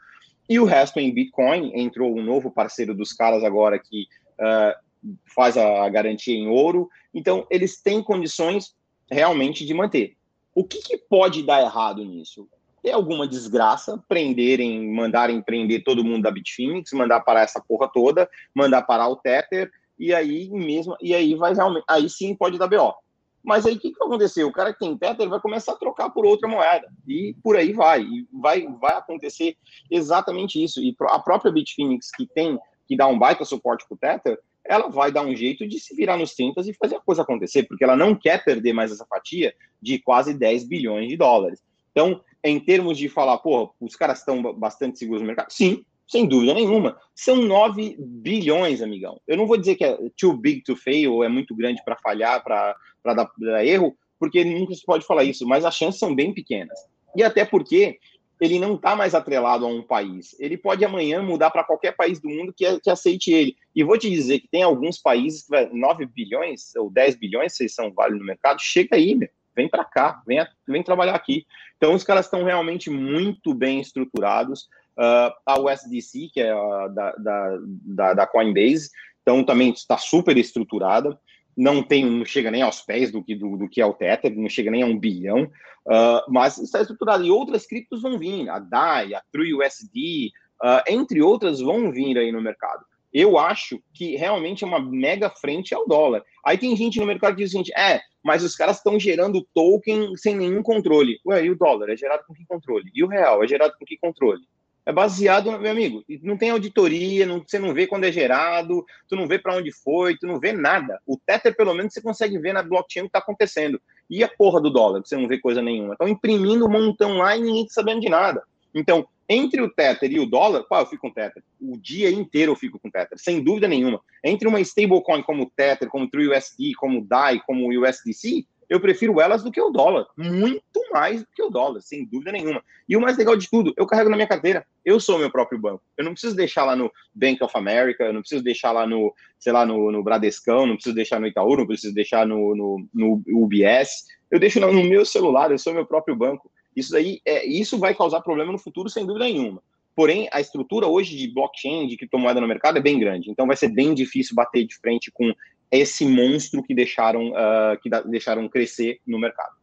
e 0.48 0.58
o 0.58 0.64
resto 0.64 0.98
em 0.98 1.12
Bitcoin. 1.12 1.72
Entrou 1.74 2.16
um 2.16 2.22
novo 2.22 2.50
parceiro 2.50 2.94
dos 2.94 3.12
caras 3.12 3.44
agora 3.44 3.78
que 3.78 4.06
uh, 4.40 5.10
faz 5.34 5.56
a, 5.56 5.88
garantia 5.88 6.34
em 6.34 6.48
ouro. 6.48 6.88
Então, 7.14 7.46
eles 7.50 7.80
têm 7.80 8.02
condições 8.02 8.74
realmente 9.10 9.64
de 9.64 9.72
manter. 9.72 10.16
O 10.54 10.64
que, 10.64 10.78
que 10.78 10.96
pode 10.96 11.42
dar 11.44 11.62
errado 11.62 12.04
nisso? 12.04 12.48
ter 12.82 12.92
alguma 12.92 13.28
desgraça, 13.28 14.02
prenderem, 14.08 14.90
mandarem 14.90 15.42
prender 15.42 15.84
todo 15.84 16.04
mundo 16.04 16.22
da 16.22 16.30
Bitfinex, 16.30 16.92
mandar 16.92 17.20
parar 17.20 17.42
essa 17.42 17.60
porra 17.60 17.88
toda, 17.92 18.28
mandar 18.54 18.82
parar 18.82 19.08
o 19.08 19.16
Tether, 19.16 19.70
e 19.98 20.14
aí 20.14 20.48
mesmo, 20.48 20.96
e 21.00 21.14
aí 21.14 21.34
vai 21.34 21.54
realmente, 21.54 21.84
aí 21.88 22.08
sim 22.08 22.34
pode 22.34 22.58
dar 22.58 22.68
BO. 22.68 22.94
Mas 23.42 23.64
aí 23.64 23.74
o 23.74 23.78
que, 23.78 23.90
que 23.90 23.98
vai 23.98 24.08
acontecer? 24.08 24.44
O 24.44 24.52
cara 24.52 24.72
que 24.72 24.78
tem 24.78 24.96
Tether 24.96 25.28
vai 25.28 25.40
começar 25.40 25.72
a 25.72 25.76
trocar 25.76 26.10
por 26.10 26.26
outra 26.26 26.48
moeda. 26.48 26.86
E 27.06 27.34
por 27.42 27.56
aí 27.56 27.72
vai. 27.72 28.02
E 28.02 28.26
vai, 28.32 28.66
vai 28.80 28.96
acontecer 28.96 29.56
exatamente 29.90 30.62
isso. 30.62 30.80
E 30.80 30.94
a 31.08 31.18
própria 31.18 31.50
Bitfinex, 31.50 32.10
que 32.10 32.26
tem, 32.26 32.58
que 32.86 32.96
dá 32.96 33.06
um 33.06 33.18
baita 33.18 33.44
suporte 33.44 33.86
para 33.88 33.94
o 33.94 33.98
Tether, 33.98 34.38
ela 34.64 34.88
vai 34.88 35.10
dar 35.10 35.22
um 35.22 35.34
jeito 35.34 35.66
de 35.66 35.80
se 35.80 35.94
virar 35.94 36.16
nos 36.16 36.34
30 36.34 36.60
e 36.60 36.74
fazer 36.74 36.96
a 36.96 37.00
coisa 37.00 37.22
acontecer, 37.22 37.64
porque 37.64 37.82
ela 37.82 37.96
não 37.96 38.14
quer 38.14 38.44
perder 38.44 38.72
mais 38.72 38.92
essa 38.92 39.06
fatia 39.06 39.54
de 39.80 39.98
quase 39.98 40.34
10 40.34 40.64
bilhões 40.64 41.08
de 41.08 41.16
dólares. 41.16 41.62
Então, 41.90 42.20
em 42.44 42.60
termos 42.60 42.96
de 42.96 43.08
falar, 43.08 43.38
pô, 43.38 43.74
os 43.80 43.96
caras 43.96 44.18
estão 44.18 44.42
bastante 44.54 44.98
seguros 44.98 45.22
no 45.22 45.26
mercado, 45.26 45.50
sim, 45.50 45.84
sem 46.10 46.26
dúvida 46.26 46.52
nenhuma. 46.52 46.98
São 47.14 47.36
9 47.36 47.96
bilhões, 48.00 48.82
amigão. 48.82 49.20
Eu 49.28 49.36
não 49.36 49.46
vou 49.46 49.56
dizer 49.56 49.76
que 49.76 49.84
é 49.84 49.96
too 50.18 50.36
big 50.36 50.62
to 50.64 50.74
fail, 50.74 51.14
ou 51.14 51.24
é 51.24 51.28
muito 51.28 51.54
grande 51.54 51.80
para 51.84 51.96
falhar, 51.96 52.42
para 52.42 52.74
dar, 53.04 53.30
dar 53.38 53.64
erro, 53.64 53.96
porque 54.18 54.44
nunca 54.44 54.74
se 54.74 54.84
pode 54.84 55.06
falar 55.06 55.22
isso, 55.22 55.46
mas 55.46 55.64
as 55.64 55.76
chances 55.76 56.00
são 56.00 56.12
bem 56.12 56.34
pequenas. 56.34 56.76
E 57.16 57.22
até 57.22 57.44
porque 57.44 58.00
ele 58.40 58.58
não 58.58 58.74
está 58.74 58.96
mais 58.96 59.14
atrelado 59.14 59.64
a 59.64 59.68
um 59.68 59.82
país. 59.82 60.34
Ele 60.40 60.56
pode 60.56 60.84
amanhã 60.84 61.22
mudar 61.22 61.50
para 61.50 61.62
qualquer 61.62 61.94
país 61.94 62.18
do 62.20 62.28
mundo 62.28 62.52
que, 62.52 62.80
que, 62.80 62.90
aceite 62.90 63.30
ele. 63.30 63.54
E 63.76 63.84
vou 63.84 63.96
te 63.96 64.10
dizer 64.10 64.40
que 64.40 64.48
tem 64.48 64.64
alguns 64.64 64.98
países 64.98 65.44
que 65.44 65.50
vai 65.50 65.68
9 65.70 66.06
bilhões 66.06 66.74
ou 66.74 66.90
10 66.90 67.16
bilhões, 67.16 67.54
vocês 67.54 67.72
são 67.72 67.92
válidos 67.92 68.20
no 68.20 68.26
mercado, 68.26 68.58
chega 68.60 68.96
aí, 68.96 69.14
meu. 69.14 69.28
vem 69.54 69.68
para 69.68 69.84
cá, 69.84 70.20
vem, 70.26 70.44
vem 70.66 70.82
trabalhar 70.82 71.14
aqui. 71.14 71.46
Então, 71.76 71.94
os 71.94 72.02
caras 72.02 72.24
estão 72.24 72.42
realmente 72.42 72.90
muito 72.90 73.54
bem 73.54 73.80
estruturados. 73.80 74.66
Uh, 75.00 75.32
a 75.46 75.58
USDC, 75.58 76.28
que 76.30 76.40
é 76.42 76.52
a 76.52 76.88
da, 76.88 77.12
da, 77.12 77.58
da, 77.62 78.14
da 78.14 78.26
Coinbase, 78.26 78.90
então 79.22 79.42
também 79.42 79.70
está 79.70 79.96
super 79.96 80.36
estruturada, 80.36 81.18
não 81.56 81.82
tem, 81.82 82.04
não 82.04 82.24
chega 82.24 82.50
nem 82.50 82.60
aos 82.60 82.82
pés 82.82 83.10
do 83.10 83.24
que, 83.24 83.34
do, 83.34 83.56
do 83.56 83.68
que 83.68 83.80
é 83.80 83.86
o 83.86 83.94
Tether, 83.94 84.36
não 84.36 84.48
chega 84.48 84.70
nem 84.70 84.82
a 84.82 84.86
um 84.86 84.98
bilhão, 84.98 85.44
uh, 85.44 86.22
mas 86.28 86.58
está 86.58 86.80
estruturada. 86.80 87.24
E 87.24 87.30
outras 87.30 87.66
criptos 87.66 88.02
vão 88.02 88.18
vir, 88.18 88.48
a 88.50 88.58
DAI, 88.58 89.14
a 89.14 89.22
TrueUSD, 89.32 90.32
uh, 90.62 90.82
entre 90.86 91.22
outras, 91.22 91.60
vão 91.60 91.90
vir 91.90 92.18
aí 92.18 92.30
no 92.30 92.42
mercado. 92.42 92.84
eu 93.12 93.38
acho 93.38 93.80
que 93.94 94.16
realmente 94.16 94.64
é 94.64 94.66
uma 94.66 94.80
mega 94.80 95.30
frente 95.30 95.74
ao 95.74 95.86
dólar. 95.88 96.22
Aí 96.44 96.58
tem 96.58 96.76
gente 96.76 97.00
no 97.00 97.06
mercado 97.06 97.36
que 97.36 97.42
diz 97.42 97.52
seguinte: 97.52 97.72
é, 97.76 98.00
mas 98.22 98.44
os 98.44 98.54
caras 98.54 98.76
estão 98.76 98.98
gerando 99.00 99.46
token 99.54 100.16
sem 100.16 100.36
nenhum 100.36 100.62
controle. 100.62 101.18
Ué, 101.26 101.44
e 101.44 101.50
o 101.50 101.56
dólar 101.56 101.90
é 101.90 101.96
gerado 101.96 102.24
com 102.26 102.34
que 102.34 102.46
controle? 102.46 102.90
E 102.94 103.02
o 103.02 103.08
real 103.08 103.42
é 103.42 103.48
gerado 103.48 103.74
com 103.78 103.84
que 103.84 103.96
controle? 103.98 104.42
É 104.90 104.92
baseado, 104.92 105.56
meu 105.56 105.70
amigo, 105.70 106.02
não 106.20 106.36
tem 106.36 106.50
auditoria, 106.50 107.24
não, 107.24 107.44
você 107.46 107.60
não 107.60 107.72
vê 107.72 107.86
quando 107.86 108.02
é 108.02 108.10
gerado, 108.10 108.84
tu 109.08 109.14
não 109.14 109.28
vê 109.28 109.38
para 109.38 109.56
onde 109.56 109.70
foi, 109.70 110.16
tu 110.16 110.26
não 110.26 110.40
vê 110.40 110.52
nada. 110.52 111.00
O 111.06 111.16
Tether, 111.16 111.56
pelo 111.56 111.72
menos, 111.72 111.94
você 111.94 112.02
consegue 112.02 112.36
ver 112.40 112.52
na 112.52 112.60
blockchain 112.60 113.02
o 113.02 113.04
que 113.04 113.10
está 113.10 113.20
acontecendo. 113.20 113.80
E 114.10 114.24
a 114.24 114.28
porra 114.28 114.60
do 114.60 114.68
dólar, 114.68 115.00
você 115.04 115.16
não 115.16 115.28
vê 115.28 115.38
coisa 115.38 115.62
nenhuma. 115.62 115.92
Estão 115.92 116.08
imprimindo 116.08 116.66
um 116.66 116.68
montão 116.68 117.18
lá 117.18 117.36
e 117.36 117.40
ninguém 117.40 117.62
está 117.62 117.74
sabendo 117.74 118.00
de 118.00 118.08
nada. 118.08 118.42
Então, 118.74 119.06
entre 119.28 119.62
o 119.62 119.70
Tether 119.70 120.10
e 120.10 120.18
o 120.18 120.26
dólar, 120.26 120.64
pô, 120.64 120.76
eu 120.76 120.86
fico 120.86 121.02
com 121.02 121.14
Tether. 121.14 121.40
O 121.60 121.78
dia 121.78 122.10
inteiro 122.10 122.50
eu 122.50 122.56
fico 122.56 122.76
com 122.80 122.90
Tether, 122.90 123.16
sem 123.16 123.44
dúvida 123.44 123.68
nenhuma. 123.68 124.00
Entre 124.24 124.48
uma 124.48 124.60
stablecoin 124.60 125.22
como 125.22 125.44
o 125.44 125.50
Tether, 125.54 125.88
como 125.88 126.06
o 126.06 126.10
TrueUSD, 126.10 126.74
como 126.74 126.98
o 126.98 127.04
DAI, 127.04 127.40
como 127.46 127.68
o 127.68 127.80
USDC, 127.80 128.44
eu 128.70 128.80
prefiro 128.80 129.20
elas 129.20 129.42
do 129.42 129.50
que 129.50 129.60
o 129.60 129.70
dólar. 129.70 130.06
Muito 130.16 130.62
mais 130.92 131.22
do 131.22 131.28
que 131.34 131.42
o 131.42 131.50
dólar, 131.50 131.80
sem 131.80 132.06
dúvida 132.06 132.30
nenhuma. 132.30 132.62
E 132.88 132.96
o 132.96 133.00
mais 133.00 133.18
legal 133.18 133.36
de 133.36 133.50
tudo, 133.50 133.74
eu 133.76 133.84
carrego 133.84 134.08
na 134.08 134.14
minha 134.14 134.28
carteira. 134.28 134.64
Eu 134.84 135.00
sou 135.00 135.18
meu 135.18 135.28
próprio 135.28 135.58
banco. 135.58 135.82
Eu 135.96 136.04
não 136.04 136.12
preciso 136.12 136.36
deixar 136.36 136.64
lá 136.64 136.76
no 136.76 136.90
Bank 137.12 137.42
of 137.42 137.56
America, 137.56 138.04
eu 138.04 138.12
não 138.12 138.20
preciso 138.20 138.44
deixar 138.44 138.70
lá 138.70 138.86
no, 138.86 139.12
sei 139.40 139.52
lá, 139.52 139.66
no, 139.66 139.90
no 139.90 140.04
Bradescão, 140.04 140.66
não 140.66 140.76
preciso 140.76 140.94
deixar 140.94 141.18
no 141.18 141.26
Itaú, 141.26 141.56
não 141.56 141.66
preciso 141.66 141.92
deixar 141.92 142.24
no, 142.24 142.54
no, 142.54 142.88
no 142.94 143.22
UBS. 143.42 144.06
Eu 144.30 144.38
deixo 144.38 144.60
no 144.60 144.84
meu 144.84 145.04
celular, 145.04 145.50
eu 145.50 145.58
sou 145.58 145.74
meu 145.74 145.84
próprio 145.84 146.14
banco. 146.14 146.48
Isso 146.74 146.92
daí, 146.92 147.20
é, 147.26 147.44
isso 147.44 147.76
vai 147.76 147.92
causar 147.92 148.20
problema 148.20 148.52
no 148.52 148.58
futuro, 148.58 148.88
sem 148.88 149.04
dúvida 149.04 149.24
nenhuma. 149.24 149.60
Porém, 149.96 150.28
a 150.32 150.40
estrutura 150.40 150.86
hoje 150.86 151.16
de 151.16 151.26
blockchain, 151.26 151.88
de 151.88 151.96
criptomoeda 151.96 152.40
no 152.40 152.46
mercado 152.46 152.78
é 152.78 152.80
bem 152.80 153.00
grande. 153.00 153.28
Então, 153.28 153.48
vai 153.48 153.56
ser 153.56 153.68
bem 153.68 153.92
difícil 153.92 154.36
bater 154.36 154.64
de 154.64 154.76
frente 154.76 155.10
com 155.10 155.34
esse 155.70 156.04
monstro 156.06 156.62
que 156.62 156.74
deixaram, 156.74 157.30
uh, 157.30 157.78
que 157.80 157.88
deixaram 158.06 158.48
crescer 158.48 159.00
no 159.06 159.18
mercado. 159.18 159.54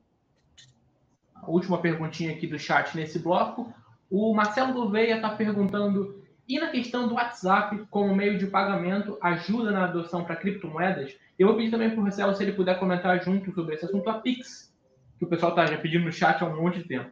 A 1.36 1.50
última 1.50 1.80
perguntinha 1.80 2.32
aqui 2.32 2.48
do 2.48 2.58
chat 2.58 2.96
nesse 2.96 3.20
bloco. 3.20 3.74
O 4.10 4.34
Marcelo 4.34 4.74
Gouveia 4.74 5.16
está 5.16 5.30
perguntando: 5.30 6.24
e 6.48 6.60
na 6.60 6.68
questão 6.68 7.08
do 7.08 7.16
WhatsApp 7.16 7.86
como 7.90 8.16
meio 8.16 8.38
de 8.38 8.48
pagamento 8.48 9.18
ajuda 9.22 9.72
na 9.72 9.84
adoção 9.86 10.24
para 10.24 10.36
criptomoedas? 10.36 11.16
Eu 11.38 11.48
vou 11.48 11.58
pedir 11.58 11.72
também 11.72 11.90
para 11.90 12.00
o 12.00 12.04
Marcelo 12.04 12.34
se 12.34 12.44
ele 12.44 12.54
puder 12.54 12.80
comentar 12.80 13.22
junto 13.24 13.54
sobre 13.54 13.76
esse 13.76 13.86
assunto, 13.86 14.10
a 14.10 14.16
Pix, 14.16 14.74
que 15.20 15.26
o 15.26 15.28
pessoal 15.28 15.52
está 15.52 15.66
já 15.66 15.78
pedindo 15.78 16.06
no 16.06 16.12
chat 16.12 16.42
há 16.42 16.48
um 16.48 16.62
monte 16.62 16.80
de 16.80 16.88
tempo. 16.88 17.12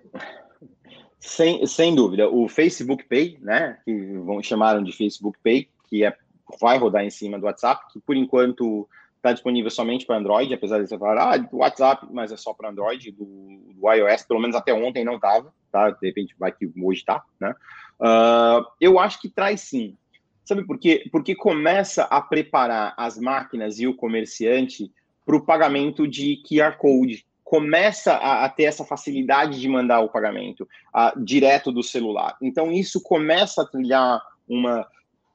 Sem, 1.19 1.65
sem 1.65 1.95
dúvida. 1.95 2.29
O 2.29 2.47
Facebook 2.47 3.03
Pay, 3.03 3.37
né, 3.41 3.77
que 3.83 3.93
vão, 4.19 4.41
chamaram 4.41 4.83
de 4.83 4.91
Facebook 4.91 5.37
Pay, 5.43 5.67
que 5.89 6.03
é, 6.03 6.15
vai 6.59 6.77
rodar 6.77 7.03
em 7.03 7.09
cima 7.09 7.39
do 7.39 7.45
WhatsApp, 7.45 7.85
que 7.91 7.99
por 7.99 8.15
enquanto 8.15 8.87
está 9.17 9.33
disponível 9.33 9.71
somente 9.71 10.05
para 10.05 10.17
Android, 10.17 10.53
apesar 10.53 10.79
de 10.79 10.87
você 10.87 10.97
falar, 10.97 11.35
ah, 11.35 11.49
WhatsApp, 11.51 12.07
mas 12.11 12.31
é 12.31 12.37
só 12.37 12.53
para 12.53 12.69
Android, 12.69 13.11
do, 13.11 13.25
do, 13.25 13.91
iOS, 13.91 14.23
pelo 14.23 14.39
menos 14.39 14.55
até 14.55 14.71
ontem 14.71 15.03
não 15.03 15.15
estava, 15.15 15.51
tá? 15.71 15.89
De 15.89 16.07
repente 16.07 16.35
vai 16.37 16.51
que 16.51 16.71
hoje 16.79 16.99
está, 16.99 17.23
né? 17.39 17.53
Uh, 17.99 18.65
eu 18.79 18.99
acho 18.99 19.19
que 19.19 19.29
traz 19.29 19.61
sim. 19.61 19.97
Sabe 20.43 20.63
por 20.63 20.77
quê? 20.77 21.09
Porque 21.11 21.33
começa 21.33 22.03
a 22.03 22.21
preparar 22.21 22.93
as 22.97 23.17
máquinas 23.17 23.79
e 23.79 23.87
o 23.87 23.95
comerciante 23.95 24.91
para 25.25 25.35
o 25.35 25.41
pagamento 25.41 26.07
de 26.07 26.39
QR 26.47 26.77
Code, 26.77 27.25
começa 27.43 28.13
a, 28.13 28.45
a, 28.45 28.49
ter 28.49 28.63
essa 28.63 28.85
facilidade 28.85 29.59
de 29.59 29.67
mandar 29.67 30.01
o 30.01 30.09
pagamento 30.09 30.67
a, 30.93 31.13
direto 31.17 31.71
do 31.71 31.81
celular. 31.81 32.37
Então, 32.41 32.71
isso 32.71 33.01
começa 33.01 33.63
a 33.63 33.65
trilhar 33.65 34.21
uma, 34.47 34.87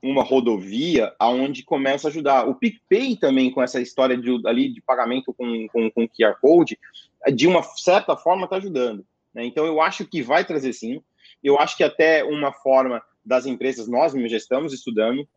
uma 0.03 0.23
rodovia 0.23 1.15
aonde 1.19 1.63
começa 1.63 2.09
a 2.09 2.11
ajudar. 2.11 2.49
O 2.49 2.55
PicPay 2.55 3.17
também, 3.17 3.51
com 3.51 3.63
essa 3.63 3.81
história 3.81 4.17
de, 4.17 4.41
ali, 4.47 4.73
de 4.73 4.81
pagamento 4.81 5.35
com, 5.35 5.67
com, 5.69 5.91
com 5.91 6.09
QR 6.09 6.37
Code, 6.41 6.79
de 7.35 7.47
uma 7.47 7.63
certa 7.63 8.17
forma 8.17 8.45
está 8.45 8.57
ajudando. 8.57 9.05
Né? 9.35 9.45
Então, 9.45 9.67
eu 9.67 9.81
acho 9.81 10.07
que 10.07 10.23
vai 10.23 10.45
trazer 10.45 10.73
sim. 10.73 11.03
Eu 11.43 11.59
acho 11.59 11.77
que 11.77 11.85
até 11.85 12.25
uma 12.25 12.53
forma 12.53 13.03
das 13.25 13.47
empresas, 13.47 13.87
nós 13.89 14.15
mesmos 14.15 14.31
já 14.31 14.39
estamos 14.39 14.73
estudando, 14.73 15.29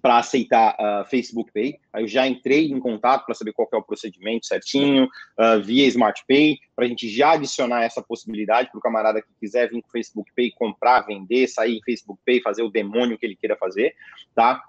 para 0.00 0.18
aceitar 0.18 0.74
uh, 0.74 1.08
Facebook 1.08 1.52
Pay. 1.52 1.78
Aí 1.92 2.04
eu 2.04 2.08
já 2.08 2.26
entrei 2.26 2.70
em 2.70 2.78
contato 2.78 3.24
para 3.26 3.34
saber 3.34 3.52
qual 3.52 3.68
é 3.72 3.76
o 3.76 3.82
procedimento 3.82 4.46
certinho, 4.46 5.04
uh, 5.04 5.62
via 5.62 5.86
Smart 5.88 6.22
Pay, 6.26 6.58
para 6.74 6.84
a 6.84 6.88
gente 6.88 7.08
já 7.08 7.32
adicionar 7.32 7.82
essa 7.82 8.02
possibilidade 8.02 8.70
para 8.70 8.78
o 8.78 8.82
camarada 8.82 9.20
que 9.20 9.28
quiser 9.40 9.68
vir 9.68 9.82
com 9.82 9.90
Facebook 9.90 10.30
Pay, 10.34 10.52
comprar, 10.52 11.02
vender, 11.02 11.46
sair 11.48 11.76
em 11.76 11.82
Facebook 11.82 12.20
Pay, 12.24 12.40
fazer 12.40 12.62
o 12.62 12.70
demônio 12.70 13.18
que 13.18 13.26
ele 13.26 13.36
queira 13.36 13.56
fazer, 13.56 13.94
tá? 14.34 14.62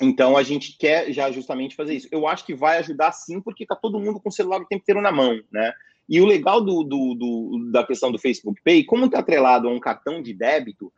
Então 0.00 0.36
a 0.36 0.42
gente 0.42 0.76
quer 0.78 1.12
já 1.12 1.30
justamente 1.30 1.76
fazer 1.76 1.94
isso. 1.94 2.08
Eu 2.10 2.26
acho 2.26 2.44
que 2.44 2.54
vai 2.54 2.78
ajudar 2.78 3.12
sim, 3.12 3.40
porque 3.40 3.64
está 3.64 3.76
todo 3.76 4.00
mundo 4.00 4.20
com 4.20 4.28
o 4.28 4.32
celular 4.32 4.60
o 4.60 4.66
tempo 4.66 4.82
inteiro 4.82 5.00
na 5.00 5.12
mão, 5.12 5.40
né? 5.50 5.72
E 6.08 6.20
o 6.20 6.26
legal 6.26 6.60
do, 6.60 6.82
do, 6.82 7.14
do 7.14 7.70
da 7.70 7.86
questão 7.86 8.10
do 8.10 8.18
Facebook 8.18 8.60
Pay, 8.64 8.84
como 8.84 9.06
está 9.06 9.20
atrelado 9.20 9.68
a 9.68 9.70
um 9.70 9.78
cartão 9.78 10.20
de 10.20 10.34
débito, 10.34 10.92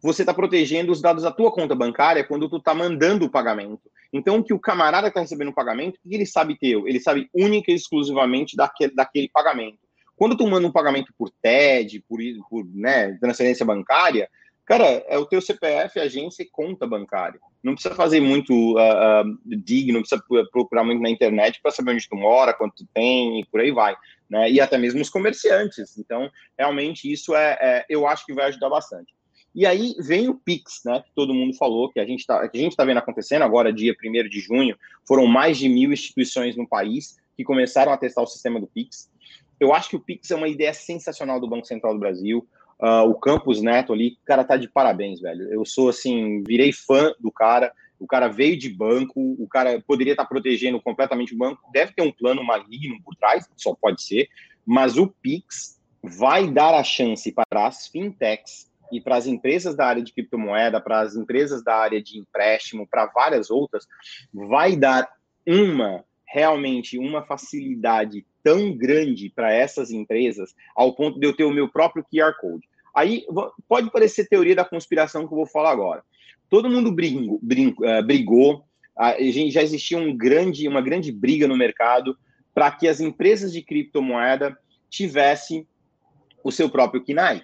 você 0.00 0.22
está 0.22 0.32
protegendo 0.32 0.92
os 0.92 1.00
dados 1.00 1.24
da 1.24 1.30
tua 1.30 1.50
conta 1.50 1.74
bancária 1.74 2.24
quando 2.24 2.48
tu 2.48 2.56
está 2.56 2.74
mandando 2.74 3.26
o 3.26 3.30
pagamento. 3.30 3.90
Então, 4.12 4.42
que 4.42 4.54
o 4.54 4.58
camarada 4.58 5.08
está 5.08 5.20
recebendo 5.20 5.48
o 5.48 5.54
pagamento, 5.54 5.98
o 6.04 6.08
que 6.08 6.14
ele 6.14 6.26
sabe 6.26 6.58
teu? 6.58 6.86
Ele 6.86 7.00
sabe 7.00 7.28
única 7.34 7.70
e 7.70 7.74
exclusivamente 7.74 8.56
daquele, 8.56 8.94
daquele 8.94 9.28
pagamento. 9.28 9.78
Quando 10.16 10.36
tu 10.36 10.46
manda 10.46 10.66
um 10.66 10.72
pagamento 10.72 11.12
por 11.16 11.30
TED, 11.42 12.02
por, 12.08 12.18
por 12.48 12.64
né, 12.74 13.16
transferência 13.20 13.64
bancária, 13.64 14.28
cara, 14.64 14.84
é 15.08 15.18
o 15.18 15.26
teu 15.26 15.40
CPF, 15.40 15.98
agência 16.00 16.42
e 16.42 16.50
conta 16.50 16.86
bancária. 16.86 17.38
Não 17.62 17.74
precisa 17.74 17.94
fazer 17.94 18.20
muito 18.20 18.52
uh, 18.76 19.22
uh, 19.24 19.56
dig, 19.56 19.92
não 19.92 20.00
precisa 20.00 20.22
procurar 20.50 20.84
muito 20.84 21.02
na 21.02 21.10
internet 21.10 21.60
para 21.60 21.70
saber 21.70 21.92
onde 21.92 22.08
tu 22.08 22.16
mora, 22.16 22.54
quanto 22.54 22.76
tu 22.76 22.88
tem 22.94 23.40
e 23.40 23.46
por 23.46 23.60
aí 23.60 23.72
vai. 23.72 23.96
Né? 24.30 24.50
E 24.50 24.60
até 24.60 24.78
mesmo 24.78 25.00
os 25.00 25.10
comerciantes. 25.10 25.98
Então, 25.98 26.30
realmente, 26.56 27.10
isso 27.10 27.34
é, 27.34 27.58
é 27.60 27.86
eu 27.88 28.06
acho 28.06 28.24
que 28.24 28.34
vai 28.34 28.46
ajudar 28.46 28.70
bastante. 28.70 29.17
E 29.54 29.66
aí 29.66 29.94
vem 29.98 30.28
o 30.28 30.34
Pix, 30.34 30.82
né? 30.84 31.02
Que 31.04 31.12
todo 31.14 31.34
mundo 31.34 31.54
falou, 31.56 31.90
que 31.90 31.98
a 31.98 32.06
gente 32.06 32.20
está 32.20 32.48
tá 32.76 32.84
vendo 32.84 32.98
acontecendo 32.98 33.42
agora, 33.42 33.72
dia 33.72 33.94
1 34.04 34.28
de 34.28 34.40
junho, 34.40 34.76
foram 35.06 35.26
mais 35.26 35.58
de 35.58 35.68
mil 35.68 35.92
instituições 35.92 36.56
no 36.56 36.68
país 36.68 37.16
que 37.36 37.44
começaram 37.44 37.92
a 37.92 37.96
testar 37.96 38.22
o 38.22 38.26
sistema 38.26 38.60
do 38.60 38.66
Pix. 38.66 39.10
Eu 39.58 39.72
acho 39.72 39.90
que 39.90 39.96
o 39.96 40.00
Pix 40.00 40.30
é 40.30 40.36
uma 40.36 40.48
ideia 40.48 40.72
sensacional 40.72 41.40
do 41.40 41.48
Banco 41.48 41.66
Central 41.66 41.94
do 41.94 42.00
Brasil. 42.00 42.46
Uh, 42.80 43.08
o 43.08 43.14
Campos 43.14 43.60
Neto 43.60 43.92
ali, 43.92 44.16
o 44.22 44.24
cara 44.24 44.44
tá 44.44 44.56
de 44.56 44.68
parabéns, 44.68 45.20
velho. 45.20 45.52
Eu 45.52 45.64
sou 45.64 45.88
assim, 45.88 46.42
virei 46.46 46.72
fã 46.72 47.12
do 47.18 47.32
cara. 47.32 47.72
O 47.98 48.06
cara 48.06 48.28
veio 48.28 48.56
de 48.56 48.68
banco, 48.68 49.20
o 49.20 49.48
cara 49.48 49.82
poderia 49.84 50.12
estar 50.12 50.22
tá 50.22 50.28
protegendo 50.28 50.80
completamente 50.80 51.34
o 51.34 51.38
banco. 51.38 51.68
Deve 51.72 51.92
ter 51.92 52.02
um 52.02 52.12
plano 52.12 52.44
maligno 52.44 53.02
por 53.02 53.16
trás, 53.16 53.48
só 53.56 53.74
pode 53.74 54.02
ser. 54.02 54.28
Mas 54.64 54.96
o 54.96 55.08
Pix 55.20 55.80
vai 56.00 56.48
dar 56.48 56.74
a 56.74 56.84
chance 56.84 57.32
para 57.32 57.66
as 57.66 57.88
fintechs 57.88 58.67
e 58.90 59.00
para 59.00 59.16
as 59.16 59.26
empresas 59.26 59.74
da 59.74 59.86
área 59.86 60.02
de 60.02 60.12
criptomoeda, 60.12 60.80
para 60.80 61.00
as 61.00 61.14
empresas 61.14 61.62
da 61.62 61.76
área 61.76 62.02
de 62.02 62.18
empréstimo, 62.18 62.86
para 62.86 63.06
várias 63.06 63.50
outras, 63.50 63.86
vai 64.32 64.76
dar 64.76 65.08
uma 65.46 66.04
realmente 66.26 66.98
uma 66.98 67.22
facilidade 67.24 68.24
tão 68.42 68.76
grande 68.76 69.30
para 69.34 69.52
essas 69.52 69.90
empresas 69.90 70.54
ao 70.76 70.94
ponto 70.94 71.18
de 71.18 71.26
eu 71.26 71.34
ter 71.34 71.44
o 71.44 71.50
meu 71.50 71.68
próprio 71.68 72.04
QR 72.04 72.34
Code. 72.38 72.68
Aí 72.94 73.24
pode 73.66 73.90
parecer 73.90 74.28
teoria 74.28 74.54
da 74.54 74.64
conspiração 74.64 75.26
que 75.26 75.32
eu 75.32 75.38
vou 75.38 75.46
falar 75.46 75.70
agora. 75.70 76.02
Todo 76.50 76.70
mundo 76.70 76.92
brinco, 76.92 77.38
brinco, 77.42 77.84
uh, 77.84 78.02
brigou, 78.02 78.64
já 79.50 79.62
existia 79.62 79.96
um 79.96 80.16
grande, 80.16 80.66
uma 80.66 80.80
grande 80.80 81.12
briga 81.12 81.46
no 81.46 81.56
mercado 81.56 82.18
para 82.52 82.70
que 82.70 82.88
as 82.88 83.00
empresas 83.00 83.52
de 83.52 83.62
criptomoeda 83.62 84.58
tivessem 84.90 85.66
o 86.42 86.50
seu 86.50 86.68
próprio 86.68 87.02
KINAI. 87.02 87.42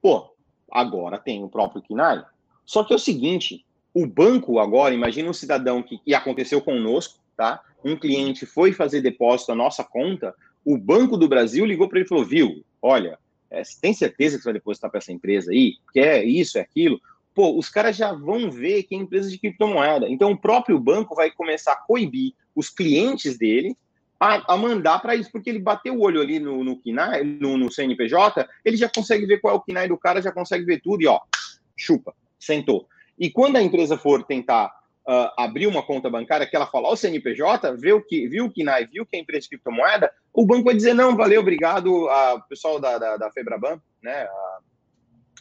Pô, 0.00 0.35
agora 0.70 1.18
tem 1.18 1.42
o 1.42 1.48
próprio 1.48 1.82
KINAI. 1.82 2.24
Só 2.64 2.84
que 2.84 2.92
é 2.92 2.96
o 2.96 3.00
seguinte, 3.00 3.64
o 3.94 4.06
banco 4.06 4.58
agora, 4.58 4.94
imagina 4.94 5.30
um 5.30 5.34
cidadão 5.34 5.82
que, 5.82 6.00
e 6.06 6.14
aconteceu 6.14 6.60
conosco, 6.60 7.18
tá? 7.36 7.62
Um 7.84 7.96
cliente 7.96 8.44
foi 8.44 8.72
fazer 8.72 9.00
depósito 9.00 9.52
na 9.52 9.64
nossa 9.64 9.84
conta, 9.84 10.34
o 10.64 10.76
Banco 10.76 11.16
do 11.16 11.28
Brasil 11.28 11.64
ligou 11.64 11.88
para 11.88 11.98
ele 11.98 12.06
e 12.06 12.08
falou, 12.08 12.24
viu, 12.24 12.64
olha, 12.82 13.16
é, 13.48 13.62
tem 13.80 13.94
certeza 13.94 14.36
que 14.36 14.42
você 14.42 14.48
vai 14.48 14.54
depositar 14.54 14.90
para 14.90 14.98
essa 14.98 15.12
empresa 15.12 15.52
aí? 15.52 15.76
Que 15.92 16.00
é 16.00 16.24
isso, 16.24 16.58
é 16.58 16.60
aquilo? 16.60 17.00
Pô, 17.32 17.56
os 17.56 17.68
caras 17.68 17.96
já 17.96 18.12
vão 18.12 18.50
ver 18.50 18.82
que 18.82 18.94
é 18.94 18.98
empresa 18.98 19.30
de 19.30 19.38
criptomoeda. 19.38 20.08
Então, 20.08 20.32
o 20.32 20.36
próprio 20.36 20.80
banco 20.80 21.14
vai 21.14 21.30
começar 21.30 21.72
a 21.72 21.76
coibir 21.76 22.34
os 22.54 22.68
clientes 22.68 23.38
dele 23.38 23.76
a, 24.18 24.54
a 24.54 24.56
mandar 24.56 24.98
para 25.00 25.14
isso, 25.14 25.30
porque 25.30 25.50
ele 25.50 25.58
bateu 25.58 25.94
o 25.94 26.02
olho 26.02 26.20
ali 26.20 26.38
no, 26.38 26.64
no 26.64 26.78
KINAI, 26.78 27.22
no, 27.22 27.56
no, 27.56 27.70
CNPJ, 27.70 28.48
ele 28.64 28.76
já 28.76 28.88
consegue 28.88 29.26
ver 29.26 29.40
qual 29.40 29.54
é 29.54 29.56
o 29.56 29.60
KINAI 29.60 29.88
do 29.88 29.98
cara, 29.98 30.22
já 30.22 30.32
consegue 30.32 30.64
ver 30.64 30.80
tudo 30.80 31.02
e 31.02 31.06
ó, 31.06 31.20
chupa, 31.76 32.14
sentou. 32.38 32.88
E 33.18 33.30
quando 33.30 33.56
a 33.56 33.62
empresa 33.62 33.96
for 33.96 34.22
tentar 34.24 34.66
uh, 35.06 35.30
abrir 35.36 35.66
uma 35.66 35.82
conta 35.82 36.10
bancária, 36.10 36.46
que 36.46 36.56
ela 36.56 36.66
fala, 36.66 36.88
o 36.88 36.96
CNPJ, 36.96 37.76
vê 37.76 37.92
o 37.92 38.02
que, 38.02 38.26
viu 38.28 38.46
o 38.46 38.50
KINAI, 38.50 38.86
viu 38.86 39.06
que 39.06 39.16
é 39.16 39.20
empresa 39.20 39.42
de 39.42 39.50
criptomoeda, 39.50 40.10
o 40.32 40.46
banco 40.46 40.64
vai 40.64 40.74
dizer, 40.74 40.94
não, 40.94 41.16
valeu, 41.16 41.40
obrigado, 41.40 42.08
a 42.08 42.40
pessoal 42.48 42.80
da, 42.80 42.98
da, 42.98 43.16
da 43.16 43.30
Febraban, 43.30 43.80
né, 44.02 44.22
a, 44.22 44.58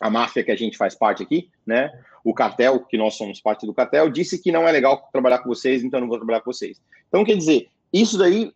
a 0.01 0.09
máfia 0.09 0.43
que 0.43 0.51
a 0.51 0.55
gente 0.55 0.77
faz 0.77 0.95
parte 0.95 1.23
aqui, 1.23 1.49
né, 1.65 1.91
o 2.23 2.33
cartel, 2.33 2.79
que 2.79 2.97
nós 2.97 3.15
somos 3.15 3.39
parte 3.39 3.65
do 3.65 3.73
cartel, 3.73 4.09
disse 4.09 4.41
que 4.41 4.51
não 4.51 4.67
é 4.67 4.71
legal 4.71 5.07
trabalhar 5.11 5.39
com 5.39 5.49
vocês, 5.49 5.83
então 5.83 5.99
não 5.99 6.07
vou 6.07 6.17
trabalhar 6.17 6.41
com 6.41 6.51
vocês. 6.51 6.81
Então, 7.07 7.23
quer 7.23 7.35
dizer, 7.35 7.69
isso 8.01 8.17
daí 8.17 8.51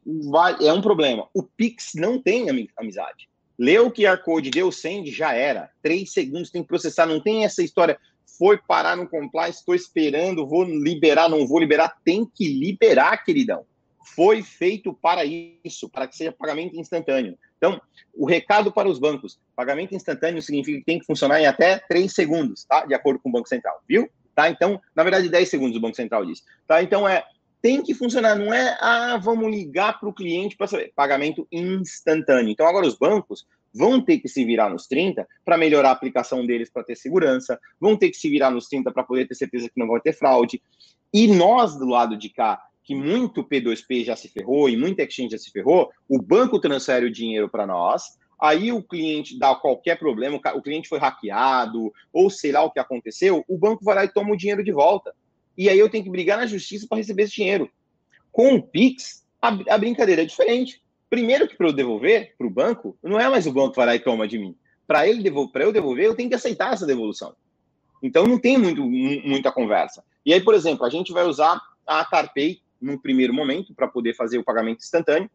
é 0.62 0.74
um 0.74 0.82
problema. 0.82 1.28
O 1.34 1.44
Pix 1.44 1.92
não 1.96 2.22
tem 2.22 2.48
amizade. 2.76 3.30
Leu 3.58 3.88
o 3.88 3.92
QR 3.92 4.18
Code, 4.24 4.50
deu 4.50 4.72
send, 4.72 5.12
já 5.12 5.34
era. 5.34 5.70
Três 5.82 6.14
segundos 6.14 6.50
tem 6.50 6.62
que 6.62 6.68
processar, 6.68 7.06
não 7.06 7.20
tem 7.20 7.44
essa 7.44 7.62
história. 7.62 8.00
Foi 8.38 8.58
parar 8.58 8.96
no 8.96 9.08
compliance, 9.08 9.60
estou 9.60 9.76
esperando, 9.76 10.48
vou 10.48 10.64
liberar, 10.64 11.30
não 11.30 11.46
vou 11.46 11.60
liberar. 11.60 11.98
Tem 12.06 12.26
que 12.26 12.48
liberar, 12.48 13.24
queridão. 13.24 13.66
Foi 14.16 14.42
feito 14.42 14.94
para 14.94 15.24
isso, 15.26 15.90
para 15.90 16.08
que 16.08 16.16
seja 16.16 16.32
pagamento 16.32 16.80
instantâneo. 16.80 17.38
Então, 17.58 17.82
o 18.16 18.26
recado 18.26 18.72
para 18.72 18.88
os 18.88 18.98
bancos: 18.98 19.40
pagamento 19.56 19.94
instantâneo 19.94 20.42
significa 20.42 20.80
que 20.80 20.86
tem 20.86 21.00
que 21.00 21.06
funcionar 21.06 21.40
em 21.42 21.46
até 21.46 21.78
3 21.80 22.12
segundos, 22.12 22.64
tá? 22.64 22.86
De 22.86 22.94
acordo 22.94 23.20
com 23.20 23.30
o 23.30 23.32
Banco 23.32 23.50
Central, 23.50 23.82
viu? 23.88 24.10
Tá? 24.34 24.50
Então, 24.50 24.82
na 24.96 25.04
verdade, 25.04 25.28
10 25.28 25.50
segundos 25.50 25.78
o 25.78 25.82
Banco 25.82 25.98
Central 25.98 26.26
diz. 26.26 26.44
Tá? 26.66 26.82
Então, 26.82 27.08
é 27.08 27.26
tem 27.62 27.82
que 27.84 27.93
funcionar, 27.93 28.36
não 28.38 28.53
é, 28.53 28.78
ah, 28.80 29.18
vamos 29.18 29.49
ligar 29.51 29.99
para 29.99 30.10
o 30.10 30.14
cliente 30.14 30.55
para 30.55 30.68
saber. 30.68 30.93
Pagamento 30.95 31.47
instantâneo. 31.51 32.51
Então, 32.51 32.66
agora 32.66 32.88
os 32.88 32.97
bancos 32.97 33.45
vão 33.74 34.01
ter 34.01 34.20
que 34.20 34.28
se 34.28 34.43
virar 34.45 34.70
nos 34.70 34.88
30 34.88 35.28
para 35.45 35.57
melhorar 35.57 35.89
a 35.89 35.93
aplicação 35.93 36.45
deles 36.45 36.70
para 36.70 36.84
ter 36.84 36.95
segurança, 36.95 37.60
vão 37.80 37.95
ter 37.95 38.10
que 38.10 38.18
se 38.18 38.30
virar 38.30 38.49
nos 38.49 38.68
30 38.68 38.91
para 38.91 39.03
poder 39.03 39.28
ter 39.28 39.36
certeza 39.36 39.70
que 39.70 39.80
não 39.80 39.88
vai 39.88 40.01
ter 40.01 40.14
fraude. 40.14 40.62
E 41.14 41.28
nós, 41.28 41.78
do 41.78 41.86
lado 41.86 42.18
de 42.18 42.30
cá, 42.30 42.62
que 42.84 42.95
muito 42.95 43.43
P2P 43.43 44.05
já 44.05 44.16
se 44.16 44.30
ferrou 44.30 44.70
e 44.70 44.76
muita 44.76 45.03
exchange 45.03 45.32
já 45.32 45.38
se 45.38 45.51
ferrou, 45.51 45.91
o 46.07 46.20
banco 46.22 46.60
transfere 46.60 47.05
o 47.05 47.12
dinheiro 47.12 47.47
para 47.47 47.68
nós, 47.68 48.18
aí 48.41 48.72
o 48.72 48.82
cliente 48.82 49.38
dá 49.38 49.53
qualquer 49.53 49.99
problema, 49.99 50.39
o 50.55 50.62
cliente 50.62 50.89
foi 50.89 50.97
hackeado, 50.97 51.93
ou 52.12 52.30
sei 52.30 52.51
lá 52.51 52.64
o 52.64 52.72
que 52.72 52.80
aconteceu, 52.80 53.43
o 53.47 53.57
banco 53.57 53.84
vai 53.84 53.95
lá 53.95 54.05
e 54.05 54.14
toma 54.14 54.32
o 54.32 54.38
dinheiro 54.38 54.64
de 54.64 54.72
volta. 54.72 55.14
E 55.60 55.68
aí 55.68 55.78
eu 55.78 55.89
tenho 55.89 56.05
que 56.05 56.10
brigar 56.10 56.38
na 56.38 56.45
justiça 56.45 56.88
para 56.88 56.99
receber 56.99 57.24
esse 57.24 57.36
dinheiro. 57.36 57.70
Com 58.32 58.55
o 58.55 58.64
Pix, 58.64 59.26
a, 59.41 59.49
a 59.76 59.78
brincadeira 59.78 60.22
é 60.22 60.26
diferente. 60.26 60.82
Primeiro 61.10 61.49
que 61.49 61.57
para 61.57 61.68
eu 61.68 61.74
devolver 61.74 62.34
para 62.38 62.47
o 62.47 62.49
banco, 62.49 62.97
não 63.03 63.20
é 63.20 63.28
mais 63.28 63.45
o 63.45 63.51
banco 63.51 63.72
que 63.72 63.76
vai 63.76 63.88
lá 63.88 63.95
e 63.95 63.99
toma 63.99 64.26
de 64.26 64.39
mim. 64.39 64.55
Para 64.88 65.05
ele 65.05 65.22
devolver, 65.22 65.64
eu 65.64 65.74
devolver, 65.74 66.05
eu 66.05 66.16
tenho 66.16 66.30
que 66.30 66.36
aceitar 66.36 66.72
essa 66.72 66.86
devolução. 66.86 67.36
Então 68.01 68.26
não 68.26 68.39
tem 68.39 68.57
muito, 68.57 68.82
muita 68.82 69.51
conversa. 69.51 70.01
E 70.26 70.34
aí, 70.34 70.39
por 70.39 70.55
exemplo, 70.55 70.86
a 70.86 70.89
gente 70.89 71.12
vai 71.12 71.26
usar 71.26 71.62
a 71.86 72.05
Tarpay 72.05 72.62
num 72.82 72.97
primeiro 72.97 73.34
momento, 73.34 73.74
para 73.74 73.86
poder 73.86 74.16
fazer 74.16 74.38
o 74.38 74.43
pagamento 74.45 74.80
instantâneo. 74.80 75.30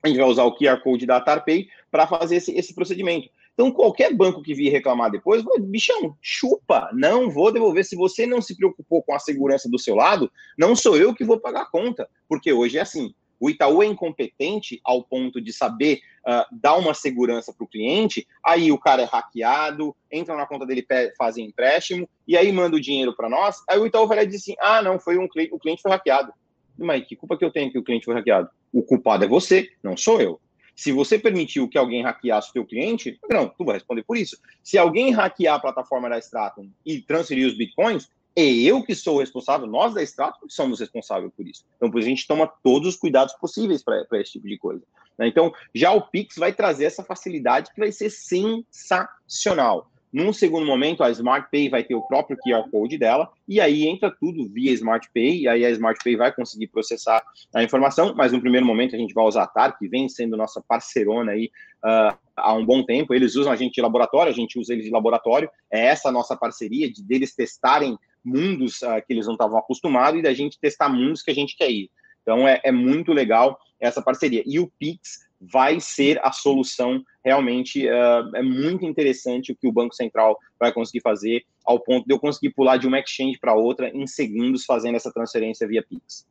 A 0.00 0.06
gente 0.06 0.18
vai 0.18 0.28
usar 0.28 0.44
o 0.44 0.56
QR 0.56 0.80
Code 0.80 1.04
da 1.04 1.20
Tarpay 1.20 1.66
para 1.90 2.06
fazer 2.06 2.36
esse, 2.36 2.52
esse 2.52 2.72
procedimento. 2.72 3.28
Então, 3.58 3.72
qualquer 3.72 4.14
banco 4.14 4.40
que 4.40 4.54
vir 4.54 4.68
reclamar 4.68 5.10
depois, 5.10 5.42
bichão, 5.58 6.16
chupa, 6.22 6.88
não 6.92 7.28
vou 7.28 7.50
devolver. 7.50 7.84
Se 7.84 7.96
você 7.96 8.24
não 8.24 8.40
se 8.40 8.56
preocupou 8.56 9.02
com 9.02 9.12
a 9.12 9.18
segurança 9.18 9.68
do 9.68 9.80
seu 9.80 9.96
lado, 9.96 10.30
não 10.56 10.76
sou 10.76 10.96
eu 10.96 11.12
que 11.12 11.24
vou 11.24 11.40
pagar 11.40 11.62
a 11.62 11.66
conta, 11.68 12.08
porque 12.28 12.52
hoje 12.52 12.78
é 12.78 12.82
assim. 12.82 13.12
O 13.40 13.50
Itaú 13.50 13.82
é 13.82 13.86
incompetente 13.86 14.80
ao 14.84 15.02
ponto 15.02 15.40
de 15.40 15.52
saber 15.52 15.98
uh, 16.24 16.44
dar 16.52 16.76
uma 16.76 16.94
segurança 16.94 17.52
para 17.52 17.64
o 17.64 17.68
cliente, 17.68 18.28
aí 18.46 18.70
o 18.70 18.78
cara 18.78 19.02
é 19.02 19.06
hackeado, 19.06 19.92
entra 20.08 20.36
na 20.36 20.46
conta 20.46 20.64
dele, 20.64 20.86
fazem 21.16 21.46
empréstimo, 21.46 22.08
e 22.28 22.36
aí 22.36 22.52
manda 22.52 22.76
o 22.76 22.80
dinheiro 22.80 23.12
para 23.16 23.28
nós, 23.28 23.56
aí 23.68 23.80
o 23.80 23.86
Itaú 23.86 24.06
vai 24.06 24.18
lá 24.18 24.22
e 24.22 24.26
diz 24.28 24.40
assim, 24.40 24.54
ah, 24.60 24.80
não, 24.82 25.00
foi 25.00 25.18
um 25.18 25.26
cliente, 25.26 25.52
o 25.52 25.58
cliente 25.58 25.82
foi 25.82 25.90
hackeado. 25.90 26.32
Mas 26.78 27.04
que 27.04 27.16
culpa 27.16 27.36
que 27.36 27.44
eu 27.44 27.50
tenho 27.50 27.72
que 27.72 27.78
o 27.78 27.82
cliente 27.82 28.04
foi 28.04 28.14
hackeado? 28.14 28.48
O 28.72 28.84
culpado 28.84 29.24
é 29.24 29.28
você, 29.28 29.68
não 29.82 29.96
sou 29.96 30.20
eu. 30.20 30.40
Se 30.78 30.92
você 30.92 31.18
permitiu 31.18 31.68
que 31.68 31.76
alguém 31.76 32.04
hackeasse 32.04 32.50
o 32.50 32.52
seu 32.52 32.64
cliente, 32.64 33.18
não, 33.28 33.48
tu 33.48 33.64
vai 33.64 33.74
responder 33.74 34.04
por 34.04 34.16
isso. 34.16 34.38
Se 34.62 34.78
alguém 34.78 35.10
hackear 35.10 35.56
a 35.56 35.58
plataforma 35.58 36.08
da 36.08 36.20
Stratum 36.20 36.70
e 36.86 37.02
transferir 37.02 37.48
os 37.48 37.56
bitcoins, 37.56 38.08
é 38.36 38.44
eu 38.44 38.80
que 38.84 38.94
sou 38.94 39.16
o 39.16 39.18
responsável, 39.18 39.66
nós 39.66 39.92
da 39.92 40.04
Stratum 40.04 40.46
que 40.46 40.54
somos 40.54 40.78
responsáveis 40.78 41.32
por 41.36 41.44
isso. 41.48 41.64
Então, 41.76 41.90
a 41.92 42.00
gente 42.00 42.28
toma 42.28 42.46
todos 42.62 42.90
os 42.90 42.96
cuidados 42.96 43.34
possíveis 43.34 43.82
para 43.82 44.06
esse 44.12 44.30
tipo 44.34 44.46
de 44.46 44.56
coisa. 44.56 44.84
Né? 45.18 45.26
Então, 45.26 45.52
já 45.74 45.90
o 45.90 46.00
Pix 46.00 46.36
vai 46.36 46.52
trazer 46.52 46.84
essa 46.84 47.02
facilidade 47.02 47.72
que 47.74 47.80
vai 47.80 47.90
ser 47.90 48.08
sensacional. 48.08 49.90
Num 50.12 50.32
segundo 50.32 50.64
momento, 50.64 51.02
a 51.02 51.10
Smart 51.10 51.48
Pay 51.50 51.68
vai 51.68 51.84
ter 51.84 51.94
o 51.94 52.02
próprio 52.02 52.36
QR 52.38 52.68
Code 52.70 52.96
dela, 52.96 53.30
e 53.46 53.60
aí 53.60 53.86
entra 53.86 54.10
tudo 54.10 54.48
via 54.48 54.72
Smart 54.72 55.08
Pay, 55.12 55.42
e 55.42 55.48
aí 55.48 55.64
a 55.64 55.70
Smart 55.70 56.02
Pay 56.02 56.16
vai 56.16 56.32
conseguir 56.32 56.68
processar 56.68 57.22
a 57.54 57.62
informação, 57.62 58.14
mas 58.16 58.32
no 58.32 58.40
primeiro 58.40 58.64
momento 58.64 58.96
a 58.96 58.98
gente 58.98 59.12
vai 59.12 59.24
usar 59.24 59.42
a 59.42 59.46
TAR, 59.46 59.78
que 59.78 59.86
vem 59.88 60.08
sendo 60.08 60.36
nossa 60.36 60.62
parceirona 60.66 61.32
aí 61.32 61.50
uh, 61.84 62.16
há 62.36 62.54
um 62.54 62.64
bom 62.64 62.82
tempo. 62.82 63.14
Eles 63.14 63.36
usam 63.36 63.52
a 63.52 63.56
gente 63.56 63.74
de 63.74 63.82
laboratório, 63.82 64.32
a 64.32 64.34
gente 64.34 64.58
usa 64.58 64.72
eles 64.72 64.86
de 64.86 64.90
laboratório. 64.90 65.50
É 65.70 65.86
essa 65.86 66.08
a 66.08 66.12
nossa 66.12 66.36
parceria, 66.36 66.90
de 66.90 67.02
deles 67.02 67.34
testarem 67.34 67.98
mundos 68.24 68.80
uh, 68.82 69.02
que 69.06 69.12
eles 69.12 69.26
não 69.26 69.34
estavam 69.34 69.58
acostumados 69.58 70.18
e 70.18 70.22
da 70.22 70.32
gente 70.32 70.58
testar 70.58 70.88
mundos 70.88 71.22
que 71.22 71.30
a 71.30 71.34
gente 71.34 71.56
quer 71.56 71.70
ir. 71.70 71.90
Então 72.22 72.46
é, 72.46 72.60
é 72.64 72.72
muito 72.72 73.12
legal 73.12 73.58
essa 73.80 74.02
parceria. 74.02 74.42
E 74.46 74.58
o 74.58 74.70
Pix 74.78 75.27
vai 75.40 75.78
ser 75.80 76.18
a 76.22 76.32
solução 76.32 77.02
realmente 77.24 77.86
uh, 77.86 78.36
é 78.36 78.42
muito 78.42 78.84
interessante 78.84 79.52
o 79.52 79.56
que 79.56 79.68
o 79.68 79.72
Banco 79.72 79.94
Central 79.94 80.36
vai 80.58 80.72
conseguir 80.72 81.00
fazer, 81.00 81.44
ao 81.64 81.78
ponto 81.78 82.06
de 82.06 82.12
eu 82.12 82.18
conseguir 82.18 82.50
pular 82.54 82.76
de 82.76 82.86
uma 82.86 82.98
exchange 82.98 83.38
para 83.38 83.54
outra 83.54 83.88
em 83.88 84.06
segundos 84.06 84.64
fazendo 84.64 84.96
essa 84.96 85.12
transferência 85.12 85.66
via 85.68 85.82
Pix. 85.82 86.26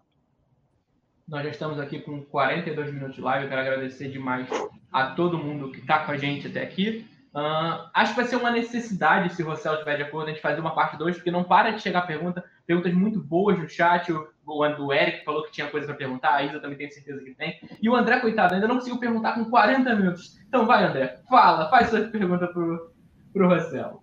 Nós 1.27 1.43
já 1.43 1.49
estamos 1.49 1.79
aqui 1.79 1.99
com 1.99 2.23
42 2.23 2.93
minutos 2.93 3.15
de 3.15 3.21
live. 3.21 3.43
Eu 3.43 3.49
quero 3.49 3.61
agradecer 3.61 4.09
demais 4.09 4.47
a 4.91 5.07
todo 5.07 5.37
mundo 5.37 5.71
que 5.71 5.79
está 5.79 6.05
com 6.05 6.11
a 6.11 6.17
gente 6.17 6.47
até 6.47 6.61
aqui. 6.61 7.05
Uh, 7.35 7.89
acho 7.93 8.15
que 8.15 8.21
vai 8.21 8.25
ser 8.25 8.37
uma 8.37 8.49
necessidade, 8.49 9.35
se 9.35 9.43
o 9.43 9.45
Rossel 9.45 9.73
estiver 9.73 9.97
de 9.97 10.03
acordo, 10.03 10.27
a 10.27 10.31
gente 10.31 10.41
fazer 10.41 10.61
uma 10.61 10.73
parte 10.73 10.97
2, 10.97 11.17
porque 11.17 11.29
não 11.29 11.43
para 11.43 11.71
de 11.71 11.81
chegar 11.81 12.07
pergunta, 12.07 12.43
perguntas 12.65 12.93
muito 12.93 13.19
boas 13.19 13.59
no 13.59 13.67
chat. 13.67 14.11
O, 14.47 14.93
Eric 14.93 15.25
falou 15.25 15.43
que 15.43 15.51
tinha 15.51 15.69
coisa 15.69 15.85
para 15.85 15.95
perguntar, 15.95 16.35
a 16.35 16.43
Isa 16.43 16.59
também 16.59 16.77
tem 16.77 16.89
certeza 16.89 17.21
que 17.21 17.35
tem. 17.35 17.59
E 17.81 17.89
o 17.89 17.95
André, 17.95 18.19
coitado, 18.19 18.55
ainda 18.55 18.67
não 18.67 18.75
conseguiu 18.75 18.99
perguntar 18.99 19.33
com 19.33 19.49
40 19.49 19.93
minutos. 19.95 20.39
Então 20.47 20.65
vai, 20.65 20.85
André, 20.85 21.19
fala, 21.29 21.69
faz 21.69 21.89
sua 21.89 22.01
pergunta 22.01 22.47
pro, 22.47 22.91
pro 23.33 23.49
Rossel. 23.49 24.01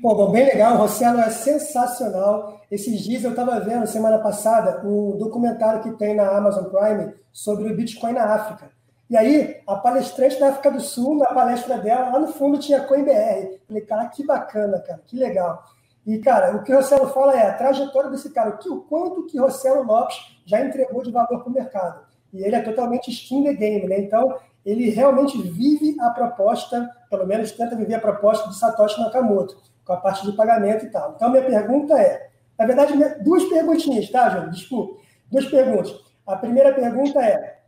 Bom, 0.00 0.14
bom, 0.14 0.30
bem 0.30 0.44
legal, 0.44 0.74
o 0.74 0.78
Rossello 0.78 1.20
é 1.20 1.30
sensacional. 1.30 2.60
Esses 2.70 3.00
dias 3.00 3.24
eu 3.24 3.30
estava 3.30 3.58
vendo, 3.60 3.86
semana 3.86 4.18
passada, 4.18 4.86
o 4.86 5.16
documentário 5.18 5.82
que 5.82 5.90
tem 5.92 6.14
na 6.14 6.36
Amazon 6.36 6.64
Prime 6.66 7.14
sobre 7.32 7.72
o 7.72 7.76
Bitcoin 7.76 8.12
na 8.12 8.24
África. 8.34 8.70
E 9.10 9.16
aí, 9.16 9.60
a 9.66 9.74
palestrante 9.76 10.38
da 10.38 10.50
África 10.50 10.70
do 10.70 10.80
Sul, 10.80 11.16
na 11.16 11.26
palestra 11.26 11.78
dela, 11.78 12.10
lá 12.10 12.18
no 12.20 12.28
fundo 12.28 12.58
tinha 12.58 12.80
CoinBR. 12.80 13.58
Falei, 13.66 13.82
cara, 13.82 14.06
que 14.06 14.24
bacana, 14.24 14.78
cara, 14.80 15.00
que 15.06 15.16
legal. 15.16 15.64
E, 16.08 16.18
cara, 16.20 16.56
o 16.56 16.62
que 16.62 16.72
o 16.72 16.76
Rossello 16.76 17.08
fala 17.08 17.38
é 17.38 17.46
a 17.46 17.52
trajetória 17.52 18.08
desse 18.08 18.30
cara, 18.30 18.48
o, 18.48 18.56
que, 18.56 18.70
o 18.70 18.80
quanto 18.80 19.26
que 19.26 19.38
Rossello 19.38 19.82
Lopes 19.82 20.16
já 20.46 20.58
entregou 20.58 21.02
de 21.02 21.12
valor 21.12 21.40
para 21.40 21.50
o 21.50 21.52
mercado. 21.52 22.00
E 22.32 22.42
ele 22.42 22.56
é 22.56 22.62
totalmente 22.62 23.10
skin 23.10 23.44
the 23.44 23.52
game, 23.52 23.86
né? 23.86 24.00
Então, 24.00 24.38
ele 24.64 24.88
realmente 24.88 25.36
vive 25.36 26.00
a 26.00 26.08
proposta, 26.08 26.90
pelo 27.10 27.26
menos 27.26 27.52
tenta 27.52 27.76
viver 27.76 27.96
a 27.96 28.00
proposta 28.00 28.48
de 28.48 28.58
Satoshi 28.58 28.98
Nakamoto, 28.98 29.60
com 29.84 29.92
a 29.92 29.98
parte 29.98 30.24
de 30.24 30.32
pagamento 30.34 30.86
e 30.86 30.90
tal. 30.90 31.12
Então, 31.14 31.28
minha 31.28 31.44
pergunta 31.44 32.00
é, 32.00 32.30
na 32.58 32.64
verdade, 32.64 32.94
duas 33.22 33.44
perguntinhas, 33.44 34.08
tá, 34.08 34.30
João? 34.30 34.48
Desculpa. 34.48 35.02
Duas 35.30 35.44
perguntas. 35.44 35.94
A 36.26 36.36
primeira 36.36 36.72
pergunta 36.72 37.20
é, 37.20 37.58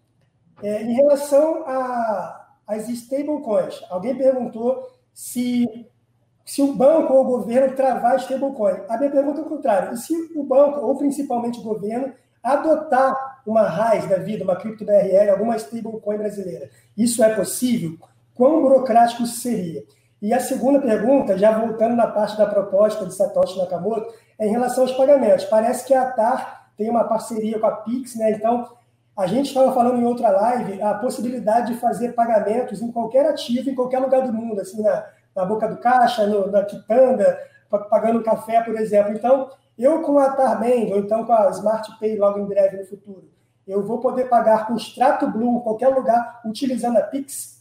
é, 0.62 0.82
em 0.82 0.94
relação 0.94 1.62
às 2.66 2.88
stablecoins, 2.88 3.84
alguém 3.90 4.16
perguntou 4.16 4.88
se, 5.12 5.86
se 6.50 6.60
o 6.60 6.74
banco 6.74 7.14
ou 7.14 7.20
o 7.20 7.24
governo 7.24 7.76
travar 7.76 8.16
stablecoin. 8.16 8.80
A 8.88 8.98
minha 8.98 9.08
pergunta 9.08 9.38
é 9.38 9.44
o 9.44 9.48
contrário. 9.48 9.94
E 9.94 9.96
se 9.96 10.12
o 10.34 10.42
banco, 10.42 10.80
ou 10.80 10.96
principalmente 10.96 11.60
o 11.60 11.62
governo, 11.62 12.12
adotar 12.42 13.40
uma 13.46 13.62
RAIS 13.62 14.08
da 14.08 14.16
vida, 14.16 14.42
uma 14.42 14.56
cripto 14.56 14.84
BRL, 14.84 15.30
alguma 15.30 15.54
stablecoin 15.54 16.18
brasileira, 16.18 16.68
isso 16.98 17.22
é 17.22 17.32
possível? 17.36 17.96
Quão 18.34 18.62
burocrático 18.62 19.24
seria? 19.26 19.84
E 20.20 20.34
a 20.34 20.40
segunda 20.40 20.80
pergunta, 20.80 21.38
já 21.38 21.56
voltando 21.56 21.94
na 21.94 22.08
parte 22.08 22.36
da 22.36 22.46
proposta 22.46 23.06
de 23.06 23.14
Satoshi 23.14 23.56
Nakamoto, 23.56 24.12
é 24.36 24.48
em 24.48 24.50
relação 24.50 24.82
aos 24.82 24.92
pagamentos. 24.92 25.44
Parece 25.44 25.86
que 25.86 25.94
a 25.94 26.04
TAR 26.04 26.72
tem 26.76 26.90
uma 26.90 27.04
parceria 27.04 27.60
com 27.60 27.66
a 27.66 27.76
Pix, 27.76 28.16
né? 28.16 28.32
Então, 28.32 28.68
a 29.16 29.28
gente 29.28 29.46
estava 29.46 29.72
falando 29.72 30.00
em 30.00 30.04
outra 30.04 30.30
live 30.30 30.82
a 30.82 30.94
possibilidade 30.94 31.74
de 31.74 31.78
fazer 31.78 32.12
pagamentos 32.12 32.82
em 32.82 32.90
qualquer 32.90 33.24
ativo, 33.26 33.70
em 33.70 33.74
qualquer 33.76 34.00
lugar 34.00 34.26
do 34.26 34.32
mundo, 34.32 34.60
assim, 34.60 34.82
na, 34.82 35.06
na 35.34 35.44
boca 35.44 35.68
do 35.68 35.78
caixa, 35.78 36.26
no, 36.26 36.50
na 36.50 36.64
quitanda, 36.64 37.38
pagando 37.88 38.22
café, 38.22 38.62
por 38.62 38.74
exemplo. 38.74 39.12
Então, 39.12 39.50
eu 39.78 40.02
com 40.02 40.18
a 40.18 40.30
Tarband, 40.30 40.92
ou 40.92 40.98
então 40.98 41.24
com 41.24 41.32
a 41.32 41.50
Smart 41.50 41.98
Pay 41.98 42.16
logo 42.16 42.38
em 42.38 42.46
breve 42.46 42.76
no 42.76 42.86
futuro, 42.86 43.30
eu 43.66 43.82
vou 43.82 44.00
poder 44.00 44.28
pagar 44.28 44.66
com 44.66 44.76
extrato 44.76 45.30
Blue 45.30 45.58
em 45.58 45.60
qualquer 45.60 45.88
lugar 45.88 46.40
utilizando 46.44 46.98
a 46.98 47.02
Pix? 47.02 47.60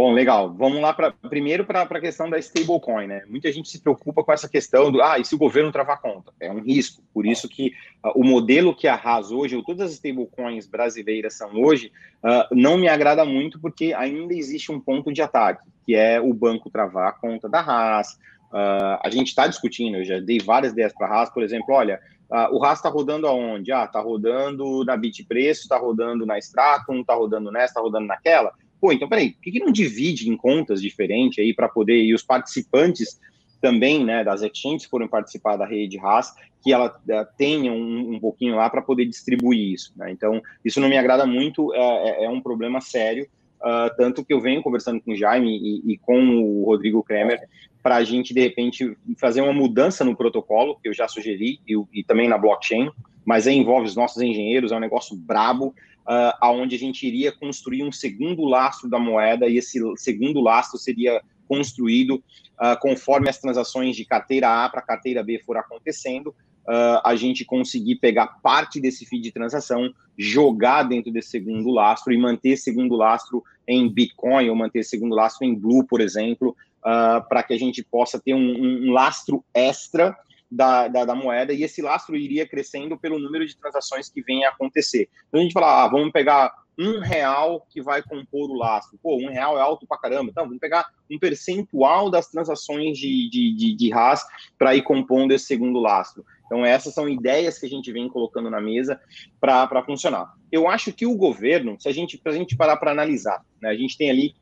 Bom, 0.00 0.12
legal. 0.12 0.50
Vamos 0.54 0.80
lá 0.80 0.94
para 0.94 1.12
primeiro 1.12 1.66
para 1.66 1.82
a 1.82 2.00
questão 2.00 2.30
da 2.30 2.38
stablecoin, 2.38 3.06
né? 3.06 3.22
Muita 3.28 3.52
gente 3.52 3.68
se 3.68 3.78
preocupa 3.78 4.24
com 4.24 4.32
essa 4.32 4.48
questão 4.48 4.90
do 4.90 5.02
ah, 5.02 5.18
e 5.18 5.26
se 5.26 5.34
o 5.34 5.38
governo 5.38 5.70
travar 5.70 6.00
conta? 6.00 6.32
É 6.40 6.50
um 6.50 6.62
risco. 6.62 7.02
Por 7.12 7.26
isso 7.26 7.46
que 7.46 7.74
uh, 8.02 8.18
o 8.18 8.24
modelo 8.24 8.74
que 8.74 8.88
a 8.88 8.94
Haas 8.94 9.30
hoje, 9.30 9.56
ou 9.56 9.62
todas 9.62 9.90
as 9.90 9.92
stablecoins 9.92 10.66
brasileiras 10.66 11.34
são 11.34 11.54
hoje, 11.54 11.92
uh, 12.24 12.48
não 12.50 12.78
me 12.78 12.88
agrada 12.88 13.26
muito 13.26 13.60
porque 13.60 13.92
ainda 13.92 14.32
existe 14.32 14.72
um 14.72 14.80
ponto 14.80 15.12
de 15.12 15.20
ataque, 15.20 15.68
que 15.90 15.96
é 15.96 16.20
o 16.20 16.32
banco 16.32 16.70
travar 16.70 17.08
a 17.08 17.12
conta 17.12 17.48
da 17.48 17.58
Haas, 17.58 18.16
Uh, 18.50 18.98
a 19.04 19.08
gente 19.08 19.28
está 19.28 19.46
discutindo, 19.46 19.98
eu 19.98 20.04
já 20.04 20.18
dei 20.18 20.40
várias 20.40 20.72
ideias 20.72 20.92
para 20.92 21.06
a 21.06 21.10
Haas, 21.10 21.30
por 21.30 21.40
exemplo, 21.40 21.72
olha, 21.72 22.00
uh, 22.28 22.52
o 22.52 22.64
Haas 22.64 22.80
está 22.80 22.88
rodando 22.88 23.28
aonde? 23.28 23.70
Ah, 23.70 23.84
está 23.84 24.00
rodando 24.00 24.84
na 24.84 24.96
Bit 24.96 25.24
Preço, 25.24 25.62
está 25.62 25.78
rodando 25.78 26.26
na 26.26 26.36
Stratum, 26.36 27.00
está 27.00 27.14
rodando 27.14 27.52
nessa, 27.52 27.66
está 27.66 27.80
rodando 27.80 28.08
naquela. 28.08 28.52
Pô, 28.80 28.90
então 28.90 29.08
peraí, 29.08 29.30
por 29.30 29.42
que, 29.42 29.52
que 29.52 29.60
não 29.60 29.70
divide 29.70 30.28
em 30.28 30.36
contas 30.36 30.82
diferentes 30.82 31.38
aí 31.38 31.54
para 31.54 31.68
poder, 31.68 32.02
e 32.02 32.12
os 32.12 32.24
participantes 32.24 33.20
também, 33.60 34.04
né, 34.04 34.24
das 34.24 34.42
exchanges 34.42 34.84
foram 34.86 35.06
participar 35.06 35.56
da 35.56 35.64
rede 35.64 36.00
Haas, 36.00 36.34
que 36.60 36.72
ela 36.72 36.88
uh, 36.88 37.36
tenha 37.38 37.70
um, 37.72 38.14
um 38.14 38.18
pouquinho 38.18 38.56
lá 38.56 38.68
para 38.68 38.82
poder 38.82 39.06
distribuir 39.06 39.74
isso, 39.74 39.92
né? 39.94 40.10
Então, 40.10 40.42
isso 40.64 40.80
não 40.80 40.88
me 40.88 40.98
agrada 40.98 41.24
muito, 41.24 41.72
é, 41.72 41.78
é, 41.78 42.24
é 42.24 42.28
um 42.28 42.40
problema 42.40 42.80
sério, 42.80 43.28
Uh, 43.60 43.94
tanto 43.96 44.24
que 44.24 44.32
eu 44.32 44.40
venho 44.40 44.62
conversando 44.62 45.00
com 45.00 45.12
o 45.12 45.16
Jaime 45.16 45.50
e, 45.50 45.92
e 45.92 45.98
com 45.98 46.18
o 46.38 46.64
Rodrigo 46.64 47.02
Kremer 47.02 47.40
para 47.82 47.96
a 47.96 48.04
gente, 48.04 48.32
de 48.34 48.40
repente, 48.40 48.96
fazer 49.18 49.40
uma 49.40 49.52
mudança 49.52 50.04
no 50.04 50.16
protocolo, 50.16 50.78
que 50.82 50.88
eu 50.88 50.94
já 50.94 51.08
sugeri, 51.08 51.60
e, 51.66 51.74
e 51.92 52.04
também 52.04 52.28
na 52.28 52.38
blockchain, 52.38 52.90
mas 53.24 53.46
aí 53.46 53.56
envolve 53.56 53.86
os 53.86 53.96
nossos 53.96 54.22
engenheiros, 54.22 54.72
é 54.72 54.76
um 54.76 54.80
negócio 54.80 55.16
brabo, 55.16 55.68
uh, 56.00 56.32
aonde 56.40 56.76
a 56.76 56.78
gente 56.78 57.06
iria 57.06 57.32
construir 57.32 57.82
um 57.82 57.92
segundo 57.92 58.44
lastro 58.44 58.88
da 58.88 58.98
moeda, 58.98 59.46
e 59.46 59.56
esse 59.56 59.78
segundo 59.96 60.40
lastro 60.40 60.78
seria 60.78 61.22
construído 61.48 62.22
uh, 62.60 62.78
conforme 62.80 63.28
as 63.28 63.38
transações 63.38 63.96
de 63.96 64.04
carteira 64.04 64.64
A 64.64 64.68
para 64.68 64.82
carteira 64.82 65.22
B 65.22 65.40
for 65.44 65.56
acontecendo, 65.56 66.34
uh, 66.68 67.00
a 67.04 67.14
gente 67.16 67.44
conseguir 67.44 67.96
pegar 67.96 68.26
parte 68.42 68.80
desse 68.80 69.04
feed 69.04 69.22
de 69.22 69.32
transação, 69.32 69.92
jogar 70.16 70.84
dentro 70.84 71.12
desse 71.12 71.30
segundo 71.30 71.70
lastro 71.70 72.12
e 72.12 72.18
manter 72.18 72.56
segundo 72.56 72.94
lastro 72.94 73.42
em 73.66 73.88
Bitcoin 73.88 74.48
ou 74.48 74.56
manter 74.56 74.82
segundo 74.82 75.14
lastro 75.14 75.46
em 75.46 75.54
Blue, 75.54 75.84
por 75.84 76.00
exemplo, 76.00 76.56
uh, 76.80 77.26
para 77.28 77.42
que 77.42 77.54
a 77.54 77.58
gente 77.58 77.82
possa 77.82 78.18
ter 78.18 78.34
um, 78.34 78.86
um 78.88 78.92
lastro 78.92 79.44
extra 79.54 80.16
da, 80.50 80.88
da, 80.88 81.04
da, 81.04 81.14
moeda 81.14 81.52
e 81.52 81.62
esse 81.62 81.80
lastro 81.80 82.16
iria 82.16 82.46
crescendo 82.46 82.98
pelo 82.98 83.20
número 83.20 83.46
de 83.46 83.56
transações 83.56 84.08
que 84.08 84.20
vem 84.20 84.44
a 84.44 84.48
acontecer. 84.48 85.08
Então 85.28 85.40
a 85.40 85.42
gente 85.42 85.52
fala, 85.52 85.84
ah, 85.84 85.88
vamos 85.88 86.10
pegar 86.10 86.52
um 86.80 86.98
real 87.00 87.66
que 87.68 87.82
vai 87.82 88.02
compor 88.02 88.50
o 88.50 88.54
lastro. 88.54 88.98
Pô, 89.02 89.16
um 89.16 89.28
real 89.28 89.58
é 89.58 89.60
alto 89.60 89.86
pra 89.86 89.98
caramba. 89.98 90.30
Então, 90.30 90.44
vamos 90.44 90.58
pegar 90.58 90.86
um 91.10 91.18
percentual 91.18 92.10
das 92.10 92.28
transações 92.28 92.96
de, 92.96 93.28
de, 93.28 93.54
de, 93.54 93.76
de 93.76 93.90
RAS 93.90 94.24
para 94.58 94.74
ir 94.74 94.82
compondo 94.82 95.32
esse 95.32 95.44
segundo 95.44 95.78
lastro. 95.78 96.24
Então, 96.46 96.64
essas 96.64 96.94
são 96.94 97.08
ideias 97.08 97.58
que 97.58 97.66
a 97.66 97.68
gente 97.68 97.92
vem 97.92 98.08
colocando 98.08 98.48
na 98.48 98.60
mesa 98.60 98.98
para 99.38 99.84
funcionar. 99.84 100.32
Eu 100.50 100.66
acho 100.66 100.92
que 100.92 101.06
o 101.06 101.16
governo, 101.16 101.76
se 101.78 101.88
a 101.88 101.92
gente, 101.92 102.20
a 102.24 102.32
gente 102.32 102.56
parar 102.56 102.78
para 102.78 102.90
analisar, 102.90 103.44
né, 103.60 103.68
a 103.68 103.76
gente 103.76 103.96
tem 103.96 104.10
ali 104.10 104.34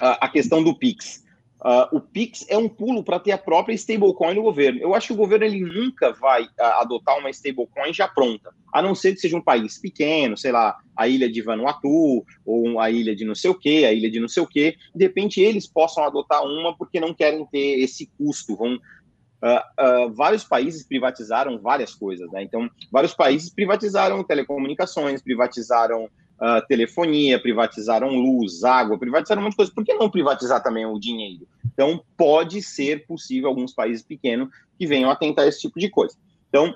a, 0.00 0.26
a 0.26 0.28
questão 0.28 0.62
do 0.62 0.76
PIX. 0.76 1.21
Uh, 1.64 1.96
o 1.96 2.00
Pix 2.00 2.44
é 2.48 2.58
um 2.58 2.68
pulo 2.68 3.04
para 3.04 3.20
ter 3.20 3.30
a 3.30 3.38
própria 3.38 3.72
stablecoin 3.74 4.34
no 4.34 4.42
governo. 4.42 4.80
Eu 4.80 4.94
acho 4.94 5.06
que 5.06 5.12
o 5.12 5.16
governo 5.16 5.44
ele 5.44 5.60
nunca 5.60 6.12
vai 6.12 6.42
uh, 6.42 6.80
adotar 6.80 7.16
uma 7.16 7.30
stablecoin 7.30 7.92
já 7.92 8.08
pronta, 8.08 8.52
a 8.72 8.82
não 8.82 8.96
ser 8.96 9.14
que 9.14 9.20
seja 9.20 9.36
um 9.36 9.40
país 9.40 9.78
pequeno, 9.78 10.36
sei 10.36 10.50
lá, 10.50 10.76
a 10.96 11.06
ilha 11.06 11.30
de 11.30 11.40
Vanuatu, 11.40 12.24
ou 12.44 12.80
a 12.80 12.90
ilha 12.90 13.14
de 13.14 13.24
não 13.24 13.36
sei 13.36 13.48
o 13.48 13.54
quê, 13.54 13.84
a 13.86 13.92
ilha 13.92 14.10
de 14.10 14.18
não 14.18 14.26
sei 14.26 14.42
o 14.42 14.46
quê. 14.46 14.76
De 14.92 15.04
repente 15.04 15.40
eles 15.40 15.64
possam 15.68 16.02
adotar 16.02 16.44
uma 16.44 16.76
porque 16.76 16.98
não 16.98 17.14
querem 17.14 17.46
ter 17.46 17.78
esse 17.78 18.10
custo. 18.18 18.56
Vão, 18.56 18.74
uh, 18.74 20.12
vários 20.12 20.42
países 20.42 20.84
privatizaram 20.84 21.60
várias 21.60 21.94
coisas, 21.94 22.28
né? 22.32 22.42
Então, 22.42 22.68
vários 22.90 23.14
países 23.14 23.50
privatizaram 23.50 24.24
telecomunicações, 24.24 25.22
privatizaram 25.22 26.06
uh, 26.06 26.66
telefonia, 26.66 27.40
privatizaram 27.40 28.08
luz, 28.08 28.64
água, 28.64 28.98
privatizaram 28.98 29.42
um 29.42 29.44
monte 29.44 29.52
de 29.52 29.58
coisa. 29.58 29.72
Por 29.72 29.84
que 29.84 29.94
não 29.94 30.10
privatizar 30.10 30.60
também 30.60 30.84
o 30.84 30.98
dinheiro? 30.98 31.46
Então, 31.72 32.02
pode 32.16 32.62
ser 32.62 33.06
possível 33.06 33.48
alguns 33.48 33.72
países 33.72 34.04
pequenos 34.04 34.48
que 34.78 34.86
venham 34.86 35.10
a 35.10 35.16
tentar 35.16 35.46
esse 35.46 35.60
tipo 35.60 35.78
de 35.78 35.88
coisa. 35.88 36.16
Então, 36.48 36.74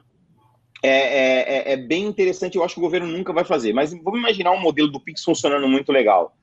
é, 0.82 0.88
é, 0.88 1.70
é, 1.70 1.72
é 1.72 1.76
bem 1.76 2.04
interessante. 2.06 2.56
Eu 2.56 2.64
acho 2.64 2.74
que 2.74 2.80
o 2.80 2.84
governo 2.84 3.06
nunca 3.06 3.32
vai 3.32 3.44
fazer. 3.44 3.72
Mas 3.72 3.92
vamos 3.92 4.18
imaginar 4.18 4.52
um 4.52 4.60
modelo 4.60 4.88
do 4.88 5.00
Pix 5.00 5.22
funcionando 5.22 5.68
muito 5.68 5.92
legal. 5.92 6.34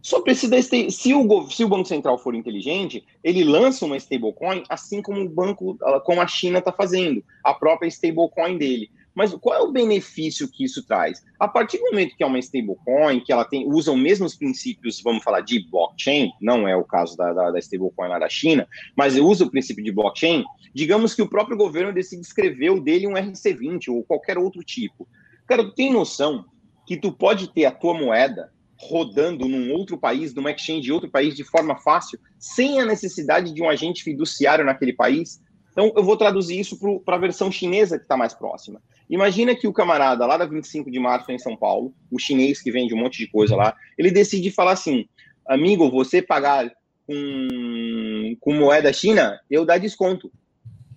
Só 0.00 0.20
precisa 0.20 0.60
se 0.62 1.14
o, 1.14 1.50
se 1.50 1.64
o 1.64 1.68
Banco 1.68 1.88
Central 1.88 2.18
for 2.18 2.34
inteligente, 2.34 3.04
ele 3.22 3.42
lança 3.42 3.84
uma 3.84 3.96
stablecoin, 3.96 4.62
assim 4.68 5.02
como 5.02 5.20
o 5.20 5.28
banco, 5.28 5.76
como 6.04 6.20
a 6.20 6.26
China 6.26 6.60
está 6.60 6.72
fazendo, 6.72 7.22
a 7.42 7.52
própria 7.52 7.88
stablecoin 7.88 8.56
dele. 8.56 8.90
Mas 9.18 9.34
qual 9.34 9.56
é 9.56 9.60
o 9.60 9.72
benefício 9.72 10.48
que 10.48 10.62
isso 10.62 10.86
traz? 10.86 11.24
A 11.40 11.48
partir 11.48 11.78
do 11.78 11.86
momento 11.86 12.16
que 12.16 12.22
é 12.22 12.26
uma 12.26 12.38
stablecoin, 12.38 13.18
que 13.18 13.32
ela 13.32 13.44
tem, 13.44 13.66
usa 13.66 13.90
os 13.90 13.98
mesmos 13.98 14.36
princípios, 14.36 15.02
vamos 15.02 15.24
falar, 15.24 15.40
de 15.40 15.68
blockchain, 15.68 16.30
não 16.40 16.68
é 16.68 16.76
o 16.76 16.84
caso 16.84 17.16
da, 17.16 17.32
da, 17.32 17.50
da 17.50 17.58
stablecoin 17.58 18.10
lá 18.10 18.20
da 18.20 18.28
China, 18.28 18.68
mas 18.96 19.16
usa 19.16 19.44
o 19.44 19.50
princípio 19.50 19.82
de 19.82 19.90
blockchain, 19.90 20.44
digamos 20.72 21.16
que 21.16 21.22
o 21.22 21.28
próprio 21.28 21.56
governo 21.56 21.92
decide 21.92 22.22
escrever 22.22 22.80
dele 22.80 23.08
um 23.08 23.14
RC20 23.14 23.88
ou 23.88 24.04
qualquer 24.04 24.38
outro 24.38 24.62
tipo. 24.62 25.08
Cara, 25.48 25.64
tu 25.64 25.74
tem 25.74 25.92
noção 25.92 26.44
que 26.86 26.96
tu 26.96 27.10
pode 27.10 27.52
ter 27.52 27.64
a 27.64 27.72
tua 27.72 27.94
moeda 27.94 28.52
rodando 28.76 29.48
num 29.48 29.72
outro 29.72 29.98
país, 29.98 30.32
numa 30.32 30.52
exchange 30.52 30.82
de 30.82 30.92
outro 30.92 31.10
país 31.10 31.34
de 31.34 31.42
forma 31.42 31.74
fácil, 31.74 32.20
sem 32.38 32.80
a 32.80 32.86
necessidade 32.86 33.52
de 33.52 33.60
um 33.60 33.68
agente 33.68 34.04
fiduciário 34.04 34.64
naquele 34.64 34.92
país? 34.92 35.42
Então, 35.78 35.92
eu 35.94 36.02
vou 36.02 36.16
traduzir 36.16 36.58
isso 36.58 36.76
para 37.04 37.14
a 37.14 37.20
versão 37.20 37.52
chinesa 37.52 37.98
que 37.98 38.02
está 38.02 38.16
mais 38.16 38.34
próxima. 38.34 38.82
Imagina 39.08 39.54
que 39.54 39.68
o 39.68 39.72
camarada 39.72 40.26
lá 40.26 40.36
da 40.36 40.44
25 40.44 40.90
de 40.90 40.98
março 40.98 41.30
em 41.30 41.38
São 41.38 41.56
Paulo, 41.56 41.94
o 42.10 42.18
chinês 42.18 42.60
que 42.60 42.72
vende 42.72 42.92
um 42.92 42.96
monte 42.96 43.18
de 43.18 43.28
coisa 43.28 43.54
lá, 43.54 43.76
ele 43.96 44.10
decide 44.10 44.50
falar 44.50 44.72
assim: 44.72 45.08
amigo, 45.46 45.88
você 45.88 46.20
pagar 46.20 46.68
com, 47.06 48.36
com 48.40 48.54
moeda 48.54 48.92
china, 48.92 49.38
eu 49.48 49.64
dá 49.64 49.78
desconto. 49.78 50.32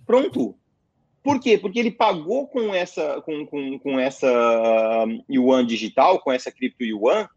Pronto. 0.04 0.56
Por 1.22 1.38
quê? 1.38 1.56
Porque 1.56 1.78
ele 1.78 1.92
pagou 1.92 2.48
com 2.48 2.74
essa, 2.74 3.20
com, 3.20 3.46
com, 3.46 3.78
com 3.78 4.00
essa 4.00 5.06
yuan 5.30 5.64
digital, 5.64 6.18
com 6.18 6.32
essa 6.32 6.50
cripto 6.50 6.82
yuan, 6.82 7.28